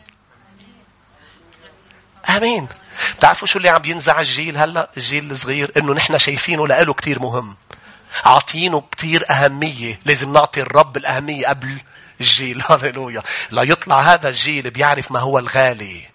آمين. 2.29 2.69
بتعرفوا 3.17 3.49
شو 3.49 3.59
اللي 3.59 3.69
عم 3.69 3.83
ينزع 3.85 4.21
الجيل 4.21 4.57
هلا؟ 4.57 4.91
الجيل 4.97 5.31
الصغير 5.31 5.73
إنه 5.77 5.93
نحن 5.93 6.19
شايفينه 6.19 6.67
لإله 6.67 6.93
كتير 6.93 7.21
مهم. 7.21 7.57
عاطينه 8.25 8.81
كتير 8.81 9.31
أهمية. 9.31 10.01
لازم 10.05 10.33
نعطي 10.33 10.63
الرب 10.63 10.97
الأهمية 10.97 11.47
قبل 11.47 11.79
الجيل. 12.21 12.63
هاليلويا 12.71 13.23
لا 13.51 13.63
يطلع 13.63 14.01
هذا 14.15 14.29
الجيل 14.29 14.71
بيعرف 14.71 15.13
ما 15.13 15.21
هو 15.21 15.39
الغالي. 15.39 16.09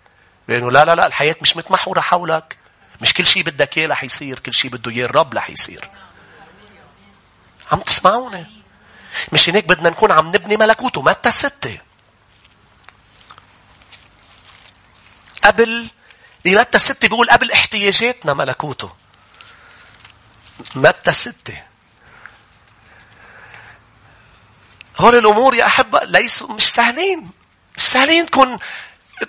لأنه 0.48 0.72
لا 0.72 0.86
لا 0.86 0.96
لا 0.96 1.08
الحياة 1.08 1.36
مش 1.42 1.58
متمحورة 1.58 2.00
حولك. 2.02 2.58
مش 3.02 3.14
كل 3.14 3.26
شيء 3.26 3.44
بدك 3.44 3.78
إياه 3.78 3.88
رح 3.88 4.04
يصير 4.04 4.40
كل 4.40 4.54
شيء 4.54 4.72
بده 4.72 4.92
إياه 4.92 5.06
الرب 5.06 5.34
رح 5.34 5.50
يصير. 5.50 5.90
عم 7.72 7.80
تسمعوني؟ 7.80 8.46
مش 9.32 9.50
هيك 9.50 9.66
بدنا 9.66 9.90
نكون 9.90 10.12
عم 10.12 10.28
نبني 10.28 10.58
ملكوته؟ 10.58 11.02
متى 11.02 11.32
ستة؟ 11.32 11.78
قبل 15.44 15.90
متى 16.56 16.80
ستة 16.80 17.08
بيقول 17.08 17.30
قبل 17.30 17.52
احتياجاتنا 17.52 18.34
ملكوته 18.34 18.92
متى 20.76 21.14
ستة 21.14 21.64
هول 24.98 25.16
الأمور 25.16 25.56
يا 25.56 25.66
أحبة 25.66 26.00
ليسوا 26.04 26.54
مش 26.54 26.64
سهلين. 26.64 27.30
مش 27.78 27.84
سهلين 27.84 28.26
تكون 28.26 28.58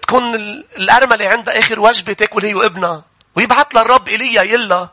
تكون 0.02 0.34
الأرملة 0.76 1.28
عندها 1.28 1.58
آخر 1.58 1.80
وجبة 1.80 2.12
تاكل 2.12 2.46
هي 2.46 2.54
وابنها 2.54 3.04
ويبعث 3.36 3.66
لها 3.74 3.82
الرب 3.82 4.08
إيليا 4.08 4.42
يلا 4.42 4.88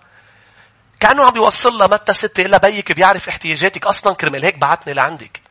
كأنه 0.99 1.25
عم 1.25 1.35
يوصل 1.35 1.73
لها 1.77 1.87
متى 1.87 2.13
ستة 2.13 2.41
إلا 2.45 2.57
بيك 2.57 2.91
بيعرف 2.91 3.29
احتياجاتك 3.29 3.85
أصلا 3.85 4.13
كرمال 4.13 4.45
هيك 4.45 4.57
بعتني 4.57 4.93
لعندك. 4.93 5.41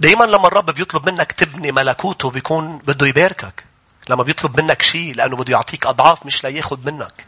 دايما 0.00 0.24
لما 0.24 0.46
الرب 0.46 0.70
بيطلب 0.70 1.08
منك 1.08 1.32
تبني 1.32 1.72
ملكوته 1.72 2.30
بيكون 2.30 2.78
بده 2.78 3.06
يباركك. 3.06 3.64
لما 4.08 4.22
بيطلب 4.22 4.60
منك 4.60 4.82
شيء 4.82 5.14
لأنه 5.14 5.36
بده 5.36 5.52
يعطيك 5.52 5.86
أضعاف 5.86 6.26
مش 6.26 6.44
لياخد 6.44 6.90
منك. 6.90 7.26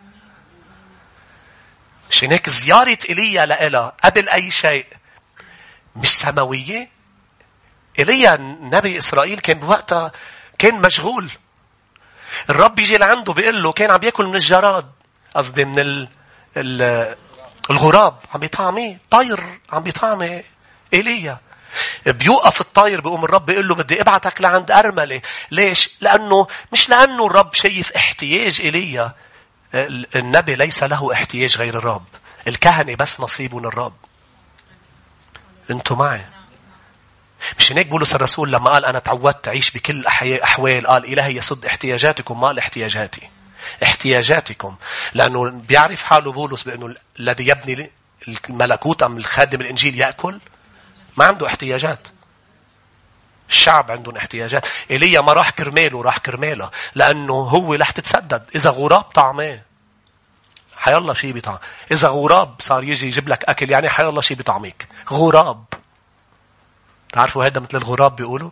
عشان 2.10 2.32
هيك 2.32 2.50
زيارة 2.50 2.98
إيليا 3.08 3.46
لإلها 3.46 3.92
قبل 4.04 4.28
أي 4.28 4.50
شيء 4.50 4.86
مش 5.96 6.08
سماوية؟ 6.08 6.88
إيليا 7.98 8.36
نبي 8.60 8.98
إسرائيل 8.98 9.40
كان 9.40 9.58
بوقتها 9.58 10.12
كان 10.58 10.80
مشغول. 10.82 11.30
الرب 12.50 12.78
يجي 12.78 12.98
لعنده 12.98 13.32
بيقول 13.32 13.62
له 13.62 13.72
كان 13.72 13.90
عم 13.90 14.00
يأكل 14.02 14.26
من 14.26 14.34
الجراد. 14.34 14.90
قصدي 15.34 15.64
من 15.64 15.78
ال... 15.78 16.08
ال... 16.56 17.16
الغراب 17.70 18.18
عم 18.34 18.40
بيطعميه 18.40 18.98
طير 19.10 19.58
عم 19.72 19.82
بيطعمي 19.82 20.42
ايليا 20.94 21.38
بيوقف 22.06 22.60
الطير 22.60 23.00
بيقوم 23.00 23.24
الرب 23.24 23.46
بيقول 23.46 23.68
له 23.68 23.74
بدي 23.74 24.00
أبعتك 24.00 24.40
لعند 24.40 24.70
أرملة. 24.70 25.20
ليش؟ 25.50 25.90
لأنه 26.00 26.46
مش 26.72 26.88
لأنه 26.88 27.26
الرب 27.26 27.54
شايف 27.54 27.92
احتياج 27.92 28.60
ايليا 28.60 29.14
النبي 30.16 30.54
ليس 30.54 30.82
له 30.82 31.12
احتياج 31.12 31.56
غير 31.56 31.78
الرب. 31.78 32.04
الكهنة 32.48 32.94
بس 32.94 33.20
نصيبهم 33.20 33.66
الرب. 33.66 33.94
أنتوا 35.70 35.96
معي؟ 35.96 36.26
مش 37.58 37.72
هيك 37.72 37.86
بولس 37.86 38.14
الرسول 38.14 38.52
لما 38.52 38.70
قال 38.70 38.84
أنا 38.84 38.98
تعودت 38.98 39.48
أعيش 39.48 39.70
بكل 39.70 40.06
أحوال 40.42 40.86
قال 40.86 41.04
إلهي 41.04 41.36
يسد 41.36 41.66
احتياجاتكم 41.66 42.40
ما 42.40 42.58
احتياجاتي. 42.58 43.28
احتياجاتكم. 43.82 44.76
لأنه 45.14 45.50
بيعرف 45.50 46.02
حاله 46.02 46.32
بولس 46.32 46.62
بأنه 46.62 46.94
الذي 47.20 47.48
يبني 47.48 47.90
الملكوت 48.48 49.02
أم 49.02 49.16
الخادم 49.16 49.60
الإنجيل 49.60 50.00
يأكل؟ 50.00 50.38
ما 51.16 51.24
عنده 51.24 51.46
احتياجات. 51.46 52.08
الشعب 53.48 53.90
عندهم 53.90 54.16
احتياجات. 54.16 54.66
إيليا 54.90 55.20
ما 55.20 55.32
راح 55.32 55.50
كرماله 55.50 56.02
راح 56.02 56.18
كرماله 56.18 56.70
لأنه 56.94 57.34
هو 57.34 57.74
رح 57.74 57.90
تتسدد. 57.90 58.50
إذا 58.54 58.70
غراب 58.70 59.02
طعماه 59.02 59.60
حيالله 60.76 61.14
شيء 61.14 61.32
بطعم. 61.32 61.58
إذا 61.92 62.08
غراب 62.08 62.54
صار 62.60 62.84
يجي 62.84 63.06
يجيب 63.06 63.28
لك 63.28 63.44
أكل 63.44 63.70
يعني 63.70 63.88
حيالله 63.88 64.20
شيء 64.20 64.36
بطعمك 64.36 64.88
غراب. 65.10 65.64
تعرفوا 67.12 67.44
هذا 67.44 67.60
مثل 67.60 67.78
الغراب 67.78 68.16
بيقولوا؟ 68.16 68.50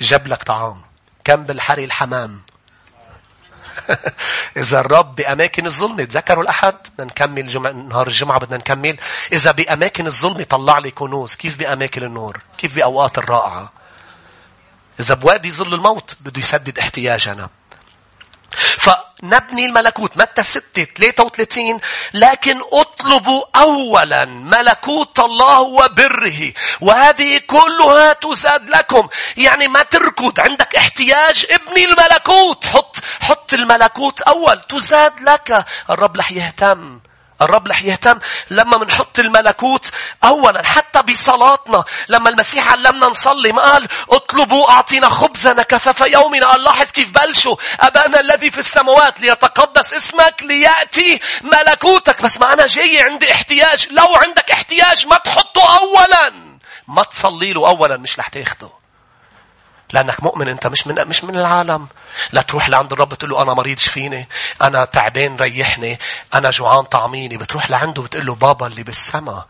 جاب 0.00 0.26
لك 0.26 0.42
طعام. 0.42 0.82
كم 1.24 1.44
بالحري 1.44 1.84
الحمام. 1.84 2.42
إذا 4.56 4.80
الرب 4.80 5.14
بأماكن 5.14 5.66
الظلمة 5.66 6.04
تذكروا 6.04 6.42
الأحد؟ 6.42 6.74
بدنا 6.94 7.06
نكمل 7.06 7.48
جمع... 7.48 7.70
نهار 7.70 8.06
الجمعة 8.06 8.40
بدنا 8.40 8.56
نكمل. 8.56 8.96
إذا 9.32 9.50
بأماكن 9.52 10.06
الظلمة 10.06 10.42
طلع 10.42 10.78
لي 10.78 10.90
كنوز 10.90 11.34
كيف 11.34 11.58
بأماكن 11.58 12.02
النور؟ 12.02 12.40
كيف 12.58 12.74
بأوقات 12.74 13.18
الرائعة؟ 13.18 13.72
إذا 15.00 15.14
بوادي 15.14 15.50
ظل 15.50 15.74
الموت 15.74 16.16
بده 16.20 16.40
يسدد 16.40 16.78
احتياجنا. 16.78 17.48
فنبني 18.56 19.66
الملكوت. 19.66 20.16
متى 20.16 20.42
6 20.42 20.84
33 20.84 21.80
لكن 22.14 22.60
اطلبوا 22.72 23.42
اولا 23.56 24.24
ملكوت 24.24 25.18
الله 25.20 25.60
وبره. 25.60 26.52
وهذه 26.80 27.40
كلها 27.46 28.12
تزاد 28.12 28.68
لكم. 28.70 29.08
يعني 29.36 29.68
ما 29.68 29.82
تركض. 29.82 30.40
عندك 30.40 30.76
احتياج؟ 30.76 31.46
ابني 31.50 31.84
الملكوت. 31.84 32.66
حط 32.66 32.96
حط 33.20 33.54
الملكوت 33.54 34.22
أول. 34.22 34.60
تزاد 34.60 35.20
لك. 35.20 35.64
الرب 35.90 36.16
رح 36.16 36.32
يهتم. 36.32 37.00
الرب 37.44 37.68
رح 37.68 37.82
يهتم 37.82 38.18
لما 38.50 38.78
منحط 38.78 39.18
الملكوت 39.18 39.90
أولا 40.24 40.66
حتى 40.66 41.02
بصلاتنا. 41.02 41.84
لما 42.08 42.30
المسيح 42.30 42.68
علمنا 42.68 43.06
نصلي 43.06 43.52
ما 43.52 43.62
قال 43.62 43.88
اطلبوا 44.10 44.70
أعطينا 44.70 45.08
خبزنا 45.08 45.62
كفاف 45.62 46.00
يومنا 46.00 46.46
قال 46.46 46.62
لاحظ 46.62 46.90
كيف 46.90 47.10
بلشوا. 47.10 47.56
أبانا 47.80 48.20
الذي 48.20 48.50
في 48.50 48.58
السماوات 48.58 49.20
ليتقدس 49.20 49.94
اسمك 49.94 50.42
ليأتي 50.42 51.20
ملكوتك. 51.42 52.22
بس 52.22 52.40
ما 52.40 52.52
أنا 52.52 52.66
جاي 52.66 53.02
عندي 53.02 53.32
احتياج. 53.32 53.88
لو 53.90 54.14
عندك 54.14 54.50
احتياج 54.50 55.06
ما 55.06 55.16
تحطه 55.16 55.78
أولا. 55.78 56.32
ما 56.88 57.02
تصلي 57.02 57.52
له 57.52 57.68
أولا 57.68 57.96
مش 57.96 58.18
رح 58.18 58.28
تاخده. 58.28 58.81
لأنك 59.92 60.22
مؤمن 60.22 60.48
أنت 60.48 60.66
مش 60.66 60.86
من, 60.86 61.08
مش 61.08 61.24
من 61.24 61.36
العالم. 61.36 61.88
لا 62.32 62.42
تروح 62.42 62.68
لعند 62.68 62.92
الرب 62.92 63.14
تقول 63.14 63.30
له 63.30 63.42
أنا 63.42 63.54
مريض 63.54 63.78
شفيني. 63.78 64.28
أنا 64.62 64.84
تعبان 64.84 65.36
ريحني. 65.36 65.98
أنا 66.34 66.50
جوعان 66.50 66.84
طعميني. 66.84 67.36
بتروح 67.36 67.70
لعنده 67.70 68.02
بتقول 68.02 68.26
له 68.26 68.34
بابا 68.34 68.66
اللي 68.66 68.82
بالسماء. 68.82 69.46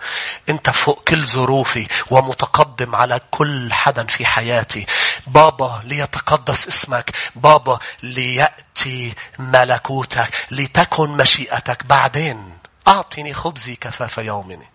أنت 0.49 0.70
فوق 0.70 1.03
كل 1.09 1.26
ظروفي 1.26 1.88
ومتقدم 2.11 2.97
على 2.97 3.20
كل 3.30 3.72
حدا 3.72 4.07
في 4.07 4.26
حياتي. 4.26 4.86
بابا 5.26 5.82
ليتقدس 5.84 6.68
اسمك. 6.68 7.11
بابا 7.34 7.78
ليأتي 8.03 9.14
ملكوتك. 9.38 10.30
لتكن 10.51 11.11
مشيئتك 11.11 11.86
بعدين. 11.86 12.59
أعطني 12.88 13.34
خبزي 13.34 13.76
كفاف 13.76 14.18
يومني. 14.18 14.72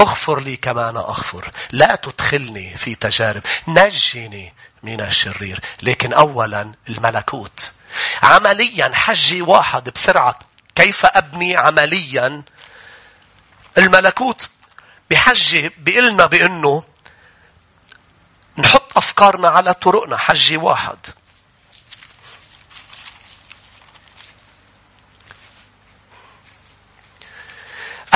اغفر 0.00 0.40
لي 0.40 0.56
كما 0.56 0.88
أنا 0.88 1.00
أغفر. 1.00 1.50
لا 1.72 1.94
تدخلني 1.94 2.76
في 2.76 2.94
تجارب. 2.94 3.42
نجني 3.68 4.54
من 4.82 5.00
الشرير. 5.00 5.60
لكن 5.82 6.12
أولا 6.12 6.72
الملكوت. 6.88 7.72
عمليا 8.22 8.90
حجي 8.94 9.42
واحد 9.42 9.90
بسرعة. 9.90 10.38
كيف 10.74 11.06
أبني 11.06 11.56
عمليا؟ 11.56 12.42
الملكوت 13.78 14.50
بحجي 15.10 15.68
بيقلنا 15.78 16.26
بأنه 16.26 16.82
نحط 18.58 18.96
أفكارنا 18.96 19.48
على 19.48 19.74
طرقنا 19.74 20.16
حجي 20.16 20.56
واحد. 20.56 20.98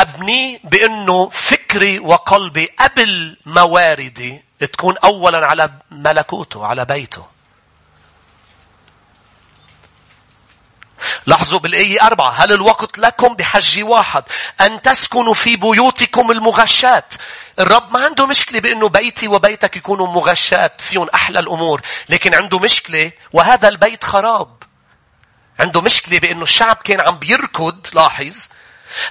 أبنيه 0.01 0.61
بأنه 0.65 1.29
فكري 1.29 1.99
وقلبي 1.99 2.67
قبل 2.79 3.37
مواردي 3.47 4.43
تكون 4.61 4.95
أولا 5.05 5.47
على 5.47 5.71
ملكوته 5.91 6.67
على 6.67 6.85
بيته. 6.85 7.27
لاحظوا 11.27 11.59
بالآية 11.59 12.07
أربعة 12.07 12.31
هل 12.31 12.53
الوقت 12.53 12.99
لكم 12.99 13.35
بحج 13.35 13.83
واحد 13.83 14.25
أن 14.61 14.83
تسكنوا 14.83 15.35
في 15.35 15.57
بيوتكم 15.57 16.31
المغشات 16.31 17.15
الرب 17.59 17.93
ما 17.93 18.05
عنده 18.05 18.27
مشكلة 18.27 18.61
بأنه 18.61 18.89
بيتي 18.89 19.29
وبيتك 19.29 19.77
يكونوا 19.77 20.07
مغشات 20.07 20.81
فيهم 20.81 21.09
أحلى 21.15 21.39
الأمور 21.39 21.81
لكن 22.09 22.35
عنده 22.35 22.59
مشكلة 22.59 23.13
وهذا 23.33 23.69
البيت 23.69 24.05
خراب. 24.05 24.63
عنده 25.61 25.81
مشكلة 25.81 26.19
بأنه 26.19 26.43
الشعب 26.43 26.77
كان 26.77 27.01
عم 27.01 27.19
بيركض 27.19 27.87
لاحظ 27.95 28.49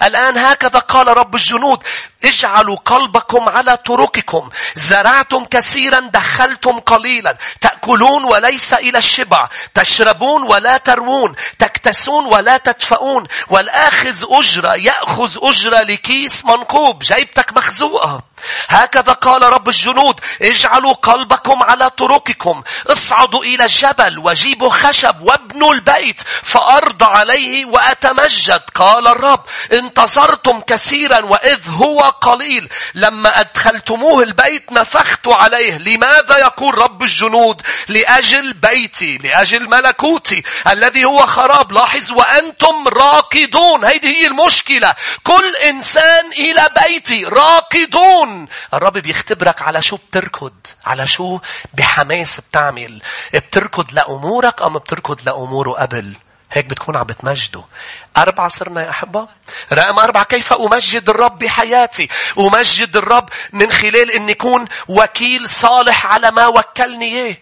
الآن 0.03 0.38
هكذا 0.38 0.80
قال 0.80 1.07
رب 1.07 1.36
الجنود. 1.36 1.84
اجعلوا 2.26 2.76
قلبكم 2.76 3.49
على 3.49 3.78
طرقكم 3.78 4.49
زرعتم 4.76 5.45
كثيرا 5.45 5.99
دخلتم 5.99 6.80
قليلا. 6.80 7.38
تأكلون 7.61 8.24
وليس 8.24 8.74
إلى 8.74 8.97
الشبع. 8.97 9.49
تشربون 9.74 10.43
ولا 10.43 10.78
تروون. 10.78 11.36
تكتسون 11.59 12.26
ولا 12.26 12.57
تدفؤون. 12.57 13.24
والآخذ 13.49 14.24
أجرة 14.30 14.76
يأخذ 14.76 15.38
أجرة 15.41 15.82
لكيس 15.82 16.45
منقوب. 16.45 16.99
جيبتك 16.99 17.57
مخزوقة. 17.57 18.22
هكذا 18.67 19.13
قال 19.13 19.43
رب 19.43 19.67
الجنود 19.67 20.20
اجعلوا 20.41 20.93
قلبكم 20.93 21.63
على 21.63 21.89
طرقكم. 21.89 22.63
اصعدوا 22.88 23.43
إلى 23.43 23.63
الجبل 23.63 24.20
وجيبوا 24.20 24.70
خشب 24.70 25.22
وابنوا 25.22 25.74
البيت. 25.74 26.22
فأرض 26.43 27.03
عليه 27.03 27.65
وأتمجد. 27.65 28.61
قال 28.76 29.07
الرب 29.07 29.43
انتصرتم 29.74 30.61
كثيرا 30.61 31.26
وإذ 31.26 31.59
هو 31.70 32.09
قليل. 32.10 32.70
لما 32.95 33.39
أدخلتموه 33.39 34.24
البيت 34.24 34.72
نفخت 34.72 35.28
عليه. 35.28 35.78
لماذا 35.78 36.38
يقول 36.38 36.78
رب 36.78 37.03
الجنود؟ 37.03 37.62
لأجل 37.88 38.53
بيتي 38.53 39.18
لأجل 39.18 39.70
ملكوتي 39.70 40.43
الذي 40.68 41.05
هو 41.05 41.26
خراب. 41.26 41.72
لاحظ 41.72 42.12
وأنتم 42.12 42.88
راكضون 42.88 43.86
هذه 43.86 44.05
هي 44.05 44.28
المشكلة. 44.28 44.95
كل 45.24 45.55
إنسان 45.70 46.26
إلى 46.39 46.70
بيتي. 46.88 47.26
راكضون 47.26 48.47
الرب 48.74 48.93
بيختبرك 48.93 49.62
على 49.62 49.82
شو 49.82 49.97
بتركض؟ 49.97 50.53
على 50.86 51.07
شو؟ 51.07 51.39
بحماس 51.74 52.39
بتعمل. 52.39 53.01
بتركض 53.34 53.93
لأمورك 53.93 54.62
أم 54.62 54.74
بتركض 54.74 55.20
لأموره 55.26 55.72
قبل؟ 55.72 56.14
هيك 56.52 56.66
بتكون 56.66 56.97
عم 56.97 57.04
بتمجده. 57.04 57.64
أربعة 58.18 58.47
صرنا 58.47 58.82
يا 58.82 58.89
أحبة. 58.89 59.28
رقم 59.74 60.00
أربعة 60.00 60.24
كيف 60.24 60.54
أمجد 60.54 61.10
الرب 61.10 61.38
بحياتي. 61.38 62.10
أمجد 62.39 62.97
الرب 62.97 63.30
من 63.54 63.72
خلال 63.72 64.12
أن 64.12 64.30
يكون 64.30 64.66
وكيل 64.88 65.50
صالح 65.50 66.06
على 66.06 66.32
ما 66.32 66.47
وكلني 66.47 67.06
إياه. 67.06 67.38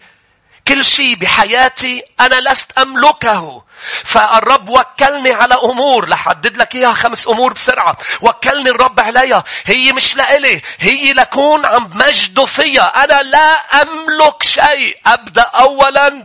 كل 0.68 0.84
شيء 0.84 1.14
بحياتي 1.14 2.02
أنا 2.20 2.40
لست 2.50 2.78
أملكه. 2.78 3.64
فالرب 4.04 4.68
وكلني 4.68 5.32
على 5.32 5.54
أمور 5.54 6.08
لحدد 6.08 6.56
لك 6.56 6.74
إياها 6.74 6.92
خمس 6.92 7.28
أمور 7.28 7.52
بسرعة. 7.52 7.96
وكلني 8.20 8.70
الرب 8.70 9.00
عليها. 9.00 9.44
هي 9.66 9.92
مش 9.92 10.16
لإلي. 10.16 10.62
هي 10.78 11.12
لكون 11.12 11.66
عم 11.66 11.90
مجده 11.94 12.44
فيها. 12.44 13.04
أنا 13.04 13.22
لا 13.22 13.52
أملك 13.82 14.42
شيء. 14.42 14.96
أبدأ 15.06 15.42
أولا 15.42 16.22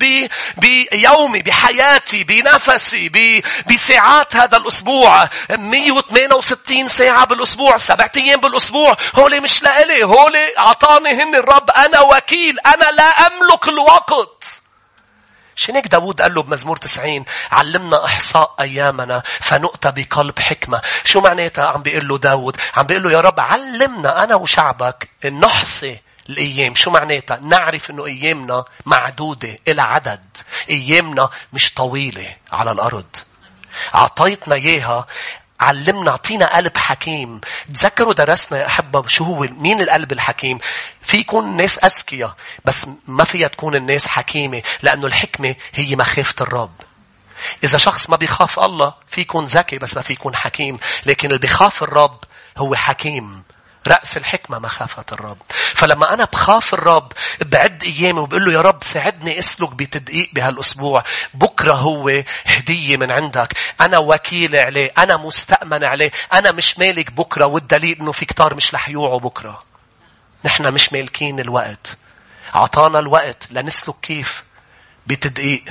بيومي 0.58 1.41
بحياتي 1.41 2.24
بنفسي 2.24 3.10
بساعات 3.70 4.36
هذا 4.36 4.58
الأسبوع 4.58 5.30
168 5.49 6.88
ساعة 6.88 7.26
بالأسبوع 7.26 7.78
سبعة 7.78 8.12
أيام 8.18 8.39
بالأسبوع 8.39 8.97
هولي 9.16 9.39
مش 9.39 9.64
لإلي 9.64 10.04
هولي 10.04 10.58
أعطاني 10.58 11.10
هن 11.10 11.36
الرب 11.36 11.70
أنا 11.72 12.01
وكيل 12.01 12.60
أنا 12.66 12.91
لا 12.91 13.10
أملك 13.28 13.68
الوقت 13.68 14.62
شنك 15.56 15.88
داود 15.88 16.22
قال 16.22 16.34
له 16.34 16.43
بمزمور 16.43 16.78
90 16.78 17.26
علمنا 17.51 18.06
إحصاء 18.06 18.56
أيامنا 18.60 19.24
فنؤتى 19.41 19.91
بقلب 19.91 20.39
حكمة. 20.39 20.82
شو 21.04 21.22
معناتها 21.22 21.68
عم 21.68 21.82
بيقول 21.82 22.08
له 22.08 22.18
داود؟ 22.18 22.58
عم 22.76 22.86
بيقول 22.86 23.04
له 23.04 23.12
يا 23.12 23.22
رب 23.22 23.39
علمنا 23.39 24.24
أنا 24.24 24.36
وشعبك 24.36 25.10
نحصي 25.26 25.99
الأيام. 26.30 26.76
شو 26.76 26.91
معناتها؟ 26.91 27.38
نعرف 27.38 27.89
أنه 27.89 28.06
أيامنا 28.06 28.66
معدودة 28.86 29.60
إلى 29.68 29.82
عدد. 29.82 30.38
أيامنا 30.70 31.30
مش 31.54 31.74
طويلة 31.74 32.36
على 32.51 32.72
الأرض. 32.72 33.16
أعطيتنا 33.95 34.56
إياها 34.56 35.08
علمنا 35.60 36.12
أعطينا 36.12 36.56
قلب 36.56 36.78
حكيم. 36.78 37.41
تذكروا 37.74 38.14
درسنا 38.14 38.60
يا 38.60 38.66
أحبة 38.66 39.08
شو 39.08 39.24
هو 39.24 39.47
مين 39.58 39.82
القلب 39.82 40.12
الحكيم؟ 40.12 40.58
في 41.01 41.18
يكون 41.18 41.58
ناس 41.58 41.78
أذكياء 41.78 42.36
بس 42.66 42.88
ما 43.08 43.24
فيها 43.24 43.47
تكون 43.47 43.76
الناس 43.76 44.08
حكيمة 44.08 44.62
لأنه 44.82 45.08
الحكمة 45.08 45.56
هي 45.74 45.95
مخافة 45.95 46.36
الرب. 46.41 46.76
إذا 47.64 47.78
شخص 47.78 48.10
ما 48.10 48.16
بيخاف 48.16 48.60
الله 48.60 48.93
في 49.08 49.22
يكون 49.22 49.45
ذكي 49.45 49.78
بس 49.78 49.95
ما 49.95 50.01
في 50.01 50.14
يكون 50.14 50.36
حكيم. 50.36 50.78
لكن 51.06 51.28
اللي 51.28 51.39
بيخاف 51.39 51.84
الرب 51.84 52.20
هو 52.58 52.76
حكيم. 52.76 53.43
رأس 53.88 54.18
الحكمة 54.18 54.60
مخافة 54.60 55.06
الرب. 55.12 55.38
فلما 55.50 56.14
أنا 56.14 56.26
بخاف 56.26 56.74
الرب 56.74 57.12
بعد 57.42 57.84
أيامي 57.84 58.20
وبقول 58.20 58.46
له 58.46 58.52
يا 58.54 58.62
رب 58.62 58.84
ساعدني 58.84 59.40
أسلك 59.40 59.70
بتدقيق 59.74 60.30
بهالأسبوع. 60.34 61.04
بكرة 61.34 61.74
هو 61.74 62.24
هدية 62.46 62.98
من 62.98 63.12
عندك. 63.12 63.54
أنا 63.82 63.98
وكيل 63.98 64.56
عليه. 64.56 64.92
أنا 64.98 65.18
مستأمن 65.18 65.84
عليه. 65.84 66.12
أنا 66.34 66.52
مش 66.52 66.80
مالك 66.80 67.12
بكرة 67.12 67.46
والدليل 67.46 67.98
أنه 68.00 68.12
في 68.12 68.26
كتار 68.26 68.56
مش 68.56 68.74
رح 68.74 68.90
يوعوا 68.90 69.20
بكرة. 69.20 69.64
نحن 70.46 70.74
مش 70.74 70.94
مالكين 70.94 71.40
الوقت. 71.40 71.98
عطانا 72.54 73.00
الوقت 73.00 73.48
لنسلك 73.52 73.96
كيف؟ 74.02 74.44
بتدقيق. 75.08 75.64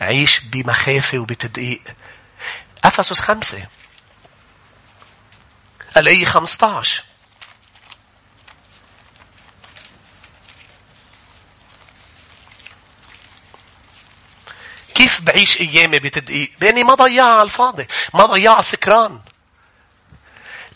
عيش 0.00 0.40
بمخافة 0.40 1.18
وبتدقيق. 1.18 1.82
أفسس 2.84 3.20
خمسة. 3.20 3.66
الآية 5.96 6.24
15 6.24 7.04
كيف 14.96 15.20
بعيش 15.20 15.60
أيامي 15.60 15.98
بتدقيق؟ 15.98 16.50
بأني 16.60 16.84
ما 16.84 16.94
ضيعها 16.94 17.32
على 17.32 17.42
الفاضي. 17.42 17.86
ما 18.14 18.26
ضيعها 18.26 18.62
سكران. 18.62 19.20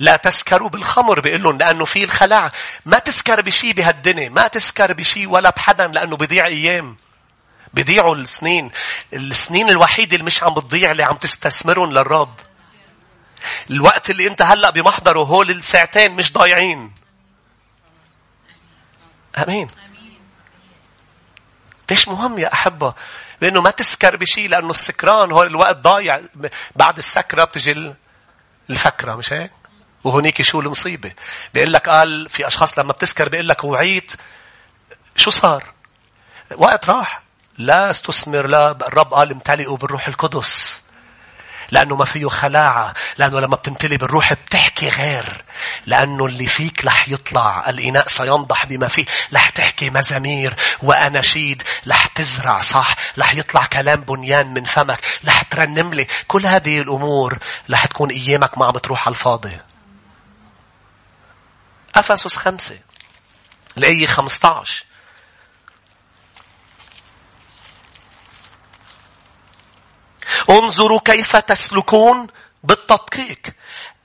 لا 0.00 0.16
تسكروا 0.16 0.68
بالخمر 0.68 1.20
بيقول 1.20 1.42
لهم 1.42 1.58
لأنه 1.58 1.84
في 1.84 2.04
الخلاع. 2.04 2.52
ما 2.86 2.98
تسكر 2.98 3.40
بشيء 3.40 3.72
بهالدنيا. 3.72 4.28
ما 4.28 4.48
تسكر 4.48 4.92
بشيء 4.92 5.28
ولا 5.28 5.50
بحدا 5.50 5.86
لأنه 5.86 6.16
بيضيع 6.16 6.46
أيام. 6.46 6.96
بيضيعوا 7.74 8.16
السنين. 8.16 8.70
السنين 9.12 9.68
الوحيدة 9.68 10.14
اللي 10.16 10.26
مش 10.26 10.42
عم 10.42 10.54
بتضيع 10.54 10.90
اللي 10.90 11.02
عم 11.02 11.16
تستثمرهم 11.16 11.90
للرب. 11.90 12.34
الوقت 13.70 14.10
اللي 14.10 14.26
انت 14.26 14.42
هلأ 14.42 14.70
بمحضره 14.70 15.20
هول 15.20 15.50
الساعتين 15.50 16.12
مش 16.12 16.32
ضايعين. 16.32 16.94
أمين. 19.38 19.66
ليش 21.90 22.08
مهم 22.08 22.38
يا 22.38 22.52
أحبة؟ 22.52 22.94
لأنه 23.40 23.60
ما 23.60 23.70
تسكر 23.70 24.16
بشيء 24.16 24.48
لأنه 24.48 24.70
السكران 24.70 25.32
هو 25.32 25.42
الوقت 25.42 25.76
ضايع 25.76 26.20
بعد 26.76 26.98
السكرة 26.98 27.44
بتجي 27.44 27.94
الفكرة 28.70 29.14
مش 29.14 29.32
هيك؟ 29.32 29.50
وهنيك 30.04 30.42
شو 30.42 30.60
المصيبة؟ 30.60 31.12
بيقول 31.54 31.72
لك 31.72 31.88
قال 31.88 32.28
في 32.30 32.46
أشخاص 32.46 32.78
لما 32.78 32.92
بتسكر 32.92 33.28
بيقول 33.28 33.48
لك 33.48 33.64
وعيت 33.64 34.12
شو 35.16 35.30
صار؟ 35.30 35.64
وقت 36.56 36.88
راح 36.90 37.22
لا 37.58 37.90
استثمر 37.90 38.46
لا 38.46 38.70
الرب 38.70 39.14
قال 39.14 39.30
امتلئوا 39.30 39.76
بالروح 39.76 40.08
القدس 40.08 40.79
لأنه 41.70 41.96
ما 41.96 42.04
فيه 42.04 42.28
خلاعة 42.28 42.94
لأنه 43.18 43.40
لما 43.40 43.56
بتمتلي 43.56 43.96
بالروح 43.96 44.32
بتحكي 44.32 44.88
غير 44.88 45.44
لأنه 45.86 46.26
اللي 46.26 46.46
فيك 46.46 46.84
رح 46.84 47.08
يطلع 47.08 47.68
الإناء 47.68 48.08
سينضح 48.08 48.66
بما 48.66 48.88
فيه 48.88 49.04
رح 49.34 49.50
تحكي 49.50 49.90
مزامير 49.90 50.54
وأناشيد 50.82 51.62
رح 51.88 52.06
تزرع 52.06 52.60
صح؟ 52.60 52.94
رح 53.18 53.34
يطلع 53.34 53.64
كلام 53.64 54.00
بنيان 54.00 54.54
من 54.54 54.64
فمك 54.64 55.00
رح 55.26 55.42
ترنم 55.42 55.94
لي 55.94 56.06
كل 56.28 56.46
هذه 56.46 56.80
الأمور 56.80 57.38
رح 57.70 57.86
تكون 57.86 58.10
أيامك 58.10 58.58
ما 58.58 58.66
عم 58.66 58.72
بتروح 58.72 59.06
على 59.06 59.14
الفاضي. 59.14 59.58
أفسس 61.94 62.36
خمسة 62.36 62.78
الآية 63.78 64.06
15 64.06 64.84
انظروا 70.50 71.00
كيف 71.04 71.36
تسلكون 71.36 72.26
بالتدقيق. 72.64 73.38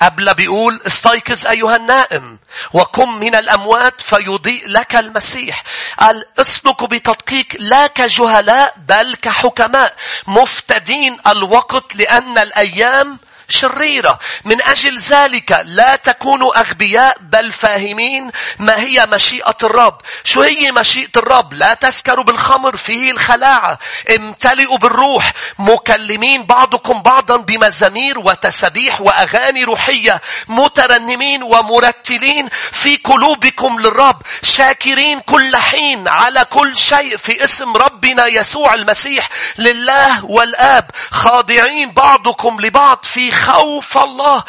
قبل 0.02 0.34
بيقول 0.34 0.82
استيقظ 0.88 1.48
أيها 1.48 1.76
النائم 1.76 2.40
وقم 2.74 3.20
من 3.20 3.36
الأموات 3.36 4.02
فيضيء 4.02 4.68
لك 4.68 4.96
المسيح. 4.96 5.64
قال 6.00 6.26
اسلكوا 6.40 6.88
بتدقيق 6.88 7.48
لا 7.60 7.88
كجهلاء 7.88 8.76
بل 8.88 9.16
كحكماء 9.16 9.96
مفتدين 10.28 11.18
الوقت 11.28 11.96
لأن 11.96 12.38
الأيام 12.38 13.20
شريرة. 13.50 14.20
من 14.46 14.62
أجل 14.62 14.98
ذلك 14.98 15.64
لا 15.66 15.96
تكونوا 15.96 16.60
أغبياء 16.60 17.18
بل 17.22 17.52
فاهمين 17.52 18.32
ما 18.60 18.80
هي 18.80 19.06
مشيئة 19.06 19.58
الرب. 19.64 20.02
شو 20.24 20.42
هي 20.42 20.72
مشيئة 20.72 21.12
الرب؟ 21.18 21.54
لا 21.54 21.74
تسكروا 21.74 22.24
بالخمر 22.24 22.78
فيه 22.78 23.12
الخلاعة. 23.12 23.80
امتلئوا 24.16 24.78
بالروح 24.78 25.34
مكلمين 25.60 26.44
بعضكم 26.44 27.02
بعضا 27.02 27.38
بمزامير 27.38 28.20
وتسبيح 28.20 29.02
وأغاني 29.02 29.64
روحية 29.64 30.22
مترنمين 30.48 31.44
ومرتلين 31.44 32.50
في 32.72 32.98
قلوبكم 32.98 33.80
للرب 33.80 34.22
شاكرين 34.44 35.20
كل 35.20 35.58
حين 35.58 36.08
على 36.08 36.46
كل 36.46 36.78
شيء 36.78 37.18
في 37.18 37.44
اسم 37.44 37.78
ربنا 37.78 38.28
يسوع 38.28 38.74
المسيح 38.74 39.30
لله 39.58 40.26
والآب 40.26 40.92
خاضعين 41.12 41.92
بعضكم 41.92 42.58
لبعض 42.62 43.06
في 43.06 43.32
خوف 43.36 43.98
الله. 43.98 44.44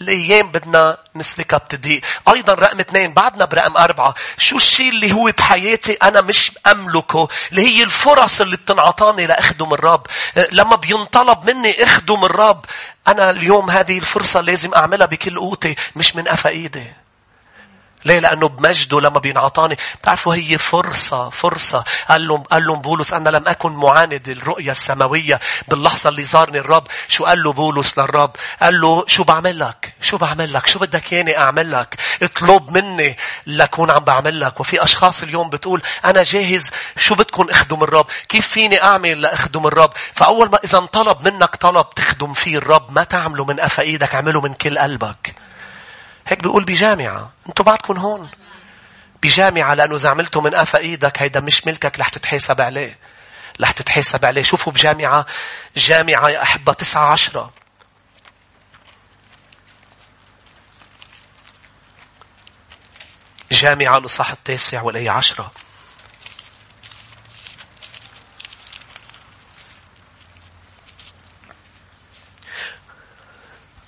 الأيام 0.00 0.50
بدنا 0.52 0.98
نسلكها 1.16 1.56
بتضيق 1.56 2.00
أيضا 2.34 2.54
رقم 2.54 2.80
اثنين 2.80 3.14
بعدنا 3.14 3.44
برقم 3.44 3.76
أربعة. 3.76 4.14
شو 4.38 4.56
الشيء 4.56 4.88
اللي 4.88 5.12
هو 5.12 5.32
بحياتي 5.38 5.92
أنا 5.92 6.20
مش 6.20 6.52
أملكه؟ 6.66 7.28
اللي 7.50 7.62
هي 7.62 7.82
الفرص 7.82 8.40
اللي 8.40 8.56
بتنعطاني 8.56 9.26
لاخدم 9.26 9.72
الرب 9.74 10.06
لما 10.52 10.76
بينطلب 10.76 11.50
مني 11.50 11.82
اخدم 11.84 12.24
الرب 12.24 12.64
أنا 13.08 13.30
اليوم 13.30 13.70
هذه 13.70 13.98
الفرصة 13.98 14.40
لازم 14.40 14.74
أعملها 14.74 15.06
بكل 15.06 15.38
قوتي 15.38 15.76
مش 15.96 16.16
من 16.16 16.22
قفا 16.22 16.50
إيدي. 16.50 16.92
ليه؟ 18.04 18.18
لأنه 18.18 18.48
بمجده 18.48 19.00
لما 19.00 19.18
بينعطاني. 19.18 19.76
بتعرفوا 20.00 20.34
هي 20.34 20.58
فرصة 20.58 21.30
فرصة. 21.30 21.84
قال 22.08 22.28
لهم 22.28 22.42
قال 22.42 22.66
لهم 22.66 22.80
بولس 22.80 23.12
أنا 23.14 23.28
لم 23.28 23.42
أكن 23.46 23.72
معاند 23.72 24.28
الرؤية 24.28 24.70
السماوية 24.70 25.40
باللحظة 25.68 26.10
اللي 26.10 26.24
زارني 26.24 26.58
الرب. 26.58 26.86
شو 27.08 27.24
قال 27.24 27.42
له 27.42 27.52
بولس 27.52 27.98
للرب؟ 27.98 28.30
قال 28.62 28.80
له 28.80 29.04
شو 29.06 29.24
بعمل 29.24 29.58
لك؟ 29.58 29.94
شو 30.00 30.16
بعمل 30.16 30.52
لك؟ 30.52 30.66
شو 30.66 30.78
بدك 30.78 31.12
ياني 31.12 31.38
أعمل 31.38 31.72
لك؟ 31.72 31.96
اطلب 32.22 32.70
مني 32.70 33.16
لكون 33.46 33.90
عم 33.90 34.04
بعمل 34.04 34.40
لك. 34.40 34.60
وفي 34.60 34.82
أشخاص 34.82 35.22
اليوم 35.22 35.50
بتقول 35.50 35.82
أنا 36.04 36.22
جاهز. 36.22 36.70
شو 36.96 37.14
بدكم 37.14 37.46
أخدم 37.50 37.82
الرب؟ 37.82 38.06
كيف 38.28 38.46
فيني 38.46 38.82
أعمل 38.82 39.20
لأخدم 39.20 39.66
الرب؟ 39.66 39.90
فأول 40.12 40.50
ما 40.50 40.58
إذا 40.64 40.78
انطلب 40.78 41.28
منك 41.28 41.56
طلب 41.56 41.90
تخدم 41.90 42.32
فيه 42.32 42.58
الرب 42.58 42.92
ما 42.92 43.04
تعمله 43.04 43.44
من 43.44 43.60
قفا 43.60 43.82
إيدك 43.82 44.14
اعمله 44.14 44.40
من 44.40 44.54
كل 44.54 44.78
قلبك. 44.78 45.47
هيك 46.28 46.42
بيقول 46.42 46.64
بجامعة. 46.64 47.32
أنتوا 47.48 47.64
بعدكم 47.64 47.96
هون. 47.96 48.30
بجامعة 49.22 49.74
لأنه 49.74 49.94
إذا 49.96 50.08
عملته 50.10 50.40
من 50.40 50.54
قفا 50.54 50.78
إيدك 50.78 51.22
هيدا 51.22 51.40
مش 51.40 51.66
ملكك 51.66 52.00
رح 52.00 52.08
تتحاسب 52.08 52.62
عليه. 52.62 52.98
رح 53.60 53.72
تتحاسب 53.72 54.24
عليه. 54.24 54.42
شوفوا 54.42 54.72
بجامعة 54.72 55.26
جامعة 55.76 56.28
يا 56.28 56.42
أحبة 56.42 56.72
تسعة 56.72 57.12
عشرة. 57.12 57.52
جامعة 63.52 63.98
الإصحاح 63.98 64.30
التاسع 64.30 64.82
والآية 64.82 65.10
عشرة. 65.10 65.52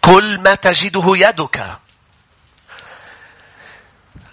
كل 0.01 0.39
ما 0.41 0.55
تجده 0.55 1.05
يدك 1.07 1.79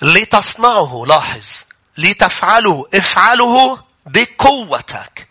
لتصنعه 0.01 1.03
لاحظ 1.07 1.65
لتفعله 1.97 2.85
افعله 2.93 3.83
بقوتك 4.05 5.27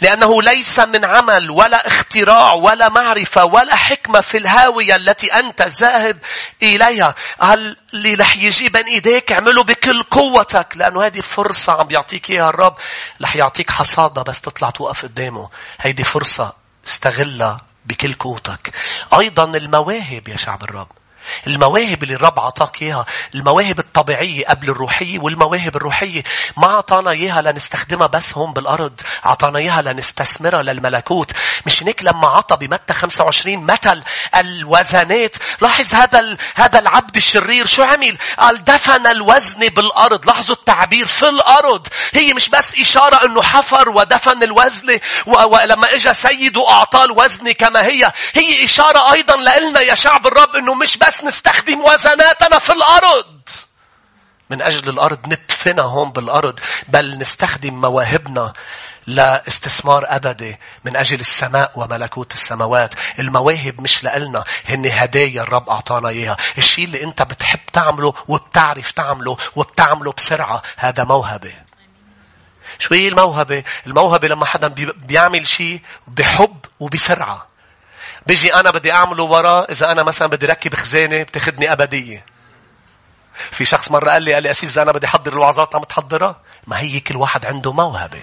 لأنه 0.00 0.42
ليس 0.42 0.78
من 0.78 1.04
عمل 1.04 1.50
ولا 1.50 1.86
اختراع 1.86 2.52
ولا 2.52 2.88
معرفة 2.88 3.44
ولا 3.44 3.76
حكمة 3.76 4.20
في 4.20 4.38
الهاوية 4.38 4.96
التي 4.96 5.26
أنت 5.26 5.62
ذاهب 5.62 6.18
إليها. 6.62 7.14
قال 7.40 7.76
اللي 7.94 8.14
رح 8.14 8.36
يجي 8.36 8.68
بين 8.68 8.84
إيديك 8.84 9.32
اعمله 9.32 9.62
بكل 9.62 10.02
قوتك 10.02 10.72
لأنه 10.76 11.06
هذه 11.06 11.20
فرصة 11.20 11.72
عم 11.72 11.86
بيعطيك 11.86 12.30
إياها 12.30 12.48
الرب 12.50 12.76
رح 13.22 13.36
يعطيك 13.36 13.70
حصادة 13.70 14.22
بس 14.22 14.40
تطلع 14.40 14.70
توقف 14.70 15.02
قدامه. 15.02 15.50
هيدي 15.80 16.04
فرصة 16.04 16.52
استغلها 16.86 17.60
بكل 17.84 18.12
قوتك. 18.12 18.74
أيضا 19.18 19.44
المواهب 19.44 20.28
يا 20.28 20.36
شعب 20.36 20.62
الرب. 20.62 20.99
المواهب 21.46 22.02
اللي 22.02 22.14
الرب 22.14 22.40
عطاك 22.40 22.82
إياها 22.82 23.06
المواهب 23.34 23.80
الطبيعية 23.90 24.46
قبل 24.46 24.70
الروحية 24.70 25.18
والمواهب 25.18 25.76
الروحية. 25.76 26.22
ما 26.56 26.66
أعطانا 26.66 27.10
إياها 27.10 27.42
لنستخدمها 27.42 28.06
بس 28.06 28.34
هون 28.34 28.52
بالأرض. 28.52 29.00
أعطانا 29.26 29.58
إياها 29.58 29.82
لنستثمرها 29.82 30.62
للملكوت. 30.62 31.32
مش 31.66 31.82
هيك 31.82 32.04
لما 32.04 32.28
عطى 32.28 32.56
بمتى 32.56 32.92
25 32.92 33.66
مثل 33.66 34.02
الوزنات. 34.36 35.36
لاحظ 35.60 35.94
هذا 35.94 36.36
هذا 36.54 36.78
العبد 36.78 37.16
الشرير 37.16 37.66
شو 37.66 37.82
عمل؟ 37.82 38.18
قال 38.38 38.64
دفن 38.64 39.06
الوزن 39.06 39.68
بالأرض. 39.68 40.26
لاحظوا 40.26 40.54
التعبير 40.54 41.06
في 41.06 41.28
الأرض. 41.28 41.86
هي 42.14 42.34
مش 42.34 42.48
بس 42.48 42.80
إشارة 42.80 43.24
أنه 43.24 43.42
حفر 43.42 43.88
ودفن 43.88 44.42
الوزن 44.42 44.98
ولما 45.26 45.94
إجا 45.94 46.12
سيده 46.12 46.68
أعطاه 46.68 47.04
الوزن 47.04 47.52
كما 47.52 47.86
هي. 47.86 48.12
هي 48.34 48.64
إشارة 48.64 49.12
أيضا 49.12 49.36
لنا 49.36 49.80
يا 49.80 49.94
شعب 49.94 50.26
الرب 50.26 50.56
أنه 50.56 50.74
مش 50.74 50.96
بس 50.96 51.24
نستخدم 51.24 51.80
وزناتنا 51.80 52.58
في 52.58 52.72
الأرض. 52.72 53.40
من 54.50 54.62
أجل 54.62 54.88
الأرض 54.88 55.26
ندفنها 55.26 55.84
هون 55.84 56.12
بالأرض 56.12 56.60
بل 56.88 57.18
نستخدم 57.18 57.74
مواهبنا 57.80 58.52
لاستثمار 59.06 60.04
أبدي 60.08 60.58
من 60.84 60.96
أجل 60.96 61.20
السماء 61.20 61.72
وملكوت 61.76 62.32
السماوات. 62.32 62.94
المواهب 63.18 63.80
مش 63.80 64.04
لإلنا. 64.04 64.44
هن 64.64 64.86
هدايا 64.86 65.42
الرب 65.42 65.68
أعطانا 65.68 66.08
إياها. 66.08 66.36
الشيء 66.58 66.84
اللي 66.84 67.04
أنت 67.04 67.22
بتحب 67.22 67.60
تعمله 67.72 68.14
وبتعرف 68.28 68.90
تعمله 68.90 69.36
وبتعمله 69.56 70.12
بسرعة 70.12 70.62
هذا 70.76 71.04
موهبة. 71.04 71.52
شو 72.78 72.94
هي 72.94 73.08
الموهبة؟ 73.08 73.64
الموهبة 73.86 74.28
لما 74.28 74.46
حدا 74.46 74.68
بيعمل 74.96 75.46
شيء 75.48 75.80
بحب 76.08 76.56
وبسرعة. 76.80 77.46
بيجي 78.26 78.54
أنا 78.54 78.70
بدي 78.70 78.92
أعمله 78.92 79.22
وراه 79.22 79.66
إذا 79.70 79.92
أنا 79.92 80.02
مثلا 80.02 80.28
بدي 80.28 80.46
ركب 80.46 80.74
خزانة 80.74 81.22
بتاخدني 81.22 81.72
أبدية. 81.72 82.24
في 83.50 83.64
شخص 83.64 83.90
مرة 83.90 84.10
قال 84.10 84.22
لي 84.22 84.34
قال 84.34 84.42
لي 84.42 84.50
أسيس 84.50 84.78
أنا 84.78 84.92
بدي 84.92 85.06
أحضر 85.06 85.32
الوعظات 85.32 85.74
عم 85.74 85.82
تحضرها. 85.82 86.40
ما 86.66 86.78
هي 86.78 87.00
كل 87.00 87.16
واحد 87.16 87.46
عنده 87.46 87.72
موهبة. 87.72 88.22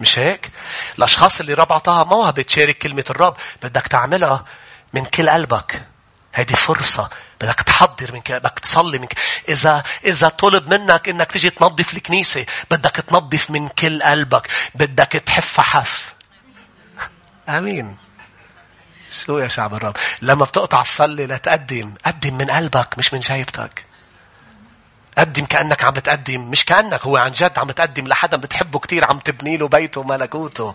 مش 0.00 0.18
هيك؟ 0.18 0.50
الأشخاص 0.98 1.40
اللي 1.40 1.54
رب 1.54 1.72
عطاها 1.72 2.04
موهبة 2.04 2.42
تشارك 2.42 2.78
كلمة 2.78 3.04
الرب 3.10 3.36
بدك 3.62 3.86
تعملها 3.86 4.44
من 4.92 5.04
كل 5.04 5.30
قلبك. 5.30 5.86
هيدي 6.34 6.56
فرصة 6.56 7.10
بدك 7.40 7.60
تحضر 7.60 8.12
من 8.12 8.20
كده 8.20 8.38
بدك 8.38 8.58
تصلي 8.58 8.98
من 8.98 9.06
كده. 9.06 9.20
إذا 9.48 9.82
إذا 10.04 10.28
طلب 10.28 10.74
منك 10.74 11.08
إنك 11.08 11.32
تيجي 11.32 11.50
تنظف 11.50 11.94
الكنيسة 11.94 12.46
بدك 12.70 12.90
تنظف 12.96 13.50
من 13.50 13.68
كل 13.68 14.02
قلبك 14.02 14.48
بدك 14.74 15.12
تحف 15.12 15.60
حف 15.60 16.14
آمين 17.48 17.96
شو 19.10 19.38
يا 19.38 19.48
شعب 19.48 19.74
الرب 19.74 19.96
لما 20.22 20.44
بتقطع 20.44 20.80
الصلي 20.80 21.26
لتقدم 21.26 21.94
قدم 22.06 22.34
من 22.34 22.50
قلبك 22.50 22.98
مش 22.98 23.14
من 23.14 23.20
جيبتك 23.20 23.84
قدم 25.18 25.44
كأنك 25.44 25.84
عم 25.84 25.92
بتقدم 25.92 26.40
مش 26.50 26.64
كأنك 26.64 27.06
هو 27.06 27.16
عن 27.16 27.30
جد 27.30 27.58
عم 27.58 27.70
تقدم 27.70 28.06
لحدا 28.06 28.36
بتحبه 28.36 28.78
كتير 28.78 29.04
عم 29.04 29.18
تبني 29.18 29.56
له 29.56 29.68
بيته 29.68 30.00
وملكوته. 30.00 30.74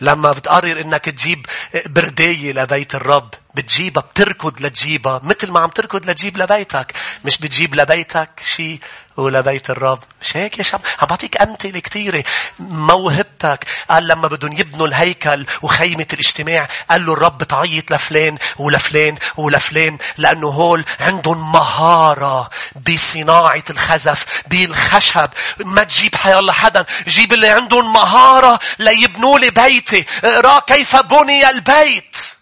لما 0.00 0.32
بتقرر 0.32 0.80
إنك 0.80 1.04
تجيب 1.04 1.46
برداية 1.86 2.52
لبيت 2.52 2.94
الرب 2.94 3.34
بتجيبها 3.54 4.02
بتركض 4.02 4.60
لتجيبها 4.60 5.20
مثل 5.22 5.50
ما 5.50 5.60
عم 5.60 5.68
تركض 5.70 6.10
لتجيب 6.10 6.38
لبيتك. 6.38 6.92
مش 7.24 7.38
بتجيب 7.38 7.74
لبيتك 7.74 8.42
شيء 8.44 8.80
ولبيت 9.16 9.70
الرب. 9.70 9.98
مش 10.22 10.36
هيك 10.36 10.58
يا 10.58 10.62
شعب 10.62 10.80
عم 11.00 11.06
بعطيك 11.06 11.42
أمثلة 11.42 11.80
كثيرة 11.80 12.24
موهبتك. 12.58 13.64
قال 13.90 14.08
لما 14.08 14.28
بدهم 14.28 14.52
يبنوا 14.52 14.86
الهيكل 14.86 15.46
وخيمة 15.62 16.06
الاجتماع 16.12 16.68
قال 16.90 17.06
له 17.06 17.12
الرب 17.12 17.42
تعيط 17.42 17.90
لفلان 17.90 18.38
ولفلان 18.58 19.18
ولفلان 19.36 19.98
لأنه 20.16 20.48
هول 20.48 20.84
عندهم 21.00 21.52
مهارة 21.52 22.50
بصناعة 22.88 23.64
الخزف 23.70 24.42
بالخشب. 24.46 25.30
ما 25.64 25.84
تجيب 25.84 26.14
حيالله 26.14 26.52
حدا. 26.52 26.84
جيب 27.08 27.32
اللي 27.32 27.48
عندهم 27.48 27.92
مهارة 27.92 28.58
ليبنوا 28.78 29.38
لي 29.38 29.50
بيتي. 29.50 30.06
اقرأ 30.24 30.60
كيف 30.60 30.96
بني 30.96 31.50
البيت. 31.50 32.39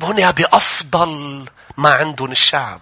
بني 0.00 0.32
بأفضل 0.32 1.44
ما 1.76 1.94
عندهم 1.94 2.32
الشعب. 2.32 2.80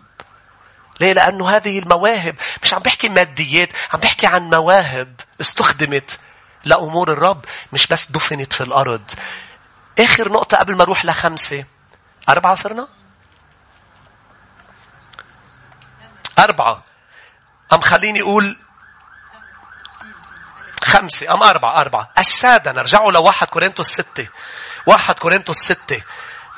ليه؟ 1.00 1.12
لأنه 1.12 1.56
هذه 1.56 1.78
المواهب 1.78 2.36
مش 2.62 2.74
عم 2.74 2.82
بحكي 2.82 3.08
ماديات، 3.08 3.72
عم 3.92 4.00
بحكي 4.00 4.26
عن 4.26 4.50
مواهب 4.50 5.20
استخدمت 5.40 6.18
لأمور 6.64 7.12
الرب 7.12 7.44
مش 7.72 7.86
بس 7.86 8.10
دفنت 8.10 8.52
في 8.52 8.60
الأرض. 8.60 9.10
آخر 9.98 10.32
نقطة 10.32 10.56
قبل 10.56 10.76
ما 10.76 10.82
أروح 10.82 11.04
لخمسة. 11.04 11.64
أربعة 12.28 12.54
صرنا؟ 12.54 12.88
أربعة. 16.38 16.84
أم 17.72 17.80
خليني 17.80 18.22
أقول 18.22 18.56
خمسة 20.84 21.34
أم 21.34 21.42
أربعة 21.42 21.80
أربعة 21.80 22.10
السادة 22.18 22.72
نرجعوا 22.72 23.12
لواحد 23.12 23.46
كورنثوس 23.46 23.86
ستة 23.86 24.28
واحد 24.86 25.18
كورنثوس 25.18 25.56
ستة 25.56 26.02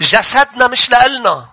جسدنا 0.01 0.67
مش 0.67 0.91
لإلنا. 0.91 1.47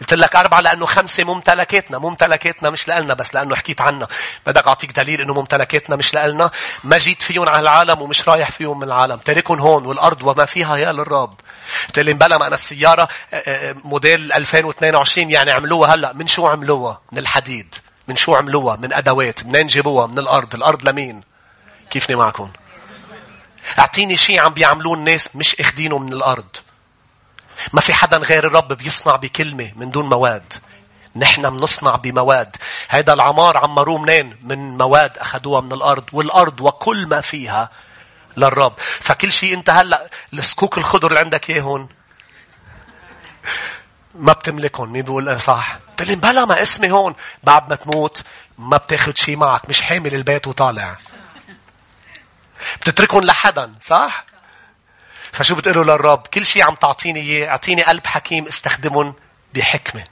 قلت 0.00 0.14
لك 0.14 0.36
أربعة 0.36 0.60
لأنه 0.60 0.86
خمسة 0.86 1.24
ممتلكاتنا. 1.24 1.98
ممتلكاتنا 1.98 2.70
مش 2.70 2.88
لإلنا 2.88 3.14
بس 3.14 3.34
لأنه 3.34 3.56
حكيت 3.56 3.80
عنها. 3.80 4.08
بدك 4.46 4.66
أعطيك 4.66 4.92
دليل 4.92 5.20
إنه 5.20 5.34
ممتلكاتنا 5.34 5.96
مش 5.96 6.14
لإلنا. 6.14 6.50
ما 6.84 6.98
جيت 6.98 7.22
فيهم 7.22 7.48
على 7.48 7.62
العالم 7.62 8.02
ومش 8.02 8.28
رايح 8.28 8.50
فيهم 8.50 8.78
من 8.78 8.84
العالم. 8.84 9.16
تاركهم 9.16 9.60
هون 9.60 9.86
والأرض 9.86 10.22
وما 10.22 10.44
فيها 10.44 10.76
يا 10.76 10.92
للرب. 10.92 11.34
قلت 11.86 11.98
لي 11.98 12.12
بلا 12.12 12.38
ما 12.38 12.46
أنا 12.46 12.54
السيارة 12.54 13.08
موديل 13.84 14.32
2022 14.32 15.30
يعني 15.30 15.50
عملوها 15.50 15.94
هلأ. 15.94 16.12
من 16.12 16.26
شو 16.26 16.46
عملوها؟ 16.46 17.00
من 17.12 17.18
الحديد. 17.18 17.74
من 18.08 18.16
شو 18.16 18.34
عملوها؟ 18.36 18.76
من 18.76 18.92
أدوات. 18.92 19.46
منين 19.46 19.66
جابوها؟ 19.66 20.06
من 20.06 20.18
الأرض. 20.18 20.54
الأرض 20.54 20.88
لمين؟ 20.88 21.22
كيفني 21.90 22.16
معكم؟ 22.16 22.50
اعطيني 23.78 24.16
شيء 24.16 24.40
عم 24.40 24.52
بيعملوه 24.52 24.94
الناس 24.94 25.36
مش 25.36 25.60
اخدينه 25.60 25.98
من 25.98 26.12
الأرض. 26.12 26.56
ما 27.72 27.80
في 27.80 27.94
حدا 27.94 28.16
غير 28.16 28.46
الرب 28.46 28.72
بيصنع 28.72 29.16
بكلمة 29.16 29.72
من 29.76 29.90
دون 29.90 30.08
مواد. 30.08 30.54
نحن 31.16 31.50
بنصنع 31.50 31.96
بمواد. 31.96 32.56
هيدا 32.90 33.12
العمار 33.12 33.56
عمروه 33.56 33.98
منين؟ 33.98 34.36
من 34.42 34.78
مواد 34.78 35.18
أخذوها 35.18 35.60
من 35.60 35.72
الأرض. 35.72 36.04
والأرض 36.12 36.60
وكل 36.60 37.06
ما 37.06 37.20
فيها 37.20 37.68
للرب. 38.36 38.74
فكل 39.00 39.32
شيء 39.32 39.54
أنت 39.54 39.70
هلأ 39.70 40.10
السكوك 40.32 40.78
الخضر 40.78 41.08
اللي 41.08 41.20
عندك 41.20 41.50
إيه 41.50 41.60
هون؟ 41.60 41.88
ما 44.14 44.32
بتملكهم. 44.32 44.92
مين 44.92 45.02
بيقول 45.02 45.28
إيه 45.28 45.36
صح؟ 45.36 45.78
لي 46.00 46.14
بلا 46.14 46.44
ما 46.44 46.62
اسمي 46.62 46.90
هون. 46.90 47.14
بعد 47.44 47.70
ما 47.70 47.76
تموت 47.76 48.22
ما 48.58 48.76
بتاخد 48.76 49.18
شيء 49.18 49.36
معك. 49.36 49.68
مش 49.68 49.82
حامل 49.82 50.14
البيت 50.14 50.46
وطالع. 50.46 50.98
بتتركهم 52.80 53.20
لحدا 53.20 53.74
صح؟ 53.80 54.24
فشو 55.32 55.54
بتقولوا 55.54 55.84
للرب؟ 55.84 56.26
كل 56.26 56.46
شيء 56.46 56.62
عم 56.62 56.74
تعطيني 56.74 57.20
إياه 57.20 57.48
أعطيني 57.48 57.82
قلب 57.82 58.06
حكيم 58.06 58.46
استخدمهم 58.46 59.14
بحكمة. 59.54 60.04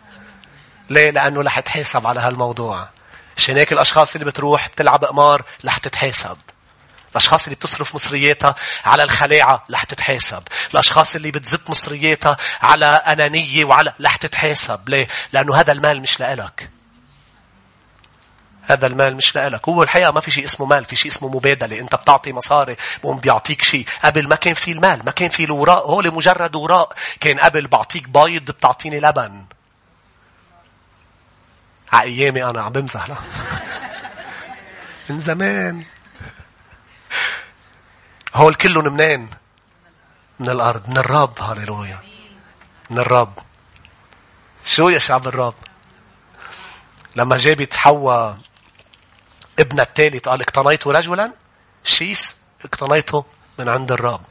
ليه؟ 0.91 1.11
لأنه 1.11 1.43
رح 1.43 1.61
تحاسب 1.61 2.07
على 2.07 2.21
هالموضوع. 2.21 2.89
عشان 3.37 3.57
هيك 3.57 3.73
الأشخاص 3.73 4.15
اللي 4.15 4.25
بتروح 4.25 4.69
بتلعب 4.69 5.05
قمار 5.05 5.43
رح 5.65 5.79
تتحاسب. 5.79 6.37
الأشخاص 7.11 7.45
اللي 7.45 7.57
بتصرف 7.57 7.95
مصرياتها 7.95 8.55
على 8.85 9.03
الخلاعة 9.03 9.65
رح 9.73 9.85
تتحاسب. 9.85 10.43
الأشخاص 10.73 11.17
اللي 11.17 11.31
بتزت 11.31 11.71
مصرياتها 11.71 12.37
على 12.63 12.87
أنانية 12.87 13.65
وعلى 13.65 13.93
رح 14.05 14.17
تتحاسب. 14.17 14.89
ليه؟ 14.89 15.09
لأنه 15.33 15.57
هذا 15.57 15.73
المال 15.73 16.03
مش 16.03 16.21
لإلك. 16.21 16.71
هذا 18.67 18.87
المال 18.87 19.17
مش 19.17 19.37
لك 19.37 19.69
هو 19.69 19.83
الحقيقة 19.83 20.13
ما 20.13 20.21
في 20.21 20.31
شيء 20.31 20.45
اسمه 20.45 20.67
مال 20.67 20.85
في 20.85 20.97
شيء 20.97 21.11
اسمه 21.11 21.29
مبادلة. 21.29 21.81
أنت 21.81 21.95
بتعطي 21.95 22.33
مصاري 22.33 22.77
بقوم 23.03 23.19
بيعطيك 23.19 23.63
شيء. 23.63 23.87
قبل 24.05 24.29
ما 24.29 24.37
كان 24.37 24.55
في 24.55 24.73
المال 24.73 25.05
ما 25.05 25.11
كان 25.11 25.29
في 25.29 25.45
الوراء 25.45 25.87
هو 25.87 26.03
مجرد 26.03 26.57
وراء. 26.57 26.93
كان 27.21 27.39
قبل 27.39 27.67
بعطيك 27.67 28.09
بيض 28.09 28.51
بتعطيني 28.51 29.01
لبن. 29.01 29.45
على 31.93 32.11
أيامي 32.11 32.45
أنا 32.45 32.63
عم 32.63 32.73
بمزح 32.73 33.09
لا 33.09 33.17
من 35.11 35.21
زمان. 35.21 35.85
هول 38.35 38.55
كلهم 38.55 38.93
منين؟ 38.93 39.31
من 40.41 40.49
الأرض. 40.49 40.89
من 40.89 40.99
الرب. 40.99 41.43
هاليلويا. 41.43 41.99
من 42.91 42.99
الرب. 42.99 43.33
شو 44.65 44.89
يا 44.89 44.99
شعب 44.99 45.27
الرب؟ 45.27 45.55
لما 47.17 47.37
جابت 47.37 47.77
حواء 47.77 48.39
ابن 49.59 49.81
الثالث 49.81 50.29
قال 50.29 50.41
اقتنيت 50.41 50.87
رجلا؟ 50.87 51.33
شيس 51.85 52.37
اقتنيته 52.65 53.25
من 53.59 53.69
عند 53.69 53.93
الرب. 53.93 54.23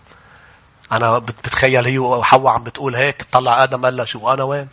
أنا 0.91 1.19
بتخيل 1.19 1.85
هي 1.85 1.99
وحواء 1.99 2.53
عم 2.53 2.63
بتقول 2.63 2.95
هيك 2.95 3.23
طلع 3.31 3.63
آدم 3.63 3.85
قال 3.85 3.97
له 3.97 4.05
شو 4.05 4.33
أنا 4.33 4.43
وين؟ 4.43 4.67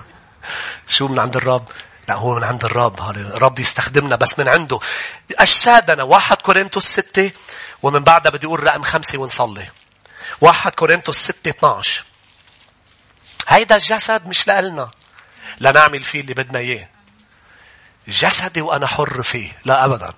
شو 0.88 1.08
من 1.08 1.20
عند 1.20 1.36
الرب؟ 1.36 1.68
لا 2.08 2.14
هو 2.14 2.34
من 2.34 2.44
عند 2.44 2.64
الرب. 2.64 3.00
الرب 3.00 3.58
يستخدمنا 3.58 4.16
بس 4.16 4.38
من 4.38 4.48
عنده. 4.48 4.78
أشادنا 5.38 6.02
واحد 6.02 6.36
كورنثوس 6.36 6.86
ستة 6.86 7.30
ومن 7.82 8.04
بعدها 8.04 8.32
بدي 8.32 8.46
أقول 8.46 8.62
رقم 8.62 8.82
خمسة 8.82 9.18
ونصلي. 9.18 9.70
واحد 10.40 10.74
كورنثوس 10.74 11.16
ستة 11.16 11.50
12 11.50 12.04
هيدا 13.48 13.74
الجسد 13.74 14.26
مش 14.26 14.48
لنا 14.48 14.90
لنعمل 15.60 16.00
فيه 16.00 16.20
اللي 16.20 16.34
بدنا 16.34 16.58
إياه. 16.58 16.88
جسدي 18.08 18.60
وأنا 18.60 18.86
حر 18.86 19.22
فيه. 19.22 19.52
لا 19.64 19.84
أبدا. 19.84 20.12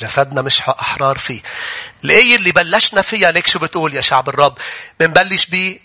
جسدنا 0.00 0.42
مش 0.42 0.60
أحرار 0.60 1.18
فيه. 1.18 1.42
الآية 2.04 2.36
اللي 2.36 2.52
بلشنا 2.52 3.02
فيها 3.02 3.30
ليك 3.30 3.46
شو 3.46 3.58
بتقول 3.58 3.94
يا 3.94 4.00
شعب 4.00 4.28
الرب؟ 4.28 4.58
بنبلش 5.00 5.46
ب 5.46 5.76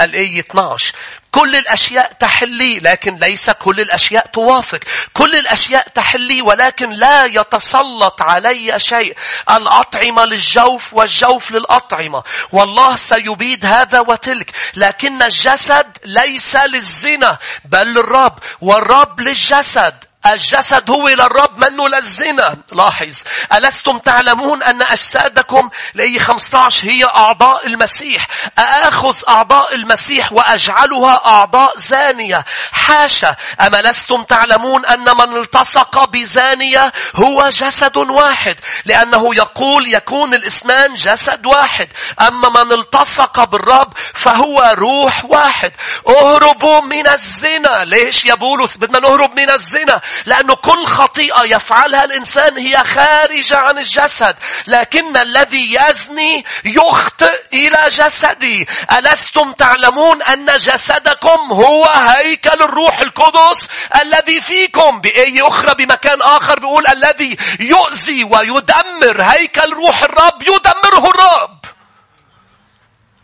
الآية 0.00 0.40
12 0.40 0.94
كل 1.36 1.56
الأشياء 1.56 2.12
تحلي 2.12 2.80
لكن 2.80 3.14
ليس 3.14 3.50
كل 3.50 3.80
الأشياء 3.80 4.26
توافق. 4.26 4.80
كل 5.12 5.34
الأشياء 5.36 5.88
تحلي 5.88 6.42
ولكن 6.42 6.88
لا 6.88 7.24
يتسلط 7.24 8.22
علي 8.22 8.80
شيء. 8.80 9.16
الأطعمة 9.50 10.24
للجوف 10.24 10.94
والجوف 10.94 11.50
للأطعمة. 11.50 12.22
والله 12.52 12.96
سيبيد 12.96 13.66
هذا 13.66 14.00
وتلك. 14.00 14.52
لكن 14.76 15.22
الجسد 15.22 15.98
ليس 16.04 16.56
للزنا 16.56 17.38
بل 17.64 17.94
للرب. 17.94 18.38
والرب 18.60 19.20
للجسد. 19.20 20.04
الجسد 20.32 20.90
هو 20.90 21.08
للرب 21.08 21.58
منه 21.58 21.88
للزنا 21.88 22.56
لاحظ 22.72 23.14
ألستم 23.52 23.98
تعلمون 23.98 24.62
أن 24.62 24.82
أجسادكم 24.82 25.70
لأي 25.94 26.18
15 26.18 26.88
هي 26.88 27.04
أعضاء 27.04 27.66
المسيح. 27.66 28.26
أأخذ 28.58 29.16
أعضاء 29.28 29.74
المسيح 29.74 30.32
وأجعلها 30.32 31.20
أعضاء 31.26 31.78
زانية. 31.78 32.44
حاشا 32.72 33.36
أما 33.60 33.82
لستم 33.82 34.22
تعلمون 34.22 34.86
أن 34.86 35.16
من 35.16 35.36
التصق 35.36 36.04
بزانية 36.04 36.92
هو 37.16 37.48
جسد 37.48 37.96
واحد؟ 37.96 38.56
لأنه 38.84 39.34
يقول 39.34 39.94
يكون 39.94 40.34
الإسمان 40.34 40.94
جسد 40.94 41.46
واحد. 41.46 41.88
أما 42.20 42.64
من 42.64 42.72
التصق 42.72 43.44
بالرب 43.44 43.92
فهو 44.14 44.74
روح 44.78 45.24
واحد. 45.24 45.72
اهربوا 46.08 46.80
من 46.80 47.08
الزنا. 47.08 47.84
ليش 47.84 48.24
يا 48.24 48.34
بولس 48.34 48.76
بدنا 48.76 48.98
نهرب 48.98 49.40
من 49.40 49.50
الزنا؟ 49.50 50.00
لأنه 50.26 50.54
كل 50.54 50.86
خطيئة 50.86 51.42
يفعلها 51.44 52.04
الإنسان 52.04 52.58
هي 52.58 52.84
خارجة 52.84 53.56
عن 53.58 53.78
الجسد. 53.78 54.36
لكن 54.66 55.16
الذي 55.16 55.74
يزني 55.74 56.44
يخطئ 56.64 57.42
إلى 57.52 57.88
جسدي. 57.88 58.68
ألستم 58.92 59.52
تعلمون 59.52 60.22
أن 60.22 60.46
جسدكم 60.46 61.52
هو 61.52 61.84
هيكل 61.84 62.62
الروح 62.62 63.00
القدس 63.00 63.68
الذي 64.02 64.40
فيكم؟ 64.40 65.00
بآية 65.00 65.48
أخرى 65.48 65.74
بمكان 65.74 66.22
آخر 66.22 66.58
بيقول 66.58 66.86
الذي 66.86 67.36
يؤذي 67.60 68.24
ويدمر. 68.24 69.22
هيكل 69.22 69.72
روح 69.72 70.02
الرب 70.02 70.42
يدمره 70.42 71.10
الرب. 71.10 71.64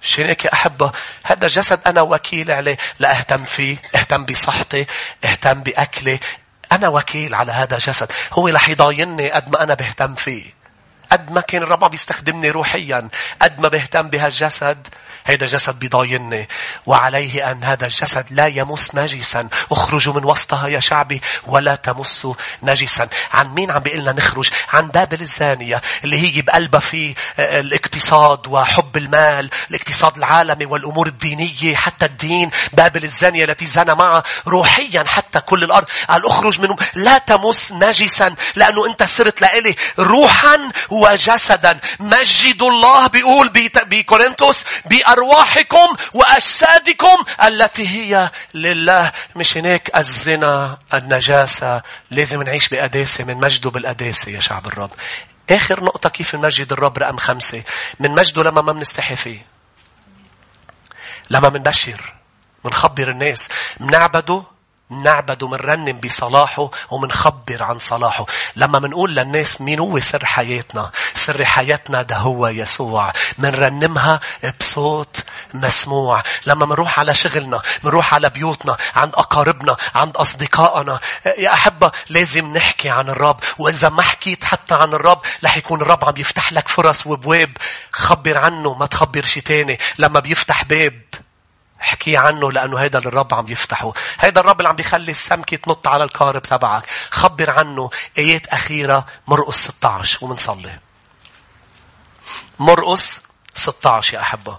شين 0.05 0.27
هيك 0.27 0.45
يا 0.45 0.53
أحبة 0.53 0.93
هذا 1.23 1.47
جسد 1.47 1.81
أنا 1.87 2.01
وكيل 2.03 2.51
عليه. 2.51 2.77
لا 2.99 3.19
أهتم 3.19 3.45
فيه 3.45 3.77
اهتم 3.95 4.25
بصحتي 4.25 4.87
اهتم 5.25 5.63
بأكلي 5.63 6.21
أنا 6.73 6.89
وكيل 6.89 7.35
على 7.35 7.53
هذا 7.53 7.75
الجسد 7.75 8.13
هو 8.33 8.49
رح 8.49 8.69
يضاينني 8.69 9.31
قد 9.31 9.49
ما 9.49 9.63
أنا 9.63 9.75
بهتم 9.75 10.15
فيه. 10.15 10.45
قد 11.13 11.31
ما 11.31 11.41
كان 11.41 11.63
الرب 11.63 11.91
بيستخدمني 11.91 12.51
روحيا 12.51 13.09
قد 13.43 13.61
ما 13.61 13.69
بهتم 13.69 14.09
بهالجسد. 14.09 14.89
هذا 15.25 15.47
جسد 15.47 15.79
بيضاينني 15.79 16.49
وعليه 16.87 17.51
أن 17.51 17.65
هذا 17.65 17.85
الجسد 17.85 18.27
لا 18.31 18.47
يمس 18.47 18.95
نجسا. 18.95 19.49
اخرجوا 19.73 20.15
من 20.15 20.25
وسطها 20.25 20.69
يا 20.69 20.81
شعبي 20.81 21.21
ولا 21.47 21.75
تمسوا 21.75 22.35
نجسا. 22.63 23.09
عن 23.33 23.55
مين 23.55 23.71
عم 23.71 23.81
بيقلنا 23.81 24.13
نخرج؟ 24.13 24.51
عن 24.69 24.89
بابل 24.89 25.21
الزانية 25.21 25.81
اللي 26.05 26.19
هي 26.19 26.43
بقلبها 26.43 26.81
في 26.81 27.15
آه، 27.39 27.61
الاقتصاد 27.61 28.47
وحب 28.47 28.97
المال 28.97 29.51
الاقتصاد 29.71 30.17
العالمي 30.17 30.67
والأمور 30.67 31.07
الدينية 31.07 31.77
حتى 31.77 32.07
الدين. 32.07 32.51
بابل 32.73 33.05
الزانية 33.05 33.45
التي 33.45 33.67
زنى 33.67 33.95
معها 33.95 34.23
روحيا 34.47 35.05
حتى 35.07 35.41
كل 35.41 35.65
الأرض. 35.65 35.87
قال 36.09 36.27
اخرج 36.27 36.61
منهم 36.61 36.77
لا 36.95 37.19
تمس 37.19 37.73
نجسا 37.73 38.35
لأنه 38.57 38.87
أنت 38.87 39.03
صرت 39.03 39.41
لإلي 39.41 39.77
روحا 39.99 40.71
وجسدا. 40.91 41.81
مجد 42.01 42.63
الله 42.63 43.07
بيقول 43.07 43.53
بكورنثوس 43.87 44.65
بأرواحكم 45.15 45.97
وأجسادكم 46.13 47.25
التي 47.45 47.89
هي 47.89 48.31
لله. 48.55 49.13
مش 49.37 49.57
هناك 49.57 49.97
الزنا 49.97 50.79
النجاسة. 50.95 51.83
لازم 52.11 52.43
نعيش 52.43 52.69
بقداسة 52.69 53.25
من 53.25 53.37
مجده 53.37 53.71
بالقداسة 53.71 54.33
يا 54.33 54.41
شعب 54.41 54.67
الرب. 54.67 54.91
آخر 55.51 55.85
نقطة 55.85 56.09
كيف 56.09 56.35
نمجد 56.35 56.73
الرب 56.73 56.99
رقم 56.99 57.17
خمسة؟ 57.17 57.63
من 58.01 58.11
مجده 58.11 58.43
لما 58.43 58.63
ما 58.63 58.73
بنستحي 58.73 59.17
فيه. 59.17 59.47
لما 61.31 61.49
منبشر 61.49 62.15
منخبر 62.65 63.11
الناس 63.11 63.49
منعبده 63.81 64.43
نعبد 64.93 65.43
ومنرنم 65.43 66.01
بصلاحه 66.01 66.71
ومنخبر 66.91 67.63
عن 67.63 67.79
صلاحه. 67.79 68.27
لما 68.57 68.79
منقول 68.79 69.15
للناس 69.15 69.61
مين 69.61 69.79
هو 69.79 70.01
سر 70.01 70.25
حياتنا. 70.25 70.91
سر 71.15 71.45
حياتنا 71.45 72.03
ده 72.03 72.17
هو 72.17 72.47
يسوع. 72.47 73.13
منرنمها 73.39 74.21
بصوت 74.61 75.25
مسموع. 75.55 76.23
لما 76.47 76.67
منروح 76.67 76.99
على 76.99 77.15
شغلنا. 77.15 77.61
منروح 77.85 78.15
على 78.15 78.29
بيوتنا. 78.29 78.77
عند 78.97 79.15
أقاربنا. 79.15 79.77
عند 79.95 80.17
أصدقائنا. 80.17 81.01
يا 81.39 81.55
أحبة 81.55 81.93
لازم 82.11 82.53
نحكي 82.53 82.91
عن 82.91 83.09
الرب. 83.09 83.41
وإذا 83.59 83.89
ما 83.89 84.03
حكيت 84.03 84.45
حتى 84.45 84.75
عن 84.75 84.93
الرب 84.95 85.21
رح 85.45 85.57
يكون 85.57 85.83
الرب 85.83 86.05
عم 86.05 86.15
يفتح 86.17 86.53
لك 86.53 86.69
فرص 86.69 87.07
وبواب. 87.07 87.57
خبر 87.93 88.39
عنه 88.39 88.75
ما 88.75 88.87
تخبر 88.87 89.25
شي 89.25 89.41
تاني. 89.41 89.79
لما 89.99 90.21
بيفتح 90.21 90.65
باب 90.65 91.03
احكي 91.83 92.17
عنه 92.17 92.53
لأنه 92.53 92.79
هيدا 92.79 92.99
الرب 92.99 93.35
عم 93.35 93.47
يفتحه. 93.49 93.93
هيدا 94.19 94.41
الرب 94.41 94.61
اللي 94.61 94.69
عم 94.69 94.77
بيخلي 94.77 95.11
السمكة 95.11 95.57
تنط 95.57 95.89
على 95.89 96.05
الكارب 96.05 96.43
تبعك. 96.43 96.85
خبر 97.11 97.51
عنه 97.51 97.91
آيات 98.19 98.47
أخيرة 98.47 99.07
مرقس 99.27 99.65
16 99.65 100.25
ومنصلي. 100.25 100.79
مرقس 102.59 103.21
16 103.55 104.15
يا 104.15 104.21
أحبة. 104.21 104.59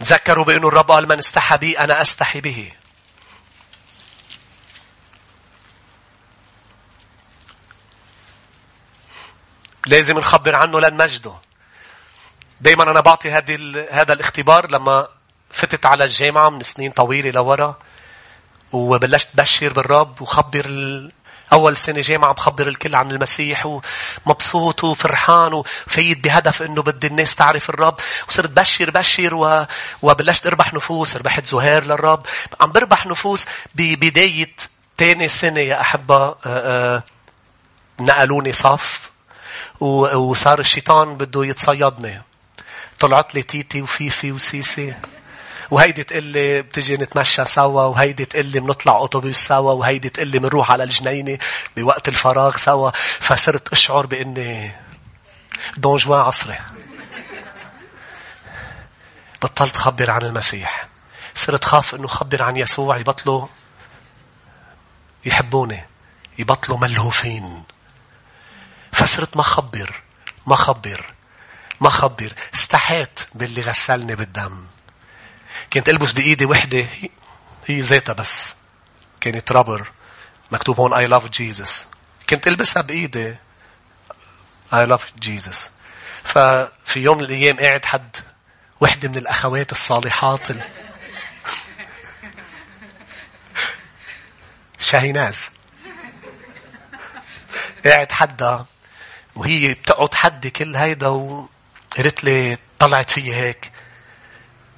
تذكروا 0.00 0.44
بأنه 0.44 0.68
الرب 0.68 0.90
قال 0.90 1.08
من 1.08 1.18
استحى 1.18 1.58
بي 1.58 1.78
أنا 1.78 2.02
أستحي 2.02 2.40
به. 2.40 2.72
لازم 9.86 10.18
نخبر 10.18 10.54
عنه 10.54 10.80
لنمجده. 10.80 11.32
دايما 12.60 12.82
أنا 12.82 13.00
بعطي 13.00 13.30
هذه 13.30 13.86
هذا 13.90 14.12
الاختبار 14.12 14.70
لما 14.70 15.08
فتت 15.50 15.86
على 15.86 16.04
الجامعة 16.04 16.48
من 16.50 16.62
سنين 16.62 16.90
طويلة 16.90 17.30
لورا 17.30 17.78
وبلشت 18.72 19.36
بشر 19.36 19.72
بالرب 19.72 20.22
وخبر 20.22 20.66
أول 21.52 21.76
سنة 21.76 22.00
جامعة 22.00 22.32
بخبر 22.32 22.68
الكل 22.68 22.94
عن 22.94 23.10
المسيح 23.10 23.80
ومبسوط 24.26 24.84
وفرحان 24.84 25.52
وفيد 25.52 26.22
بهدف 26.22 26.62
إنه 26.62 26.82
بدي 26.82 27.06
الناس 27.06 27.36
تعرف 27.36 27.70
الرب. 27.70 28.00
وصرت 28.28 28.50
بشر 28.50 28.90
بشر 28.90 29.34
و... 29.34 29.66
وبلشت 30.02 30.46
أربح 30.46 30.74
نفوس 30.74 31.16
ربحت 31.16 31.44
زهير 31.44 31.84
للرب. 31.84 32.26
عم 32.60 32.72
بربح 32.72 33.06
نفوس 33.06 33.46
ببداية 33.74 34.56
تاني 34.96 35.28
سنة 35.28 35.60
يا 35.60 35.80
أحبة 35.80 36.34
نقلوني 38.00 38.52
صف. 38.52 39.13
وصار 39.80 40.58
الشيطان 40.58 41.16
بده 41.16 41.44
يتصيدني. 41.44 42.22
طلعت 42.98 43.34
لي 43.34 43.42
تيتي 43.42 43.82
وفيفي 43.82 44.32
وسيسي. 44.32 44.94
وهيدي 45.70 46.04
تقول 46.04 46.24
لي 46.24 46.62
بتجي 46.62 46.96
نتمشى 46.96 47.44
سوا 47.44 47.82
وهيدي 47.82 48.24
تقول 48.24 48.46
لي 48.46 48.60
بنطلع 48.60 48.96
أوتوبيس 48.96 49.36
سوا 49.36 49.72
وهيدي 49.72 50.08
تقول 50.08 50.28
لي 50.28 50.38
بنروح 50.38 50.70
على 50.70 50.84
الجنينة 50.84 51.38
بوقت 51.76 52.08
الفراغ 52.08 52.56
سوا. 52.56 52.90
فصرت 53.20 53.72
أشعر 53.72 54.06
بإني 54.06 54.72
دون 55.76 55.96
جوان 55.96 56.20
عصري. 56.20 56.58
بطلت 59.42 59.76
خبر 59.76 60.10
عن 60.10 60.22
المسيح. 60.22 60.88
صرت 61.34 61.64
خاف 61.64 61.94
إنه 61.94 62.06
خبر 62.06 62.42
عن 62.42 62.56
يسوع 62.56 62.96
يبطلوا 62.96 63.46
يحبوني 65.24 65.84
يبطلوا 66.38 66.78
ملهوفين. 66.78 67.62
فصرت 68.94 69.36
ما 69.36 69.42
خبر 69.42 70.00
ما 70.46 70.56
خبر 70.56 71.14
ما 71.80 71.88
خبر. 71.88 72.32
استحيت 72.54 73.20
باللي 73.34 73.62
غسلني 73.62 74.14
بالدم. 74.14 74.66
كنت 75.72 75.88
ألبس 75.88 76.12
بإيدي 76.12 76.44
وحدة 76.44 76.86
هي 77.66 77.80
ذاتها 77.80 78.12
بس. 78.12 78.56
كانت 79.20 79.52
رابر 79.52 79.90
مكتوب 80.50 80.80
هون 80.80 80.94
I 80.94 81.08
love 81.08 81.26
Jesus. 81.28 81.70
كنت 82.30 82.46
ألبسها 82.48 82.82
بإيدي. 82.82 83.36
I 84.72 84.86
love 84.86 85.02
Jesus. 85.24 85.58
ففي 86.24 87.00
يوم 87.00 87.18
من 87.18 87.24
الأيام 87.24 87.56
قاعد 87.56 87.84
حد 87.84 88.16
وحدة 88.80 89.08
من 89.08 89.16
الأخوات 89.16 89.72
الصالحات 89.72 90.50
ال... 90.50 90.62
شاهيناز. 94.78 95.50
قاعد 97.84 98.12
حدا 98.12 98.66
وهي 99.36 99.74
بتقعد 99.74 100.14
حدي 100.14 100.50
كل 100.50 100.76
هيدا 100.76 101.08
وقالت 101.08 102.24
لي 102.24 102.58
طلعت 102.78 103.10
فيي 103.10 103.34
هيك. 103.34 103.72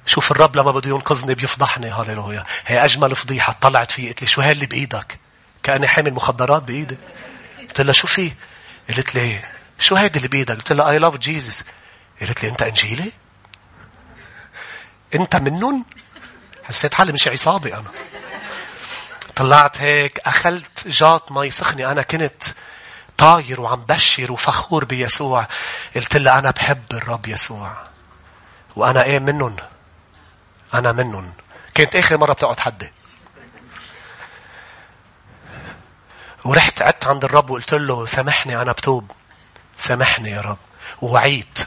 شوف 0.05 0.31
الرب 0.31 0.57
لما 0.57 0.71
بده 0.71 0.89
ينقذني 0.89 1.35
بيفضحني 1.35 1.89
هاليلويا 1.89 2.43
هي 2.65 2.85
أجمل 2.85 3.15
فضيحة 3.15 3.53
طلعت 3.61 3.91
فيي. 3.91 4.07
قلت 4.07 4.21
لي 4.21 4.27
شو 4.27 4.41
هاللي 4.41 4.65
بإيدك؟ 4.65 5.19
كأني 5.63 5.87
حامل 5.87 6.13
مخدرات 6.13 6.63
بإيدي. 6.63 6.97
قلت 7.59 7.81
لها 7.81 7.93
شو 7.93 8.07
في؟ 8.07 8.33
قالت 8.89 9.15
لي 9.15 9.41
شو 9.79 9.95
هيدي 9.95 10.17
اللي 10.17 10.27
بإيدك؟ 10.27 10.55
قلت 10.55 10.71
لها 10.71 10.99
I 10.99 11.01
love 11.01 11.17
Jesus. 11.17 11.63
قالت 12.21 12.43
لي 12.43 12.49
أنت 12.49 12.61
إنجيلي؟ 12.61 13.11
أنت 15.15 15.35
منن 15.35 15.83
حسيت 16.63 16.93
حالي 16.93 17.11
مش 17.13 17.27
عصابي 17.27 17.73
أنا. 17.73 17.91
طلعت 19.35 19.81
هيك 19.81 20.19
أخلت 20.19 20.87
جات 20.87 21.31
مي 21.31 21.49
سخنة 21.49 21.91
أنا 21.91 22.01
كنت 22.01 22.43
طاير 23.17 23.61
وعم 23.61 23.81
بشر 23.81 24.31
وفخور 24.31 24.85
بيسوع. 24.85 25.47
قلت 25.95 26.17
لها 26.17 26.39
أنا 26.39 26.51
بحب 26.51 26.83
الرب 26.91 27.27
يسوع. 27.27 27.83
وأنا 28.75 29.03
إيه 29.03 29.19
منن؟ 29.19 29.57
أنا 30.73 30.91
منن. 30.91 31.31
كانت 31.73 31.95
آخر 31.95 32.17
مرة 32.17 32.33
بتقعد 32.33 32.59
حدي 32.59 32.91
ورحت 36.45 36.81
قعدت 36.81 37.07
عند 37.07 37.23
الرب 37.23 37.49
وقلت 37.49 37.73
له 37.73 38.05
سامحني 38.05 38.61
أنا 38.61 38.71
بتوب. 38.71 39.11
سامحني 39.77 40.29
يا 40.29 40.41
رب. 40.41 40.57
ووعيت. 41.01 41.59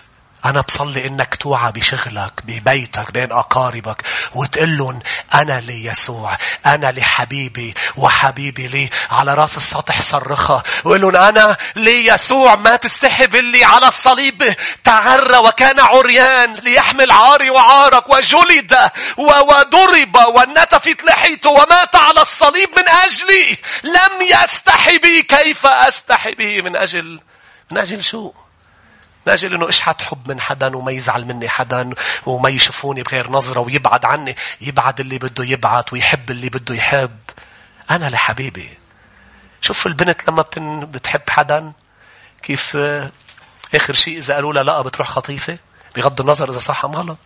أنا 0.44 0.60
بصلي 0.60 1.06
إنك 1.06 1.34
توعى 1.34 1.72
بشغلك 1.72 2.32
ببيتك 2.44 3.12
بين 3.12 3.32
أقاربك 3.32 4.02
وتقول 4.34 4.78
لهم 4.78 4.98
أنا 5.34 5.60
ليسوع 5.60 6.36
أنا 6.66 6.92
لحبيبي 6.92 7.74
وحبيبي 7.96 8.66
لي. 8.66 8.90
على 9.10 9.34
رأس 9.34 9.56
السطح 9.56 10.02
صرخها. 10.02 10.62
وقول 10.84 11.00
لهم 11.00 11.16
أنا 11.16 11.56
ليسوع 11.76 12.54
ما 12.54 12.76
تستحي 12.76 13.26
باللي 13.26 13.64
على 13.64 13.88
الصليب. 13.88 14.54
تعرى 14.84 15.36
وكان 15.36 15.80
عريان 15.80 16.52
ليحمل 16.52 17.10
عاري 17.10 17.50
وعارك 17.50 18.08
وجلد 18.10 18.90
وضرب 19.16 20.16
ونتفت 20.34 21.04
لحيته 21.04 21.50
ومات 21.50 21.96
على 21.96 22.20
الصليب 22.20 22.68
من 22.76 22.88
أجلي. 22.88 23.56
لم 23.84 24.26
يستحي 24.42 24.98
بي 24.98 25.22
كيف 25.22 25.66
أستحي 25.66 26.34
به 26.34 26.62
من 26.62 26.76
أجل 26.76 27.20
من 27.70 27.78
أجل 27.78 28.04
شو؟ 28.04 28.32
لاجل 29.26 29.54
انه 29.54 29.68
اشحت 29.68 30.02
حب 30.02 30.28
من 30.28 30.40
حدا 30.40 30.76
وما 30.76 30.92
يزعل 30.92 31.24
مني 31.24 31.48
حدا 31.48 31.90
وما 32.26 32.48
يشوفوني 32.48 33.02
بغير 33.02 33.30
نظرة 33.30 33.60
ويبعد 33.60 34.04
عني؟ 34.04 34.36
يبعد 34.60 35.00
اللي 35.00 35.18
بده 35.18 35.44
يبعد 35.44 35.84
ويحب 35.92 36.30
اللي 36.30 36.48
بده 36.48 36.74
يحب. 36.74 37.18
أنا 37.90 38.08
لحبيبي. 38.08 38.78
شوف 39.60 39.86
البنت 39.86 40.28
لما 40.28 40.42
بتن... 40.42 40.80
بتحب 40.86 41.30
حدا 41.30 41.72
كيف 42.42 42.76
آخر 43.74 43.94
شيء 43.94 44.18
إذا 44.18 44.34
قالوا 44.34 44.52
لها 44.52 44.62
لا 44.62 44.82
بتروح 44.82 45.08
خطيفة؟ 45.08 45.58
بغض 45.96 46.20
النظر 46.20 46.50
إذا 46.50 46.58
صح 46.58 46.84
أم 46.84 46.92
غلط. 46.92 47.18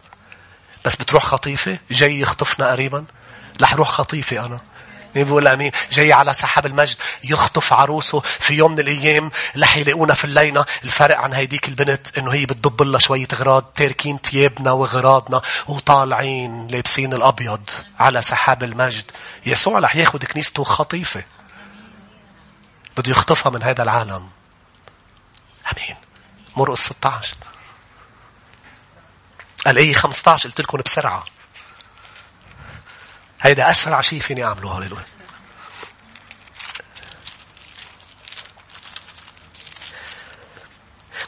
بس 0.85 0.97
بتروح 0.97 1.25
خطيفة؟ 1.25 1.79
جاي 1.91 2.21
يخطفنا 2.21 2.71
قريبا. 2.71 3.05
رح 3.63 3.75
روح 3.75 3.89
خطيفة 3.89 4.49
مين 4.49 4.59
بيقول 5.23 5.49
امين 5.49 5.71
جاي 5.93 6.13
على 6.13 6.33
سحاب 6.33 6.67
المجد 6.67 6.97
يخطف 7.25 7.73
عروسه 7.73 8.21
في 8.21 8.55
يوم 8.55 8.73
من 8.73 8.79
الأيام 8.79 9.31
رح 9.59 9.77
يلاقونا 9.77 10.15
في 10.15 10.25
اللينة. 10.25 10.65
الفرق 10.85 11.17
عن 11.17 11.33
هيديك 11.33 11.69
البنت 11.69 12.19
إنه 12.19 12.33
هي 12.33 12.47
بتدب 12.47 12.83
لها 12.83 12.99
شوية 12.99 13.29
غراض 13.35 13.63
تاركين 13.63 14.21
تيابنا 14.21 14.73
وغراضنا 14.73 15.43
وطالعين 15.69 16.67
لابسين 16.67 17.13
الأبيض 17.15 17.71
على 17.99 18.23
سحاب 18.23 18.65
المجد. 18.65 19.11
يسوع 19.47 19.79
رح 19.79 19.97
ياخذ 19.97 20.19
كنيسته 20.19 20.65
خطيفة. 20.65 21.25
بده 22.97 23.11
يخطفها 23.11 23.53
من 23.53 23.63
هذا 23.63 23.83
العالم. 23.83 24.29
أمين. 25.73 25.97
مرقس 26.57 26.81
16 26.81 27.35
الآية 29.67 29.95
15 29.95 30.49
قلت 30.49 30.61
لكم 30.61 30.79
بسرعة. 30.79 31.25
هيدا 33.45 33.71
أسرع 33.71 34.01
شيء 34.01 34.21
فيني 34.21 34.45
أعمله 34.45 34.79
هللويا. 34.79 35.05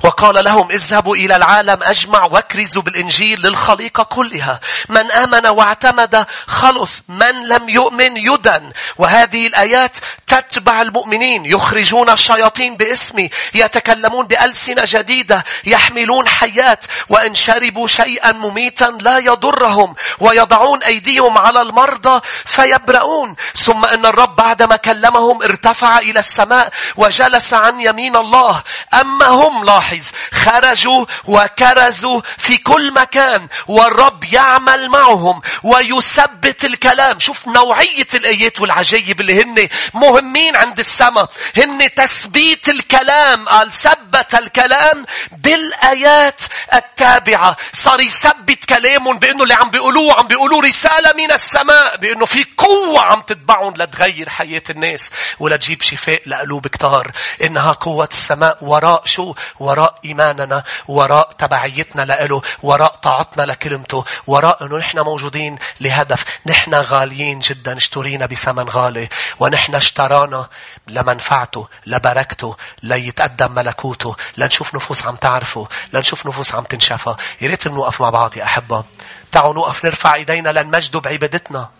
وقال 0.04 0.44
لهم 0.44 0.68
اذهبوا 0.70 1.16
إلى 1.16 1.36
العالم 1.36 1.78
أجمع 1.82 2.24
واكرزوا 2.24 2.82
بالإنجيل 2.82 3.40
للخليقة 3.40 4.02
كلها. 4.02 4.60
من 4.88 5.10
آمن 5.10 5.46
واعتمد 5.46 6.26
خلص. 6.46 7.02
من 7.08 7.48
لم 7.48 7.68
يؤمن 7.68 8.16
يدن. 8.16 8.72
وهذه 8.98 9.46
الآيات 9.46 9.96
تتبع 10.26 10.82
المؤمنين. 10.82 11.46
يخرجون 11.46 12.10
الشياطين 12.10 12.76
باسمي. 12.76 13.30
يتكلمون 13.54 14.26
بألسنة 14.26 14.82
جديدة. 14.86 15.44
يحملون 15.64 16.28
حيات. 16.28 16.84
وإن 17.08 17.34
شربوا 17.34 17.86
شيئا 17.86 18.32
مميتا 18.32 18.98
لا 19.00 19.18
يضرهم. 19.18 19.94
ويضعون 20.20 20.82
أيديهم 20.82 21.38
على 21.38 21.60
المرضى 21.60 22.20
فيبرؤون. 22.44 23.36
ثم 23.54 23.84
أن 23.84 24.06
الرب 24.06 24.36
بعدما 24.36 24.76
كلمهم 24.76 25.42
ارتفع 25.42 25.98
إلى 25.98 26.20
السماء 26.20 26.72
وجلس 26.96 27.54
عن 27.54 27.80
يمين 27.80 28.16
الله. 28.16 28.62
أما 28.94 29.26
هم 29.26 29.64
لاحظ 29.64 29.85
لاحظ 29.86 30.10
خرجوا 30.32 31.04
وكرزوا 31.24 32.20
في 32.38 32.56
كل 32.56 32.92
مكان 32.92 33.48
والرب 33.66 34.24
يعمل 34.24 34.88
معهم 34.88 35.42
ويثبت 35.62 36.64
الكلام. 36.64 37.18
شوف 37.18 37.48
نوعية 37.48 38.06
الآيات 38.14 38.60
والعجائب 38.60 39.20
اللي 39.20 39.42
هن 39.42 39.68
مهمين 39.94 40.56
عند 40.56 40.78
السماء. 40.78 41.30
هن 41.56 41.94
تثبيت 41.94 42.68
الكلام 42.68 43.48
قال 43.48 43.72
ثبت 43.72 44.34
الكلام 44.34 45.06
بالآيات 45.32 46.42
التابعة. 46.74 47.56
صار 47.72 48.00
يثبت 48.00 48.64
كلامهم 48.64 49.18
بأنه 49.18 49.42
اللي 49.42 49.54
عم 49.54 49.70
بيقولوه 49.70 50.18
عم 50.18 50.26
بيقولوه 50.26 50.62
رسالة 50.62 51.12
من 51.12 51.32
السماء 51.32 51.96
بأنه 51.96 52.26
في 52.26 52.44
قوة 52.56 53.00
عم 53.00 53.20
تتبعهم 53.20 53.74
لتغير 53.76 54.28
حياة 54.28 54.62
الناس. 54.70 55.10
ولتجيب 55.38 55.82
شفاء 55.82 56.22
لقلوب 56.26 56.66
كتار. 56.66 57.10
إنها 57.42 57.72
قوة 57.72 58.08
السماء. 58.12 58.58
وراء 58.60 59.02
شو؟ 59.04 59.34
وراء 59.60 59.75
وراء 59.76 59.98
إيماننا 60.04 60.64
وراء 60.88 61.32
تبعيتنا 61.32 62.02
لإله 62.02 62.42
وراء 62.62 62.94
طاعتنا 62.94 63.42
لكلمته 63.42 64.04
وراء 64.26 64.64
أنه 64.64 64.76
نحن 64.76 65.00
موجودين 65.00 65.58
لهدف 65.80 66.24
نحن 66.46 66.74
غاليين 66.74 67.38
جدا 67.38 67.76
اشترينا 67.76 68.26
بثمن 68.26 68.68
غالي 68.68 69.08
ونحن 69.40 69.74
اشترانا 69.74 70.48
لمنفعته 70.88 71.68
لبركته 71.86 72.56
ليتقدم 72.82 73.52
ملكوته 73.52 74.16
لنشوف 74.36 74.74
نفوس 74.74 75.06
عم 75.06 75.16
تعرفه 75.16 75.68
لنشوف 75.92 76.26
نفوس 76.26 76.54
عم 76.54 76.64
تنشفى 76.64 77.14
يا 77.40 77.48
ريت 77.48 77.68
نوقف 77.68 78.00
مع 78.00 78.10
بعض 78.10 78.36
يا 78.36 78.44
أحبة. 78.44 78.84
تعالوا 79.32 79.54
نوقف 79.54 79.84
نرفع 79.84 80.14
إيدينا 80.14 80.48
لنمجده 80.48 81.00
بعبادتنا. 81.00 81.70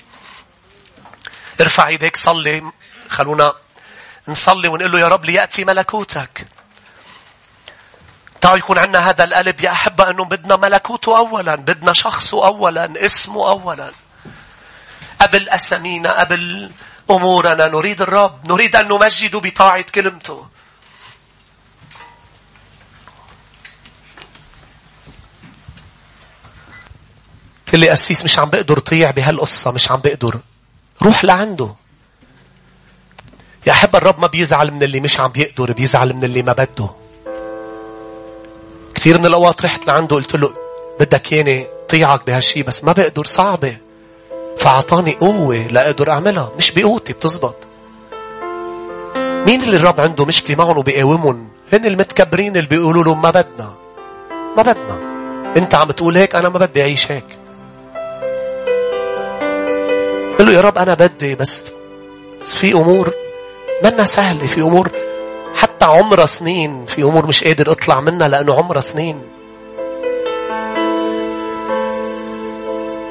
ارفع 1.60 1.86
إيديك 1.86 2.16
صلي. 2.16 2.62
خلونا 3.08 3.54
نصلي 4.28 4.68
ونقول 4.68 4.92
له 4.92 5.00
يا 5.00 5.08
رب 5.08 5.24
ليأتي 5.24 5.64
ملكوتك. 5.64 6.46
تعالوا 8.40 8.58
يكون 8.58 8.78
عندنا 8.78 9.10
هذا 9.10 9.24
القلب 9.24 9.60
يا 9.60 9.72
أحبة 9.72 10.10
أنه 10.10 10.24
بدنا 10.24 10.56
ملكوته 10.56 11.18
أولا 11.18 11.54
بدنا 11.54 11.92
شخصه 11.92 12.46
أولا 12.46 13.04
اسمه 13.04 13.50
أولا. 13.50 13.92
قبل 15.20 15.48
أسامينا 15.48 16.20
قبل 16.20 16.70
أمورنا 17.10 17.68
نريد 17.68 18.02
الرب 18.02 18.50
نريد 18.50 18.76
أن 18.76 18.88
نمجد 18.88 19.36
بطاعة 19.36 19.82
كلمته. 19.82 20.46
قلت 27.66 27.74
لي 27.74 27.92
أسيس 27.92 28.24
مش 28.24 28.38
عم 28.38 28.50
بقدر 28.50 28.78
طيع 28.78 29.10
بهالقصة 29.10 29.70
مش 29.70 29.90
عم 29.90 30.00
بقدر. 30.00 30.40
روح 31.02 31.24
لعنده. 31.24 31.74
يا 33.66 33.72
أحب 33.72 33.96
الرب 33.96 34.20
ما 34.20 34.26
بيزعل 34.26 34.70
من 34.70 34.82
اللي 34.82 35.00
مش 35.00 35.20
عم 35.20 35.32
بيقدر 35.32 35.72
بيزعل 35.72 36.12
من 36.12 36.24
اللي 36.24 36.42
ما 36.42 36.52
بده. 36.52 37.05
كثير 39.06 39.18
من 39.18 39.26
الأوقات 39.26 39.64
رحت 39.64 39.86
لعنده 39.86 40.16
قلت 40.16 40.36
له 40.36 40.50
بدك 41.00 41.32
ياني 41.32 41.66
طيعك 41.88 42.26
بهالشي 42.26 42.62
بس 42.62 42.84
ما 42.84 42.92
بقدر 42.92 43.24
صعبة. 43.24 43.76
فأعطاني 44.56 45.14
قوة 45.14 45.56
لأقدر 45.56 46.10
أعملها 46.10 46.52
مش 46.58 46.70
بقوتي 46.70 47.12
بتزبط. 47.12 47.56
مين 49.46 49.62
اللي 49.62 49.76
الرب 49.76 50.00
عنده 50.00 50.24
مشكلة 50.24 50.56
معهم 50.56 50.78
وبيقاومهم؟ 50.78 51.48
هن 51.72 51.86
المتكبرين 51.86 52.56
اللي 52.56 52.68
بيقولوا 52.68 53.04
له 53.04 53.14
ما 53.14 53.30
بدنا. 53.30 53.74
ما 54.56 54.62
بدنا. 54.62 54.98
أنت 55.56 55.74
عم 55.74 55.90
تقول 55.90 56.16
هيك 56.16 56.34
أنا 56.34 56.48
ما 56.48 56.58
بدي 56.58 56.82
أعيش 56.82 57.12
هيك. 57.12 57.38
قل 60.38 60.46
له 60.46 60.52
يا 60.52 60.60
رب 60.60 60.78
أنا 60.78 60.94
بدي 60.94 61.34
بس 61.34 61.62
في 62.42 62.72
أمور 62.72 63.12
منا 63.84 64.04
سهلة 64.04 64.46
في 64.46 64.60
أمور 64.60 64.90
حتى 65.56 65.84
عمرها 65.84 66.26
سنين 66.26 66.84
في 66.86 67.02
أمور 67.02 67.26
مش 67.26 67.44
قادر 67.44 67.72
أطلع 67.72 68.00
منها 68.00 68.28
لأنه 68.28 68.54
عمرها 68.54 68.80
سنين. 68.80 69.18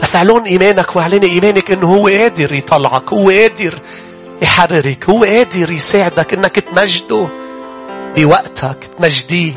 بس 0.02 0.16
اعلن 0.16 0.44
إيمانك 0.44 0.96
وأعلن 0.96 1.24
إيمانك 1.24 1.72
إنه 1.72 1.96
هو 1.96 2.08
قادر 2.08 2.54
يطلعك 2.54 3.14
هو 3.14 3.30
قادر 3.30 3.76
يحررك 4.42 5.10
هو 5.10 5.24
قادر 5.24 5.72
يساعدك 5.72 6.34
إنك 6.34 6.60
تمجده 6.60 7.30
بوقتك 8.18 8.78
تمجديه 8.98 9.54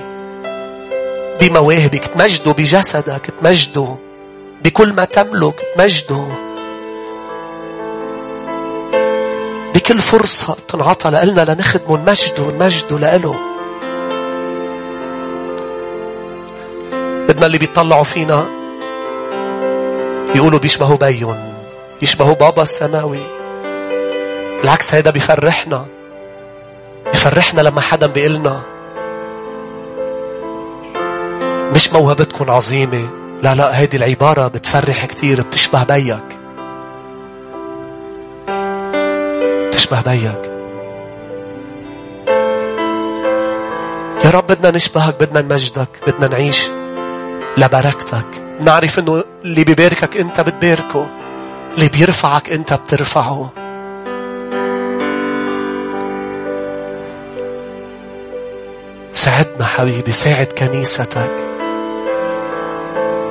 بمواهبك 1.41 2.07
تمجده 2.07 2.53
بجسدك 2.53 3.26
تمجده 3.41 3.97
بكل 4.64 4.93
ما 4.93 5.05
تملك 5.05 5.61
تمجده 5.76 6.26
بكل 9.89 9.99
فرصة 9.99 10.57
تنعطى 10.68 11.11
لنا 11.11 11.41
لنخدمه 11.41 11.97
نمجده 11.97 12.51
نمجده 12.51 12.99
لإله. 12.99 13.36
بدنا 17.28 17.47
اللي 17.47 17.59
بيطلعوا 17.59 18.03
فينا 18.03 18.47
يقولوا 20.34 20.59
بيشبهوا 20.59 20.97
بيون 20.97 21.55
بيشبهوا 22.01 22.34
بابا 22.34 22.62
السماوي. 22.62 23.22
بالعكس 24.61 24.95
هيدا 24.95 25.11
بيفرحنا. 25.11 25.86
بيفرحنا 27.07 27.61
لما 27.61 27.80
حدا 27.80 28.07
بيقلنا. 28.07 28.61
مش 31.74 31.93
موهبتكم 31.93 32.51
عظيمة. 32.51 33.09
لا 33.43 33.55
لا 33.55 33.80
هيدي 33.80 33.97
العبارة 33.97 34.49
بتفرح 34.49 35.05
كتير 35.05 35.43
بتشبه 35.43 35.82
بيك. 35.82 36.38
بتشبه 39.89 40.03
بيك. 40.03 40.51
يا 44.24 44.30
رب 44.30 44.47
بدنا 44.47 44.70
نشبهك 44.70 45.20
بدنا 45.20 45.41
نمجدك 45.41 45.89
بدنا 46.07 46.28
نعيش 46.28 46.68
لبركتك. 47.57 48.26
نعرف 48.64 48.99
إنه 48.99 49.24
اللي 49.45 49.64
بيباركك 49.64 50.16
أنت 50.16 50.41
بتباركه 50.41 51.07
اللي 51.74 51.89
بيرفعك 51.89 52.51
أنت 52.51 52.74
بترفعه. 52.74 53.51
ساعدنا 59.12 59.64
حبيبي 59.64 60.12
ساعد 60.12 60.47
كنيستك. 60.47 61.58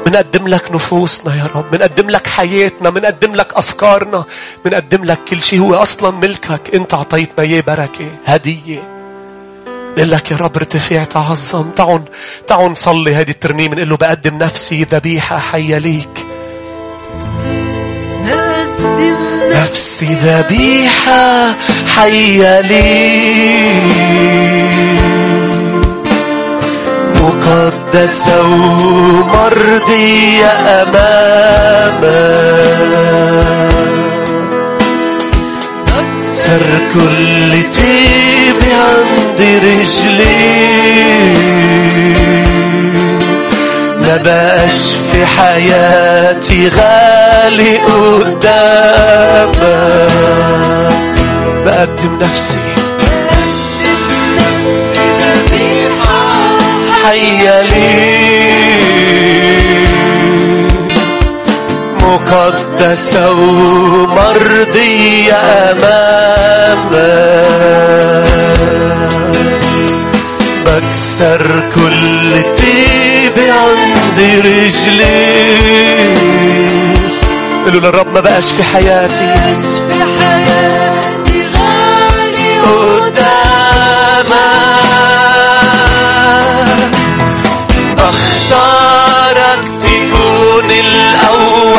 منقدم 0.08 0.48
لك 0.48 0.72
نفوسنا 0.72 1.36
يا 1.36 1.50
رب 1.56 1.76
منقدم 1.76 2.10
لك 2.10 2.28
حياتنا 2.28 2.90
منقدم 2.90 3.36
لك 3.36 3.54
أفكارنا 3.54 4.26
منقدم 4.66 5.04
لك 5.06 5.20
كل 5.28 5.42
شيء. 5.42 5.60
هو 5.60 5.76
أصلا 5.76 6.12
ملكك 6.12 6.76
أنت 6.76 6.94
أعطيتنا 6.94 7.46
إياه 7.46 7.62
بركة 7.62 8.12
هدية. 8.26 8.98
نقول 9.68 10.12
لك 10.12 10.32
يا 10.32 10.38
رب 10.38 10.58
ارتفع 10.58 11.04
تعظم. 11.04 11.70
تعون 11.70 12.06
تعون 12.48 12.72
نصلي 12.72 13.16
هذه 13.16 13.30
الترنيمة 13.30 13.76
نقول 13.76 13.90
له 13.90 13.98
بقدم 13.98 14.38
نفسي 14.38 14.84
ذبيحة 14.84 15.40
حية 15.40 15.78
ليك. 15.78 16.26
نفسي 19.52 20.14
ذبيحة 20.14 21.54
حية 21.96 22.62
ليك. 22.62 23.98
مقدسة 27.28 28.42
ومرضية 28.42 30.46
أمامك 30.82 32.04
أكسر 35.88 36.62
كل 36.94 37.52
تيب 37.72 38.56
عند 38.72 39.42
رجلي. 39.42 40.58
ما 44.02 44.18
بقاش 44.18 44.80
في 45.12 45.26
حياتي 45.26 46.70
غالي 46.70 47.78
قدامك 47.78 49.58
بقدم 51.66 52.14
نفسي 52.22 52.60
حي 57.08 57.46
لي 57.70 58.18
مقدسة 62.02 63.32
ومرضية 63.32 65.34
أمامك 65.72 66.98
بكسر 70.66 71.44
كل 71.76 72.30
طيب 72.58 73.38
عند 73.50 74.20
رجلي. 74.46 75.28
قالوا 77.66 77.82
للرب 77.82 78.14
ما 78.14 78.20
بقاش 78.20 78.52
في 78.52 78.64
حياتي. 78.64 79.34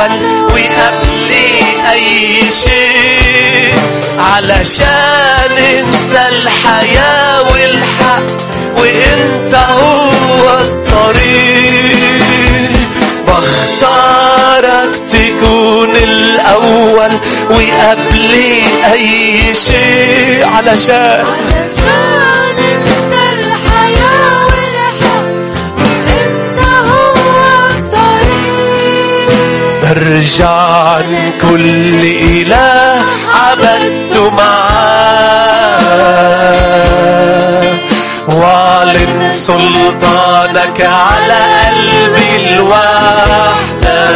الأول 0.07 0.44
وقبل 0.44 1.30
أي 1.92 2.53
شيء. 2.53 3.74
علشان 4.18 5.53
أنت 5.78 6.14
الحياة 6.32 7.42
والحق 7.42 8.26
وأنت 8.78 9.55
هو 9.55 10.61
الطريق. 10.61 11.88
بختارك 13.28 14.90
تكون 15.09 15.96
الأول 15.96 17.12
وقبل 17.51 18.32
أي 18.92 19.55
شيء. 19.55 20.46
علشان 20.57 21.24
علشان 21.26 22.59
أنت 22.59 23.12
الحياة 23.38 24.27
برجع 29.89 30.51
عن 30.51 31.32
كل 31.41 32.01
إله 32.05 33.05
عبدت 33.34 34.16
معاه 34.36 35.78
واعلن 38.28 39.30
سلطانك 39.30 40.80
على 40.80 41.41
قلبي 41.68 42.55
الوحدة. 42.55 44.09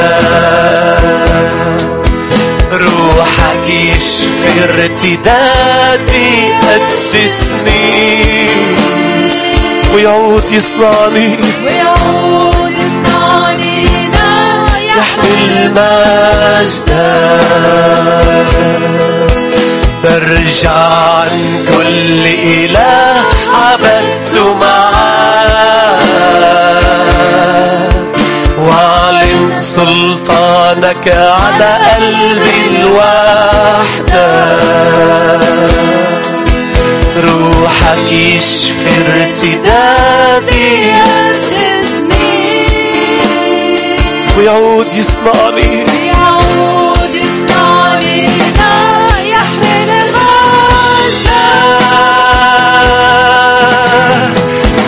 روحك 2.72 3.68
يشفي 3.68 4.64
ارتدادي 4.64 6.32
قد 6.54 6.88
سنين 7.28 8.76
ويعود 9.94 10.44
يصنعني 10.52 11.38
ويعود 11.64 12.41
يحمل 15.02 15.70
مجدا 15.70 17.04
برجع 20.04 20.70
عن 20.70 21.64
كل 21.72 22.24
إله 22.26 23.14
عبدت 23.52 24.34
معاه 24.60 25.98
واعلن 28.58 29.58
سلطانك 29.58 31.08
على 31.08 31.78
قلبي 31.96 32.56
الوحدة. 32.76 34.28
روحك 37.24 38.12
يشفي 38.12 38.92
ارتدادي. 39.08 40.92
ويعود 44.38 44.94
يصنعني 44.94 45.84
ويعود 45.84 47.14
يصنعنينا 47.14 48.72
يحمل 49.22 49.90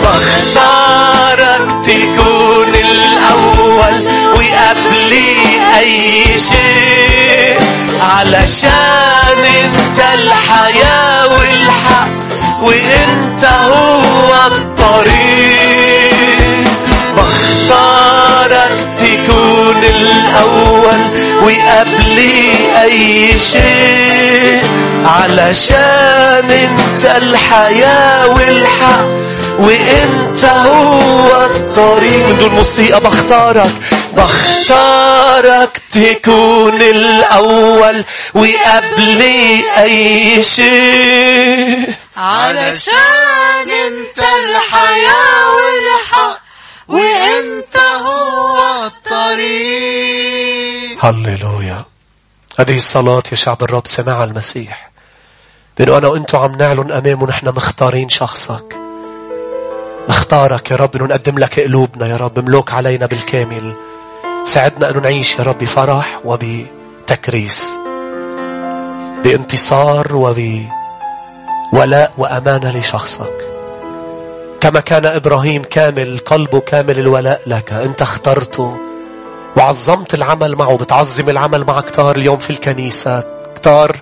بختارك 0.03 1.67
تكون 1.83 2.75
الأول 2.75 4.07
وقبل 4.33 5.11
أي 5.79 6.37
شيء 6.37 7.59
علشان 8.01 9.39
انت 9.63 9.99
الحياة 10.13 11.27
والحق 11.27 12.07
وانت 12.61 13.45
هو 13.45 14.47
الطريق. 14.47 15.34
أي 22.85 23.39
شيء 23.39 24.61
علشان 25.05 26.51
أنت 26.51 27.05
الحياة 27.05 28.27
والحق 28.27 29.05
وأنت 29.59 30.45
هو 30.45 31.45
الطريق. 31.45 32.27
من 32.27 32.37
دون 32.37 32.51
موسيقى 32.51 32.99
بختارك 32.99 33.71
بختارك 34.13 35.81
تكون 35.91 36.81
الأول 36.81 38.05
وقبلي 38.33 39.63
أي 39.77 40.43
شيء 40.43 41.93
علشان 42.17 43.69
أنت 43.87 44.19
الحياة 44.19 45.55
والحق 45.55 46.39
وأنت 46.87 47.77
هو 47.77 48.85
الطريق. 48.85 50.25
هللويا. 51.05 51.94
هذه 52.59 52.75
الصلاة 52.75 53.23
يا 53.31 53.35
شعب 53.35 53.63
الرب 53.63 53.87
سمعها 53.87 54.23
المسيح. 54.23 54.91
بأنه 55.77 55.97
أنا 55.97 56.07
وأنتم 56.07 56.37
عم 56.37 56.55
نعلن 56.55 56.91
أمامه 56.91 57.27
نحن 57.27 57.47
مختارين 57.47 58.09
شخصك. 58.09 58.79
نختارك 60.09 60.71
يا 60.71 60.75
رب 60.75 60.95
أنه 60.95 61.05
نقدم 61.05 61.37
لك 61.37 61.59
قلوبنا 61.59 62.07
يا 62.07 62.17
رب 62.17 62.39
ملوك 62.39 62.73
علينا 62.73 63.05
بالكامل. 63.05 63.75
ساعدنا 64.45 64.89
أنه 64.89 64.99
نعيش 64.99 65.35
يا 65.35 65.43
رب 65.43 65.57
بفرح 65.57 66.19
وبتكريس. 66.25 67.75
بانتصار 69.23 70.15
وبولاء 70.15 72.13
وأمانة 72.17 72.77
لشخصك. 72.77 73.49
كما 74.61 74.79
كان 74.79 75.05
إبراهيم 75.05 75.63
كامل 75.63 76.17
قلبه 76.17 76.59
كامل 76.59 76.99
الولاء 76.99 77.41
لك. 77.47 77.73
أنت 77.73 78.01
اخترته 78.01 78.77
وعظمت 79.57 80.13
العمل 80.13 80.55
معه 80.55 80.77
بتعظم 80.77 81.29
العمل 81.29 81.63
مع 81.63 81.81
كتار 81.81 82.17
اليوم 82.17 82.37
في 82.37 82.49
الكنيسة. 82.49 83.23
كتار 83.55 83.97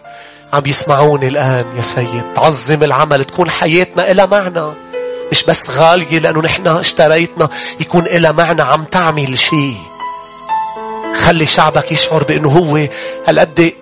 عم 0.53 0.63
يسمعوني 0.65 1.27
الآن 1.27 1.65
يا 1.77 1.81
سيد. 1.81 2.23
تعظم 2.35 2.84
العمل 2.84 3.25
تكون 3.25 3.49
حياتنا 3.49 4.11
إلى 4.11 4.27
معنى. 4.27 4.73
مش 5.31 5.43
بس 5.43 5.69
غالية 5.69 6.19
لأنه 6.19 6.41
نحن 6.41 6.67
اشتريتنا 6.67 7.49
يكون 7.80 8.05
إلى 8.05 8.34
معنى 8.34 8.61
عم 8.61 8.84
تعمل 8.84 9.38
شيء. 9.38 9.77
خلي 11.19 11.45
شعبك 11.45 11.91
يشعر 11.91 12.23
بأنه 12.23 12.49
هو 12.49 12.88
هالقد 13.27 13.73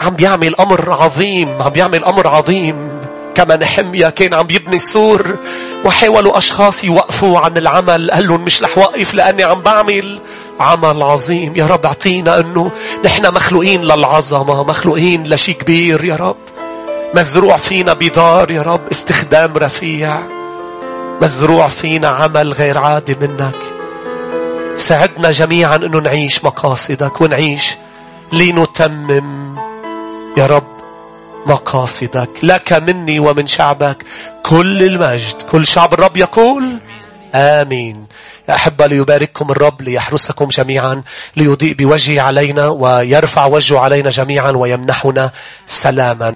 عم 0.00 0.14
بيعمل 0.14 0.56
أمر 0.56 0.92
عظيم 0.92 1.62
عم 1.62 1.68
بيعمل 1.68 2.04
أمر 2.04 2.28
عظيم. 2.28 2.93
كما 3.34 3.56
نحميا 3.56 4.10
كان 4.10 4.34
عم 4.34 4.46
يبني 4.50 4.76
السور 4.76 5.38
وحاولوا 5.84 6.38
أشخاص 6.38 6.84
يوقفوا 6.84 7.38
عن 7.38 7.56
العمل. 7.56 8.10
قال 8.10 8.28
لهم 8.28 8.44
مش 8.44 8.62
رح 8.62 8.78
وقف 8.78 9.14
لأني 9.14 9.42
عم 9.42 9.60
بعمل 9.60 10.20
عمل 10.60 11.02
عظيم. 11.02 11.56
يا 11.56 11.66
رب 11.66 11.86
اعطينا 11.86 12.40
أنه 12.40 12.70
نحن 13.04 13.34
مخلوقين 13.34 13.82
للعظمة 13.82 14.62
مخلوقين 14.62 15.26
لشي 15.26 15.52
كبير. 15.52 16.04
يا 16.04 16.16
رب 16.16 16.36
مزروع 17.14 17.56
فينا 17.56 17.92
بذار 17.92 18.50
يا 18.50 18.62
رب 18.62 18.88
استخدام 18.92 19.56
رفيع. 19.56 20.18
مزروع 21.22 21.68
فينا 21.68 22.08
عمل 22.08 22.52
غير 22.52 22.78
عادي 22.78 23.16
منك. 23.20 23.56
ساعدنا 24.76 25.30
جميعا 25.30 25.76
أنه 25.76 25.98
نعيش 25.98 26.44
مقاصدك 26.44 27.20
ونعيش 27.20 27.76
لنتمم. 28.32 29.56
يا 30.36 30.46
رب 30.46 30.73
مقاصدك 31.46 32.28
لك 32.42 32.72
مني 32.72 33.18
ومن 33.20 33.46
شعبك 33.46 34.04
كل 34.42 34.82
المجد 34.82 35.42
كل 35.42 35.66
شعب 35.66 35.94
الرب 35.94 36.16
يقول 36.16 36.78
آمين. 37.34 38.06
يا 38.48 38.54
أحبة 38.54 38.86
ليبارككم 38.86 39.50
الرب 39.50 39.82
ليحرسكم 39.82 40.48
جميعا 40.48 41.02
ليضيء 41.36 41.74
بوجهه 41.74 42.22
علينا 42.22 42.68
ويرفع 42.68 43.46
وجهه 43.46 43.78
علينا 43.78 44.10
جميعا 44.10 44.50
ويمنحنا 44.50 45.30
سلاما. 45.66 46.30